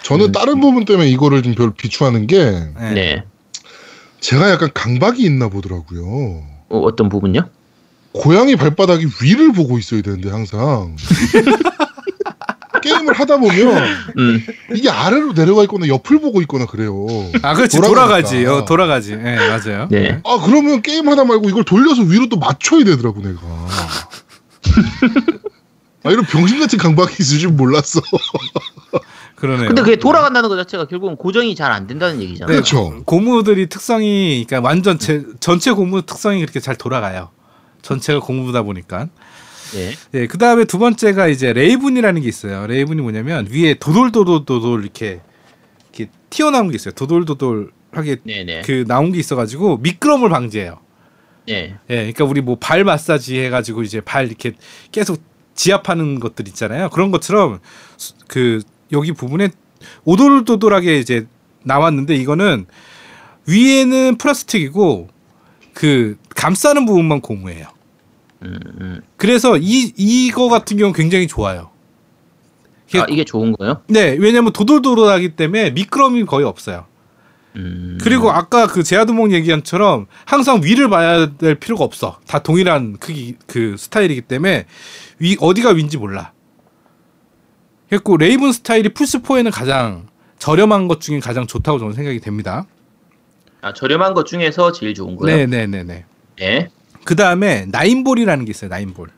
저는 0.04 0.28
음. 0.28 0.32
다른 0.32 0.60
부분 0.60 0.86
때문에 0.86 1.10
이거를 1.10 1.42
좀 1.42 1.56
별 1.56 1.74
비추하는 1.74 2.28
게 2.28 2.38
예. 2.38 2.94
네. 2.94 3.24
제가 4.20 4.50
약간 4.50 4.70
강박이 4.74 5.24
있나 5.24 5.50
보더라고요. 5.50 6.44
어, 6.70 6.80
어떤 6.80 7.10
부분요? 7.10 7.42
고양이 8.22 8.56
발바닥이 8.56 9.08
위를 9.22 9.52
보고 9.52 9.78
있어야 9.78 10.02
되는데 10.02 10.30
항상 10.30 10.96
게임을 12.82 13.14
하다 13.14 13.38
보면 13.38 13.84
음. 14.18 14.46
이게 14.74 14.90
아래로 14.90 15.34
내려가 15.34 15.64
있거나 15.64 15.88
옆을 15.88 16.20
보고 16.22 16.42
있거나 16.42 16.66
그래요. 16.66 17.06
아 17.42 17.54
그렇지. 17.56 17.82
돌아가지 17.82 18.46
어, 18.46 18.64
돌아가지 18.66 19.14
예 19.14 19.36
맞아요 19.38 19.88
네. 19.90 20.22
아 20.24 20.40
그러면 20.46 20.82
게임 20.84 21.10
하다 21.10 21.24
말고 21.26 21.50
이걸 21.50 21.64
돌려서 21.64 22.04
위로 22.04 22.30
또 22.30 22.38
맞춰야 22.38 22.84
되더라고 22.84 23.22
내가. 23.22 23.40
아 26.04 26.12
이런 26.12 26.24
병신 26.26 26.60
같은 26.60 26.78
강박이 26.78 27.16
있을 27.20 27.40
줄 27.40 27.50
몰랐어. 27.52 28.02
그러네요 29.36 29.68
근데 29.68 29.82
그게 29.82 29.96
돌아간다는 29.98 30.48
것 30.48 30.56
자체가 30.56 30.86
결국은 30.86 31.18
고정이 31.18 31.56
잘 31.56 31.72
안 31.72 31.88
된다는 31.88 32.22
얘기잖아요. 32.22 32.48
네. 32.48 32.54
그렇죠. 32.54 33.04
고무들이 33.06 33.68
특성이 33.68 34.46
그러니까 34.48 34.68
완전 34.68 34.98
제, 35.00 35.24
전체 35.40 35.72
고무 35.72 36.04
특성이 36.04 36.40
그렇게 36.42 36.60
잘 36.62 36.76
돌아가요 36.78 37.30
전체가 37.86 38.20
고무다 38.20 38.64
보니까 38.64 39.10
네. 39.74 39.94
예, 40.16 40.28
그 40.28 40.38
다음에 40.40 40.66
두 40.66 40.80
번째가 40.80 41.28
이제 41.28 41.54
레이븐이라는 41.54 42.22
게 42.22 42.28
있어요. 42.28 42.66
레이븐이 42.66 43.02
뭐냐면 43.02 43.48
위에 43.52 43.76
도돌도돌도돌 43.76 44.82
이렇게 44.84 45.22
이렇게 45.94 46.12
튀어나온 46.32 46.70
게 46.70 46.76
있어요. 46.76 46.94
도돌도돌 46.96 47.72
하게 47.92 48.18
네네. 48.24 48.62
그 48.64 48.86
나온 48.88 49.12
게 49.12 49.20
있어가지고 49.20 49.78
미끄럼을 49.78 50.30
방지해요. 50.30 50.80
네. 51.48 51.76
예, 51.90 51.96
그러니까 51.96 52.26
우리 52.26 52.42
뭐 52.42 52.56
발 52.60 52.84
마사지 52.84 53.40
해가지고 53.40 53.84
이제 53.84 54.02
발 54.02 54.26
이렇게 54.28 54.54
계속 54.92 55.22
지압하는 55.54 56.20
것들 56.20 56.48
있잖아요. 56.48 56.90
그런 56.90 57.12
것처럼 57.12 57.60
수- 57.98 58.14
그 58.28 58.62
여기 58.92 59.12
부분에 59.12 59.50
오돌도돌하게 60.06 60.98
이제 61.00 61.28
나왔는데 61.64 62.16
이거는 62.16 62.66
위에는 63.48 64.18
플라스틱이고 64.18 65.10
그 65.74 66.18
감싸는 66.36 66.86
부분만 66.86 67.22
고무예요. 67.22 67.68
음, 68.46 68.60
음. 68.82 69.02
그래서 69.18 69.58
이 69.58 69.94
이거 69.98 70.50
같은 70.50 70.78
경우는 70.78 70.94
굉장히 70.96 71.28
좋아요. 71.28 71.70
이게- 72.88 73.00
아, 73.00 73.06
이게 73.10 73.24
좋은 73.26 73.52
거예요? 73.54 73.82
네, 73.88 74.16
왜냐면 74.20 74.54
도돌도돌하기 74.54 75.36
때문에 75.36 75.72
미끄럼이 75.72 76.26
거의 76.26 76.46
없어요. 76.46 76.86
음. 77.56 77.98
그리고 78.02 78.32
아까 78.32 78.68
그 78.68 78.84
제아두목 78.84 79.32
얘기한처럼 79.32 80.08
항상 80.26 80.62
위를 80.64 80.90
봐야 80.90 81.34
될 81.38 81.56
필요가 81.56 81.84
없어. 81.84 82.20
다 82.28 82.40
동일한 82.40 82.98
크기 82.98 83.36
그 83.48 83.76
스타일이기 83.78 84.22
때문에 84.22 84.66
위 85.20 85.38
어디가 85.40 85.72
위인지 85.72 85.98
몰라. 85.98 86.34
그래고 87.90 88.18
레이븐 88.18 88.52
스타일이 88.52 88.90
플스 88.90 89.22
4에는 89.22 89.52
가장 89.54 90.08
저렴한 90.38 90.88
것 90.88 91.00
중에 91.02 91.20
가장 91.20 91.48
좋다고 91.48 91.80
저는 91.80 91.94
생각이 91.94 92.20
됩니다. 92.20 92.66
아, 93.62 93.74
저렴한 93.74 94.14
것 94.14 94.26
중에서 94.26 94.72
제일 94.72 94.94
좋은 94.94 95.16
거예요? 95.16 95.38
네, 95.38 95.46
네, 95.46 95.66
네, 95.66 95.84
네. 95.84 96.06
네. 96.38 96.70
그 97.06 97.16
다음에 97.16 97.66
나인볼이라는 97.70 98.46
게 98.46 98.50
있어요. 98.52 98.70
나인볼. 98.70 99.10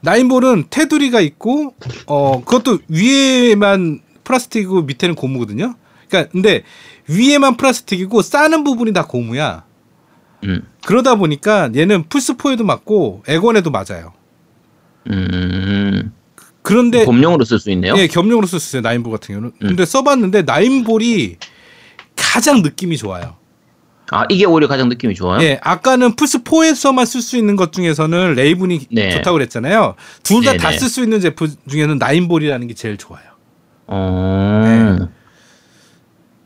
나인볼은 0.00 0.64
테두리가 0.70 1.20
있고 1.20 1.74
어 2.06 2.42
그것도 2.44 2.78
위에만 2.88 4.00
플라스틱이고 4.24 4.82
밑에는 4.82 5.14
고무거든요. 5.14 5.74
그러니까 6.08 6.32
근데 6.32 6.62
위에만 7.08 7.56
플라스틱이고 7.56 8.22
싸는 8.22 8.64
부분이 8.64 8.92
다 8.92 9.06
고무야. 9.06 9.64
음. 10.44 10.66
그러다 10.84 11.14
보니까 11.14 11.70
얘는 11.74 12.04
플스4에도 12.04 12.64
맞고 12.64 13.22
엑원에도 13.28 13.70
맞아요. 13.70 14.12
음. 15.10 16.12
그런데 16.62 17.04
범용으로 17.04 17.44
쓸 17.44 17.58
수 17.58 17.70
있네요. 17.72 17.94
예, 17.98 18.06
겸용으로 18.06 18.46
쓸 18.46 18.58
수 18.60 18.70
있어요. 18.70 18.82
나인볼 18.82 19.12
같은 19.12 19.34
경우는. 19.34 19.52
음. 19.62 19.68
근데 19.68 19.84
써봤는데 19.84 20.42
나인볼이 20.42 21.36
가장 22.16 22.62
느낌이 22.62 22.96
좋아요. 22.96 23.36
아, 24.10 24.24
이게 24.28 24.44
오히려 24.44 24.68
가장 24.68 24.88
느낌이 24.88 25.14
좋아요? 25.14 25.42
예, 25.42 25.58
아까는 25.62 26.14
플스 26.16 26.42
4에서만 26.42 27.06
쓸 27.06 27.22
수 27.22 27.36
있는 27.36 27.56
것 27.56 27.72
중에서는 27.72 28.34
레이븐이 28.34 28.86
네. 28.92 29.10
좋다고 29.10 29.34
그랬잖아요. 29.34 29.94
둘 30.22 30.44
다다 30.44 30.68
네네. 30.68 30.78
쓸수 30.78 31.02
있는 31.02 31.20
제품 31.20 31.48
중에는 31.68 31.98
나인볼이라는 31.98 32.66
게 32.66 32.74
제일 32.74 32.96
좋아요. 32.96 33.24
어. 33.86 34.96
네. 35.00 35.06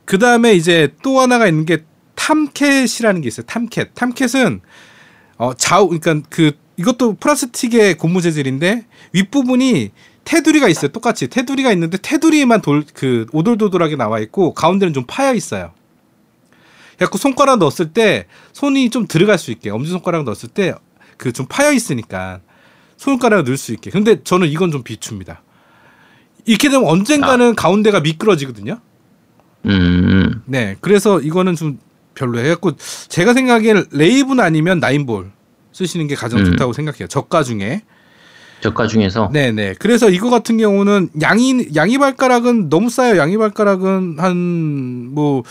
그 0.04 0.18
다음에 0.18 0.54
이제 0.54 0.94
또 1.02 1.20
하나가 1.20 1.46
있는 1.46 1.66
게 1.66 1.84
탐캣이라는 2.14 3.20
게 3.20 3.28
있어요. 3.28 3.46
탐캣. 3.46 3.94
탐캣은 3.94 4.60
어, 5.36 5.54
좌우, 5.54 5.88
그러니까 5.88 6.26
그 6.30 6.52
이것도 6.76 7.14
플라스틱의 7.16 7.96
고무 7.98 8.22
재질인데 8.22 8.86
윗부분이 9.12 9.90
테두리가 10.24 10.68
있어요. 10.68 10.90
똑같이 10.92 11.28
테두리가 11.28 11.72
있는데 11.72 11.98
테두리에만 12.00 12.60
돌 12.62 12.84
그 12.94 13.26
오돌도돌하게 13.32 13.96
나와 13.96 14.18
있고 14.20 14.54
가운데는 14.54 14.94
좀 14.94 15.04
파여 15.06 15.34
있어요. 15.34 15.72
그래갖고 16.98 17.16
손가락 17.16 17.58
넣었을 17.58 17.92
때 17.92 18.26
손이 18.52 18.90
좀 18.90 19.06
들어갈 19.06 19.38
수 19.38 19.50
있게 19.50 19.70
엄지 19.70 19.90
손가락 19.90 20.24
넣었을 20.24 20.50
때 20.50 20.74
그 21.16 21.32
좀 21.32 21.46
파여 21.48 21.72
있으니까 21.72 22.40
손가락을 22.96 23.44
넣을 23.44 23.56
수 23.56 23.72
있게. 23.72 23.90
근데 23.90 24.22
저는 24.22 24.46
이건 24.48 24.70
좀 24.70 24.82
비춥니다. 24.84 25.42
이렇게 26.44 26.68
되면 26.70 26.86
언젠가는 26.88 27.54
가운데가 27.56 28.00
미끄러지거든요. 28.00 28.78
음. 29.66 30.42
네, 30.46 30.76
그래서 30.80 31.20
이거는 31.20 31.56
좀 31.56 31.78
별로예요. 32.14 32.44
그래갖고 32.44 32.72
제가 33.08 33.34
생각엔 33.34 33.86
레이븐 33.90 34.38
아니면 34.40 34.78
나인볼 34.80 35.30
쓰시는 35.72 36.06
게 36.06 36.14
가장 36.14 36.40
음. 36.40 36.44
좋다고 36.44 36.72
생각해요. 36.72 37.08
저가 37.08 37.42
중에. 37.42 37.82
저가 38.60 38.86
중에서. 38.86 39.30
네, 39.32 39.52
네. 39.52 39.74
그래서 39.78 40.08
이거 40.10 40.30
같은 40.30 40.56
경우는 40.58 41.10
양이 41.20 41.68
양이 41.76 41.98
발가락은 41.98 42.68
너무 42.68 42.90
싸요. 42.90 43.16
양이 43.18 43.36
발가락은 43.36 44.16
한 44.18 44.36
뭐 45.14 45.42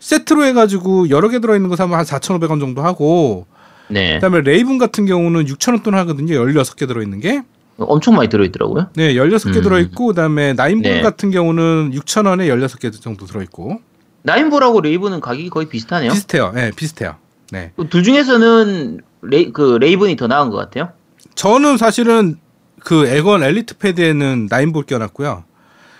세트로 0.00 0.44
해가지고 0.44 1.10
여러 1.10 1.28
개 1.28 1.38
들어있는 1.40 1.68
거 1.68 1.76
사면 1.76 1.98
한 1.98 2.04
4,500원 2.04 2.60
정도 2.60 2.82
하고 2.82 3.46
네. 3.88 4.14
그다음에 4.14 4.42
레이븐 4.42 4.78
같은 4.78 5.06
경우는 5.06 5.46
6,000원 5.46 5.82
돈 5.82 5.94
하거든요. 5.94 6.34
16개 6.34 6.86
들어있는 6.86 7.20
게. 7.20 7.42
엄청 7.78 8.16
많이 8.16 8.28
들어있더라고요. 8.28 8.88
네, 8.96 9.14
16개 9.14 9.56
음. 9.56 9.62
들어있고 9.62 10.06
그다음에 10.08 10.52
나인볼 10.52 10.92
네. 10.94 11.00
같은 11.00 11.30
경우는 11.30 11.92
6,000원에 11.92 12.48
16개 12.48 13.00
정도 13.00 13.24
들어있고 13.24 13.80
나인볼하고 14.22 14.80
레이븐은 14.80 15.20
가격이 15.20 15.48
거의 15.48 15.68
비슷하네요. 15.68 16.10
비슷해요. 16.12 16.52
네, 16.52 16.70
비슷해요. 16.74 17.16
네. 17.52 17.72
둘 17.88 18.02
중에서는 18.02 19.00
레이, 19.22 19.52
그 19.52 19.78
레이븐이 19.80 20.16
더 20.16 20.26
나은 20.26 20.50
것 20.50 20.56
같아요. 20.56 20.90
저는 21.34 21.76
사실은 21.76 22.36
그 22.80 23.06
엑원 23.06 23.42
엘리트 23.42 23.78
패드에는 23.78 24.48
나인볼 24.50 24.84
껴놨고요. 24.84 25.44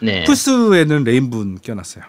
네. 0.02 0.24
플스에는 0.24 1.04
레이븐 1.04 1.58
껴놨어요. 1.62 2.04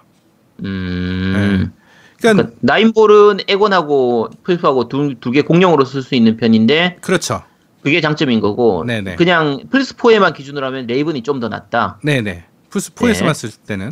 음. 0.65 1.71
그러니까 2.19 2.43
그러니까 2.43 2.57
나인볼은 2.61 3.39
엑원하고 3.47 4.29
플스하고 4.43 4.87
두 4.89 5.31
개 5.31 5.41
공용으로 5.41 5.85
쓸 5.85 6.01
수 6.01 6.15
있는 6.15 6.37
편인데 6.37 6.97
그렇죠. 7.01 7.43
그게 7.81 8.01
장점인 8.01 8.39
거고 8.41 8.83
네네. 8.85 9.15
그냥 9.15 9.61
플스 9.71 9.95
4에만 9.95 10.33
기준으로 10.33 10.65
하면 10.67 10.85
레이븐이 10.87 11.23
좀 11.23 11.39
더 11.39 11.47
낫다. 11.47 11.99
네네. 12.03 12.43
플스 12.69 12.91
4에서만 12.93 13.27
네. 13.27 13.33
쓸 13.33 13.49
때는. 13.51 13.91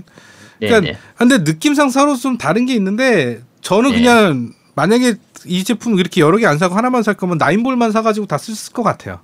네, 0.59 0.67
그러니까 0.67 0.91
네. 0.93 0.97
근데 1.15 1.37
느낌상 1.39 1.89
서로 1.89 2.15
좀 2.15 2.37
다른 2.37 2.65
게 2.65 2.73
있는데 2.75 3.41
저는 3.61 3.91
네. 3.91 3.97
그냥 3.97 4.51
만약에 4.75 5.15
이 5.45 5.63
제품 5.63 5.97
이렇게 5.99 6.19
여러 6.21 6.37
개 6.37 6.45
안 6.45 6.57
사고 6.57 6.75
하나만 6.75 7.03
살 7.03 7.13
거면 7.13 7.37
나인볼만 7.37 7.91
사가지고 7.91 8.25
다 8.27 8.37
쓸 8.37 8.73
것 8.73 8.83
같아요. 8.83 9.19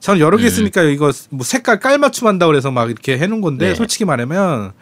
저는 0.00 0.20
여러 0.20 0.36
개 0.38 0.44
음. 0.44 0.50
쓰니까 0.50 0.82
이거 0.82 1.10
뭐 1.30 1.44
색깔 1.44 1.80
깔 1.80 1.98
맞춤 1.98 2.28
한다 2.28 2.46
그래서 2.46 2.70
막 2.70 2.88
이렇게 2.90 3.18
해놓은 3.18 3.40
건데 3.40 3.70
네. 3.70 3.74
솔직히 3.74 4.04
말하면 4.04 4.72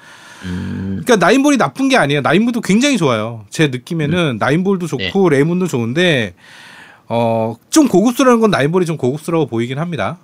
음, 0.45 1.03
그러니까 1.05 1.17
나인볼이 1.27 1.57
나쁜 1.59 1.89
게 1.89 1.97
아니에요. 1.97 2.21
나인볼도 2.21 2.61
굉장히 2.61 2.97
좋아요. 2.97 3.45
제 3.51 3.69
느낌에는 3.69 4.19
음. 4.19 4.39
나인볼도 4.39 4.87
네. 4.87 5.07
좋고 5.11 5.29
레이븐도 5.31 5.67
좋은데 5.67 6.35
어 7.09 7.57
좀 7.71 7.89
고급스러운 7.89 8.41
건 8.41 8.51
나인볼이 8.51 8.87
좀 8.87 8.97
고급스러워 8.97 9.47
보이긴 9.47 9.79
합니다. 9.79 10.19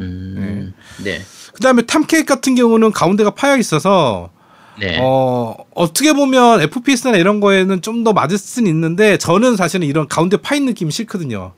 음, 0.00 0.72
네. 1.04 1.20
그다음에 1.54 1.82
탐캣 1.82 2.24
같은 2.26 2.54
경우는 2.54 2.90
가운데가 2.92 3.30
파여 3.30 3.56
있어서 3.58 4.30
네. 4.80 4.98
어 5.00 5.54
어떻게 5.74 6.12
보면 6.12 6.60
FPS나 6.62 7.16
이런 7.16 7.38
거에는 7.40 7.80
좀 7.80 8.02
더 8.04 8.12
맞을 8.12 8.38
수는 8.38 8.68
있는데 8.70 9.16
저는 9.18 9.54
사실은 9.56 9.86
이런 9.86 10.08
가운데 10.08 10.36
파인 10.36 10.66
느낌이 10.66 10.90
싫거든요. 10.90 11.52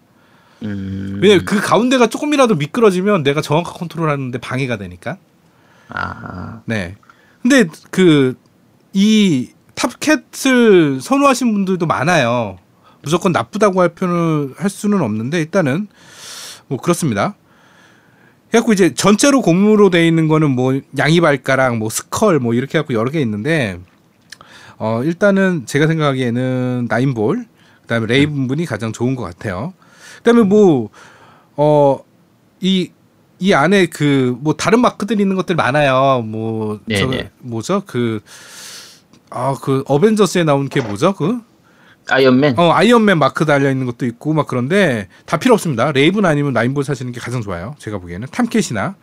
음, 0.62 1.18
왜냐면 1.22 1.44
그 1.44 1.60
가운데가 1.60 2.08
조금이라도 2.08 2.54
미끄러지면 2.56 3.22
내가 3.22 3.40
정확한 3.40 3.72
컨트롤 3.74 4.10
하는데 4.10 4.38
방해가 4.38 4.76
되니까. 4.78 5.16
아, 5.88 6.60
네. 6.66 6.94
근데 7.48 7.68
그 7.90 8.34
이 8.98 9.50
탐캣을 9.74 11.02
선호하시는 11.02 11.52
분들도 11.52 11.84
많아요. 11.84 12.56
무조건 13.02 13.30
나쁘다고 13.30 13.82
할 13.82 13.90
표현을 13.90 14.54
할 14.56 14.70
수는 14.70 15.02
없는데 15.02 15.38
일단은 15.38 15.88
뭐 16.66 16.78
그렇습니다. 16.78 17.36
그래갖고 18.48 18.72
이제 18.72 18.94
전체로 18.94 19.42
고무로 19.42 19.90
돼 19.90 20.08
있는 20.08 20.28
거는 20.28 20.50
뭐 20.52 20.80
양이 20.96 21.20
발가락, 21.20 21.76
뭐 21.76 21.90
skull, 21.90 22.38
뭐 22.38 22.54
이렇게 22.54 22.78
해갖고 22.78 22.94
여러 22.94 23.10
개 23.10 23.20
있는데 23.20 23.78
어 24.78 25.02
일단은 25.04 25.66
제가 25.66 25.86
생각하기에는 25.86 26.86
나인볼, 26.88 27.44
그다음에 27.82 28.06
레이븐이 28.06 28.64
가장 28.64 28.94
좋은 28.94 29.14
것 29.14 29.24
같아요. 29.24 29.74
그다음에 30.18 30.40
뭐 30.42 30.88
뭐이 31.54 32.92
이 33.38 33.52
안에 33.52 33.86
그 33.86 34.36
뭐 34.40 34.54
다른 34.54 34.80
마크들이 34.80 35.22
있는 35.22 35.36
것들 35.36 35.54
많아요. 35.56 36.22
뭐저 36.22 36.80
네네. 36.86 37.30
뭐죠 37.40 37.82
그 37.86 38.20
아 39.30 39.54
그 39.60 39.82
어벤져스에 39.86 40.44
나온 40.44 40.68
게 40.68 40.80
뭐죠 40.80 41.12
그 41.14 41.40
아이언맨. 42.08 42.58
어 42.58 42.70
아이언맨 42.72 43.18
마크 43.18 43.44
달려 43.44 43.70
있는 43.70 43.84
것도 43.86 44.06
있고 44.06 44.32
막 44.32 44.46
그런데 44.46 45.08
다 45.26 45.36
필요 45.38 45.54
없습니다. 45.54 45.90
레이븐 45.92 46.24
아니면 46.24 46.52
나인볼 46.52 46.84
사시는 46.84 47.12
게 47.12 47.20
가장 47.20 47.42
좋아요. 47.42 47.74
제가 47.78 47.98
보기에는 47.98 48.28
탐캣이나 48.30 48.94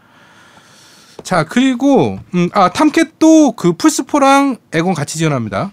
자 1.23 1.43
그리고 1.45 2.17
음, 2.33 2.49
아 2.53 2.69
탐캣도 2.69 3.51
그 3.53 3.73
플스4랑 3.73 4.57
엑원 4.73 4.93
같이 4.93 5.17
지원합니다. 5.19 5.71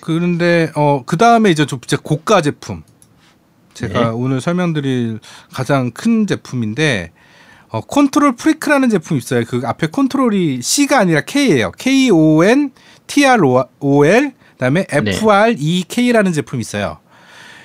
그런데 0.00 0.72
어 0.74 1.02
그 1.06 1.16
다음에 1.16 1.50
이제 1.50 1.64
좀 1.66 1.80
진짜 1.80 2.00
고가 2.02 2.40
제품 2.40 2.82
제가 3.74 4.00
네. 4.00 4.06
오늘 4.06 4.40
설명드릴 4.40 5.20
가장 5.52 5.90
큰 5.90 6.26
제품인데 6.26 7.12
어 7.68 7.80
Kontrol 7.80 8.36
Freek이라는 8.36 8.90
제품이 8.90 9.18
있어요. 9.18 9.44
그 9.46 9.62
앞에 9.64 9.86
컨트롤이 9.88 10.60
C가 10.62 10.98
아니라 10.98 11.22
K예요. 11.22 11.72
K 11.72 12.10
O 12.10 12.44
N 12.44 12.70
T 13.06 13.26
R 13.26 13.40
O 13.80 14.04
L 14.04 14.32
그다음에 14.52 14.86
F 14.90 15.30
R 15.30 15.54
E 15.58 15.84
K라는 15.88 16.32
제품이 16.32 16.60
있어요. 16.60 16.98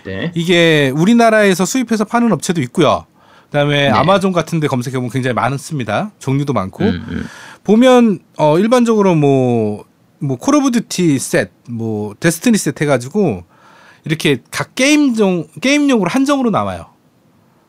네. 0.05 0.32
이게 0.34 0.91
우리나라에서 0.95 1.66
수입해서 1.66 2.05
파는 2.05 2.32
업체도 2.32 2.62
있고요. 2.62 3.05
그다음에 3.45 3.84
네. 3.84 3.89
아마존 3.89 4.32
같은 4.32 4.60
데 4.60 4.68
검색해 4.68 4.95
보면 4.95 5.10
굉장히 5.10 5.34
많습니다. 5.34 6.12
종류도 6.20 6.53
많고. 6.53 6.86
음, 6.86 7.05
음. 7.10 7.26
보면 7.64 8.20
어 8.38 8.58
일반적으로 8.60 9.16
뭐뭐 9.16 10.38
Call 10.39 10.55
of 10.55 10.72
Duty 10.72 11.20
set, 11.20 11.51
뭐 11.70 12.16
Destiny 12.20 12.57
set해 12.57 12.86
가지고 12.86 13.43
이렇게 14.08 14.38
각 14.51 14.74
게임종 14.76 15.47
게임용으로 15.62 16.10
한정으로 16.10 16.49
나와요. 16.49 16.88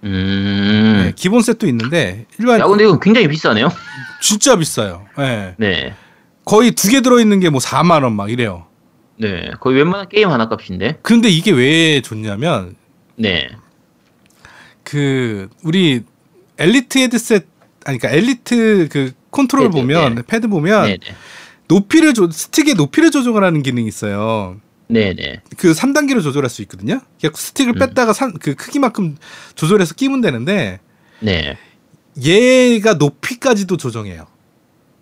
음. 0.05 1.03
네, 1.07 1.12
기본 1.16 1.43
set도 1.42 1.66
있는데 1.66 2.26
일반 2.39 2.61
야, 2.61 2.66
근데 2.66 2.84
이건 2.84 3.01
굉장히 3.01 3.28
비싸네요. 3.28 3.68
진짜 4.20 4.57
비싸요. 4.57 5.05
네. 5.16 5.55
네. 5.59 5.95
거의 6.45 6.70
두 6.72 6.89
개 6.91 7.01
들어 7.01 7.20
있는 7.20 7.41
게 7.41 7.51
뭐 7.51 7.61
4만 7.61 8.03
원 8.05 8.14
막 8.14 8.30
이래요. 8.30 8.66
네. 9.18 9.51
거의 9.61 9.76
웬만한 9.76 10.09
게임 10.09 10.30
하나 10.30 10.49
값인데. 10.49 10.99
근데 11.03 11.28
이게 11.28 11.51
왜 11.51 12.01
좋냐면 12.01 12.76
네. 13.16 13.49
그 14.84 15.49
우리 15.64 16.03
엘리트 16.59 16.99
헤드셋 16.99 17.47
아니 17.84 17.99
그러니까 17.99 18.11
엘리트 18.18 18.89
그 18.91 19.12
컨트롤 19.30 19.64
네, 19.64 19.70
네, 19.70 19.80
보면 19.80 20.14
네. 20.16 20.22
패드 20.26 20.49
보면 20.49 20.86
네, 20.86 20.97
네. 20.99 21.14
높이를 21.68 22.14
조 22.14 22.30
스틱의 22.30 22.74
높이를 22.74 23.11
조정하는 23.11 23.62
기능이 23.62 23.86
있어요. 23.89 24.57
네, 24.89 25.14
네. 25.14 25.43
그 25.57 25.72
3단계로 25.72 26.22
조절할 26.22 26.49
수 26.49 26.62
있거든요. 26.62 27.01
스틱을 27.22 27.74
음. 27.74 27.78
뺐다가 27.78 28.12
산, 28.12 28.32
그 28.39 28.55
크기만큼 28.55 29.16
조절해서 29.55 29.95
끼면 29.95 30.22
되는데 30.22 30.80
네. 31.20 31.57
얘가 32.22 32.95
높이까지도 32.95 33.76
조정해요. 33.76 34.26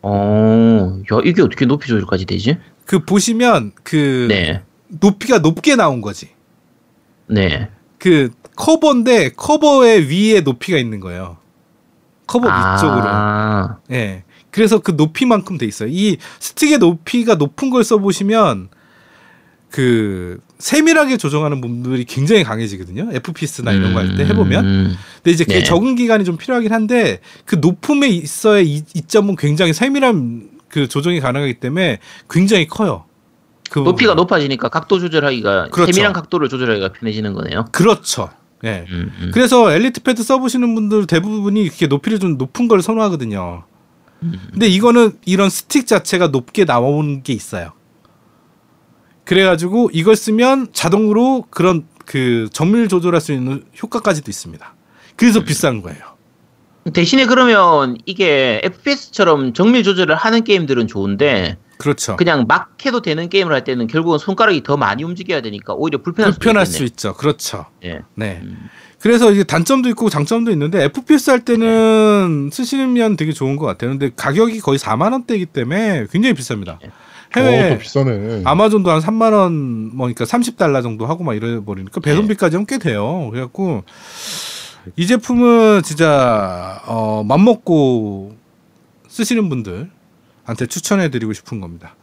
어, 0.03 1.01
야, 1.12 1.18
이게 1.24 1.43
어떻게 1.43 1.66
높이 1.66 1.89
조절까지 1.89 2.26
되지? 2.26 2.59
그 2.84 3.05
보시면 3.05 3.72
그 3.82 4.26
네. 4.28 4.62
높이가 4.89 5.39
높게 5.39 5.76
나온 5.76 6.01
거지. 6.01 6.30
네. 7.28 7.68
그 7.99 8.30
커버인데 8.57 9.30
커버의 9.30 10.09
위에 10.09 10.41
높이가 10.41 10.78
있는 10.78 11.01
거예요. 11.01 11.39
커버 12.26 12.49
위쪽으로. 12.49 13.05
아, 13.05 13.78
예. 13.91 14.24
그래서 14.51 14.78
그 14.78 14.93
높이만큼 14.93 15.59
돼 15.59 15.66
있어요. 15.66 15.89
이 15.93 16.16
스틱의 16.41 16.78
높이가 16.78 17.34
높은 17.34 17.70
걸 17.70 17.84
써보시면 17.84 18.70
그 19.70 20.38
세밀하게 20.58 21.16
조정하는 21.16 21.60
분들이 21.60 22.04
굉장히 22.04 22.44
강해지거든요. 22.44 23.10
FPS나 23.12 23.72
이런 23.72 23.92
거 23.92 23.98
할 24.00 24.16
때 24.16 24.24
해보면. 24.24 24.64
음, 24.64 24.94
근데 25.16 25.30
이제 25.32 25.44
네. 25.44 25.62
적응 25.62 25.94
기간이 25.96 26.24
좀 26.24 26.36
필요하긴 26.36 26.72
한데 26.72 27.20
그 27.44 27.56
높음에 27.56 28.08
있어의 28.08 28.66
이, 28.68 28.82
이점은 28.94 29.36
굉장히 29.36 29.72
세밀한 29.72 30.50
그 30.68 30.88
조정이 30.88 31.20
가능하기 31.20 31.54
때문에 31.54 31.98
굉장히 32.30 32.66
커요. 32.66 33.04
그 33.70 33.80
높이가 33.80 34.12
부분은. 34.12 34.16
높아지니까 34.22 34.68
각도 34.68 34.98
조절하기가 35.00 35.68
그렇죠. 35.70 35.92
세밀한 35.92 36.12
각도를 36.12 36.48
조절하기가 36.48 36.92
편해지는 36.92 37.32
거네요. 37.34 37.66
그렇죠. 37.72 38.30
예. 38.64 38.86
음, 38.88 39.12
음. 39.20 39.30
그래서 39.34 39.70
엘리트 39.72 40.02
패드 40.02 40.22
써보시는 40.22 40.74
분들 40.74 41.06
대부분이 41.06 41.60
이렇게 41.62 41.86
높이를 41.88 42.18
좀 42.18 42.38
높은 42.38 42.68
걸 42.68 42.80
선호하거든요. 42.80 43.64
음. 44.22 44.40
근데 44.52 44.68
이거는 44.68 45.18
이런 45.26 45.50
스틱 45.50 45.86
자체가 45.86 46.28
높게 46.28 46.64
나오는 46.64 47.22
게 47.22 47.32
있어요. 47.34 47.72
그래가지고 49.27 49.91
이걸 49.93 50.16
쓰면 50.16 50.68
자동으로 50.72 51.45
그런 51.51 51.85
그 52.07 52.49
정밀 52.53 52.89
조절할 52.89 53.20
수 53.20 53.33
있는 53.33 53.64
효과까지도 53.83 54.31
있습니다. 54.31 54.74
그래서 55.16 55.41
음. 55.41 55.45
비싼 55.45 55.83
거예요. 55.83 56.16
대신에 56.93 57.27
그러면 57.27 57.99
이게 58.07 58.61
FPS처럼 58.62 59.53
정밀 59.53 59.83
조절을 59.83 60.14
하는 60.14 60.45
게임들은 60.45 60.87
좋은데 60.87 61.59
그렇죠. 61.79 62.16
그냥 62.16 62.47
막 62.47 62.77
해도 62.87 63.03
되는 63.03 63.29
게임을 63.29 63.53
할 63.53 63.64
때는 63.64 63.89
결국은 63.89 64.18
손가락이 64.18 64.62
더 64.62 64.77
많이 64.77 65.03
움직여야 65.03 65.43
되니까 65.43 65.74
오히려 65.74 66.01
불편할, 66.01 66.33
불편할 66.33 66.64
수. 66.64 66.85
있죠. 66.85 67.14
그렇죠. 67.14 67.66
예. 67.85 68.01
네. 68.14 68.41
음. 68.43 68.70
그래서 69.01 69.33
이게 69.33 69.43
단점도 69.43 69.89
있고 69.91 70.09
장점도 70.09 70.53
있는데 70.53 70.85
FPS 70.85 71.31
할 71.31 71.45
때는 71.45 72.51
쓰시면 72.53 73.16
되게 73.16 73.33
좋은 73.33 73.57
것 73.57 73.66
같아요. 73.66 73.91
근데 73.91 74.11
가격이 74.14 74.61
거의 74.61 74.79
4만 74.79 75.12
원대이기 75.12 75.47
때문에 75.47 76.07
굉장히 76.11 76.35
비쌉니다. 76.35 76.79
네. 76.81 76.91
해외 77.37 77.66
어, 77.70 77.74
또 77.74 77.78
비싸네. 77.78 78.43
아마존도 78.45 78.91
한 78.91 79.01
3만 79.01 79.32
원, 79.32 79.97
뭐, 79.97 80.07
그러니까 80.07 80.24
30달러 80.24 80.82
정도 80.82 81.07
하고 81.07 81.24
막 81.24 81.34
이래 81.34 81.61
버리니까 81.64 82.01
배송비까지는 82.01 82.66
꽤 82.66 82.78
돼요. 82.78 83.28
그래갖고 83.30 83.84
이 84.97 85.07
제품은 85.07 85.82
진짜 85.82 86.80
어, 86.87 87.24
맘 87.26 87.45
먹고 87.45 88.34
쓰시는 89.09 89.49
분들한테 89.49 90.66
추천해드리고 90.68 91.32
싶은 91.32 91.61
겁니다. 91.61 91.95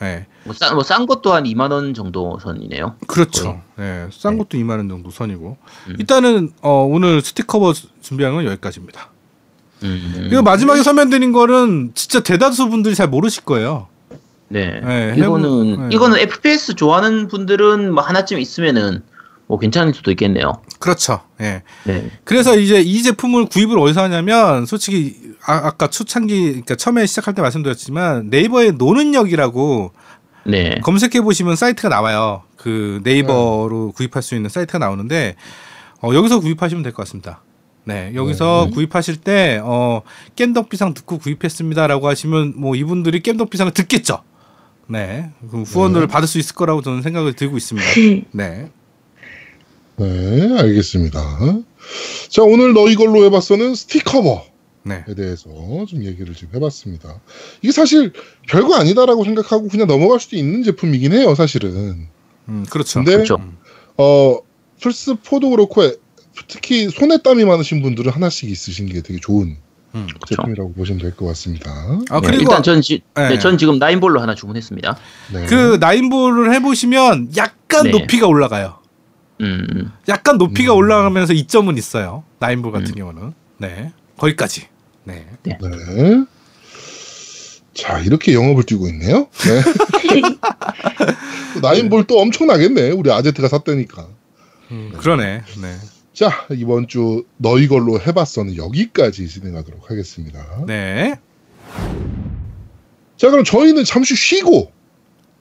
네, 0.00 0.26
뭐 0.44 0.54
싼, 0.54 0.74
뭐 0.74 0.82
싼 0.82 1.06
것도 1.06 1.32
한 1.32 1.44
2만 1.44 1.70
원 1.70 1.94
정도 1.94 2.38
선이네요. 2.40 2.96
그렇죠. 3.06 3.60
네, 3.76 4.06
싼 4.10 4.36
것도 4.38 4.58
2만 4.58 4.70
원 4.70 4.88
정도 4.88 5.10
선이고 5.10 5.56
음. 5.88 5.96
일단은 5.98 6.50
어, 6.62 6.84
오늘 6.84 7.20
스티커버 7.22 7.72
준비한 8.00 8.34
건 8.34 8.44
여기까지입니다. 8.44 9.10
음. 9.84 10.12
그리고 10.28 10.42
마지막에 10.42 10.82
설명드린 10.82 11.32
거는 11.32 11.92
진짜 11.94 12.20
대다수 12.20 12.68
분들이 12.68 12.94
잘 12.94 13.08
모르실 13.08 13.44
거예요. 13.44 13.88
네. 14.54 14.80
네, 14.80 15.14
이거는 15.18 15.48
해보- 15.76 15.80
네. 15.82 15.88
이거는 15.94 16.18
FPS 16.18 16.74
좋아하는 16.76 17.26
분들은 17.28 17.92
뭐 17.92 18.02
하나쯤 18.04 18.38
있으면은 18.38 19.02
뭐 19.46 19.58
괜찮을 19.58 19.92
수도 19.92 20.10
있겠네요. 20.12 20.52
그렇죠. 20.78 21.20
예. 21.40 21.62
네. 21.84 22.08
그래서 22.24 22.56
이제 22.56 22.80
이 22.80 23.02
제품을 23.02 23.46
구입을 23.46 23.78
어디서 23.78 24.02
하냐면 24.04 24.64
솔직히 24.64 25.16
아, 25.46 25.70
까 25.72 25.88
초창기 25.88 26.44
그러니까 26.46 26.76
처음에 26.76 27.04
시작할 27.04 27.34
때 27.34 27.42
말씀드렸지만 27.42 28.30
네이버에 28.30 28.70
노는 28.72 29.12
역이라고 29.14 29.92
네. 30.46 30.78
검색해 30.82 31.20
보시면 31.22 31.56
사이트가 31.56 31.88
나와요. 31.88 32.42
그 32.56 33.00
네이버로 33.04 33.92
구입할 33.96 34.22
수 34.22 34.34
있는 34.34 34.48
사이트가 34.48 34.78
나오는데 34.78 35.34
어, 36.00 36.14
여기서 36.14 36.40
구입하시면 36.40 36.82
될 36.82 36.92
것 36.92 37.02
같습니다. 37.04 37.42
네, 37.86 38.12
여기서 38.14 38.68
네. 38.68 38.74
구입하실 38.74 39.16
때 39.18 39.60
어, 39.62 40.00
깸덕비상 40.36 40.94
듣고 40.94 41.18
구입했습니다라고 41.18 42.08
하시면 42.08 42.54
뭐 42.56 42.74
이분들이 42.76 43.20
깸덕비상을 43.20 43.74
듣겠죠. 43.74 44.22
네, 44.88 45.30
그 45.50 45.62
후원을 45.62 46.02
네. 46.02 46.06
받을 46.06 46.28
수 46.28 46.38
있을 46.38 46.54
거라고 46.54 46.82
저는 46.82 47.02
생각을 47.02 47.34
들고 47.34 47.56
있습니다. 47.56 47.88
네, 48.32 48.70
네, 49.96 50.58
알겠습니다. 50.58 51.38
자, 52.28 52.42
오늘 52.42 52.74
너 52.74 52.88
이걸로 52.88 53.24
해봤어는 53.24 53.74
스티커버에 53.74 54.42
네, 54.84 55.04
대해서 55.16 55.48
좀 55.88 56.04
얘기를 56.04 56.34
좀 56.34 56.50
해봤습니다. 56.54 57.20
이게 57.62 57.72
사실 57.72 58.12
별거 58.48 58.74
아니다라고 58.74 59.24
생각하고 59.24 59.68
그냥 59.68 59.86
넘어갈 59.86 60.20
수도 60.20 60.36
있는 60.36 60.62
제품이긴 60.62 61.12
해요, 61.12 61.34
사실은. 61.34 62.08
음, 62.48 62.66
그렇죠. 62.68 63.00
근데 63.00 63.12
그렇죠. 63.12 63.36
음. 63.36 63.56
어, 63.96 64.38
플스4도 64.80 65.50
그렇고, 65.50 65.82
특히 66.48 66.88
손에 66.90 67.18
땀이 67.22 67.44
많으신 67.44 67.80
분들은 67.80 68.12
하나씩 68.12 68.50
있으신 68.50 68.86
게 68.86 69.00
되게 69.00 69.20
좋은 69.20 69.56
음. 69.94 70.06
그렇죠. 70.06 70.36
제품이라고 70.36 70.72
보시면 70.74 71.00
될 71.00 71.14
것 71.16 71.26
같습니다. 71.26 71.70
아 72.10 72.20
네, 72.20 72.26
그리고 72.26 72.42
일단 72.42 72.62
전, 72.62 72.82
지, 72.82 73.02
네. 73.14 73.30
네, 73.30 73.38
전 73.38 73.56
지금 73.58 73.78
나인볼로 73.78 74.20
하나 74.20 74.34
주문했습니다. 74.34 74.96
네. 75.32 75.46
그 75.46 75.76
나인볼을 75.80 76.52
해보시면 76.54 77.30
약간 77.36 77.84
네. 77.84 77.90
높이가 77.90 78.26
올라가요. 78.26 78.78
음, 79.40 79.66
음. 79.74 79.92
약간 80.08 80.38
높이가 80.38 80.72
음. 80.72 80.78
올라가면서 80.78 81.32
이점은 81.32 81.76
있어요. 81.78 82.24
나인볼 82.38 82.72
같은 82.72 82.88
음. 82.90 82.94
경우는. 82.94 83.32
네. 83.58 83.92
거기까지. 84.16 84.68
네. 85.04 85.26
네. 85.42 85.58
자, 87.74 87.98
이렇게 87.98 88.32
영업을 88.34 88.62
뛰고 88.64 88.86
있네요. 88.88 89.26
네. 89.32 89.62
나인볼 91.60 92.04
또 92.06 92.20
엄청나겠네. 92.20 92.90
우리 92.92 93.10
아제트가 93.10 93.48
샀다니까. 93.48 94.06
음, 94.70 94.92
그러네. 94.96 95.42
네. 95.60 95.76
자, 96.14 96.46
이번 96.52 96.86
주 96.86 97.26
너희 97.38 97.66
걸로 97.66 98.00
해봤어는 98.00 98.56
여기까지 98.56 99.28
진행하도록 99.28 99.90
하겠습니다. 99.90 100.64
네. 100.64 101.16
자, 103.16 103.30
그럼 103.30 103.42
저희는 103.42 103.82
잠시 103.84 104.14
쉬고 104.14 104.70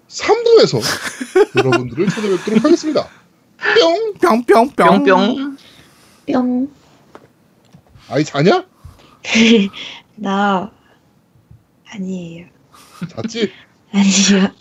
3부에서 0.08 0.82
여러분들을 1.64 2.10
찾아뵙도록 2.10 2.64
하겠습니다. 2.64 3.08
뿅! 3.80 4.14
뿅 4.16 4.44
뿅 4.46 4.70
뿅. 4.72 5.04
뿅뿅. 5.06 5.58
뿅. 6.28 6.72
아이 8.10 8.24
자냐? 8.24 8.66
나 10.16 10.72
아니에요. 11.86 12.48
잤지? 13.10 13.52
아니요. 13.94 14.52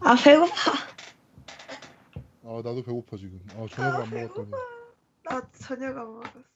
아 0.00 0.16
배고파. 0.16 0.72
아, 2.46 2.56
나도 2.56 2.82
배고파 2.82 3.16
지금. 3.16 3.40
아, 3.56 3.64
저녁을 3.70 4.02
안 4.02 4.10
먹었더니. 4.10 4.50
나 5.24 5.40
저녁 5.52 5.98
안 5.98 6.06
먹었어. 6.14 6.53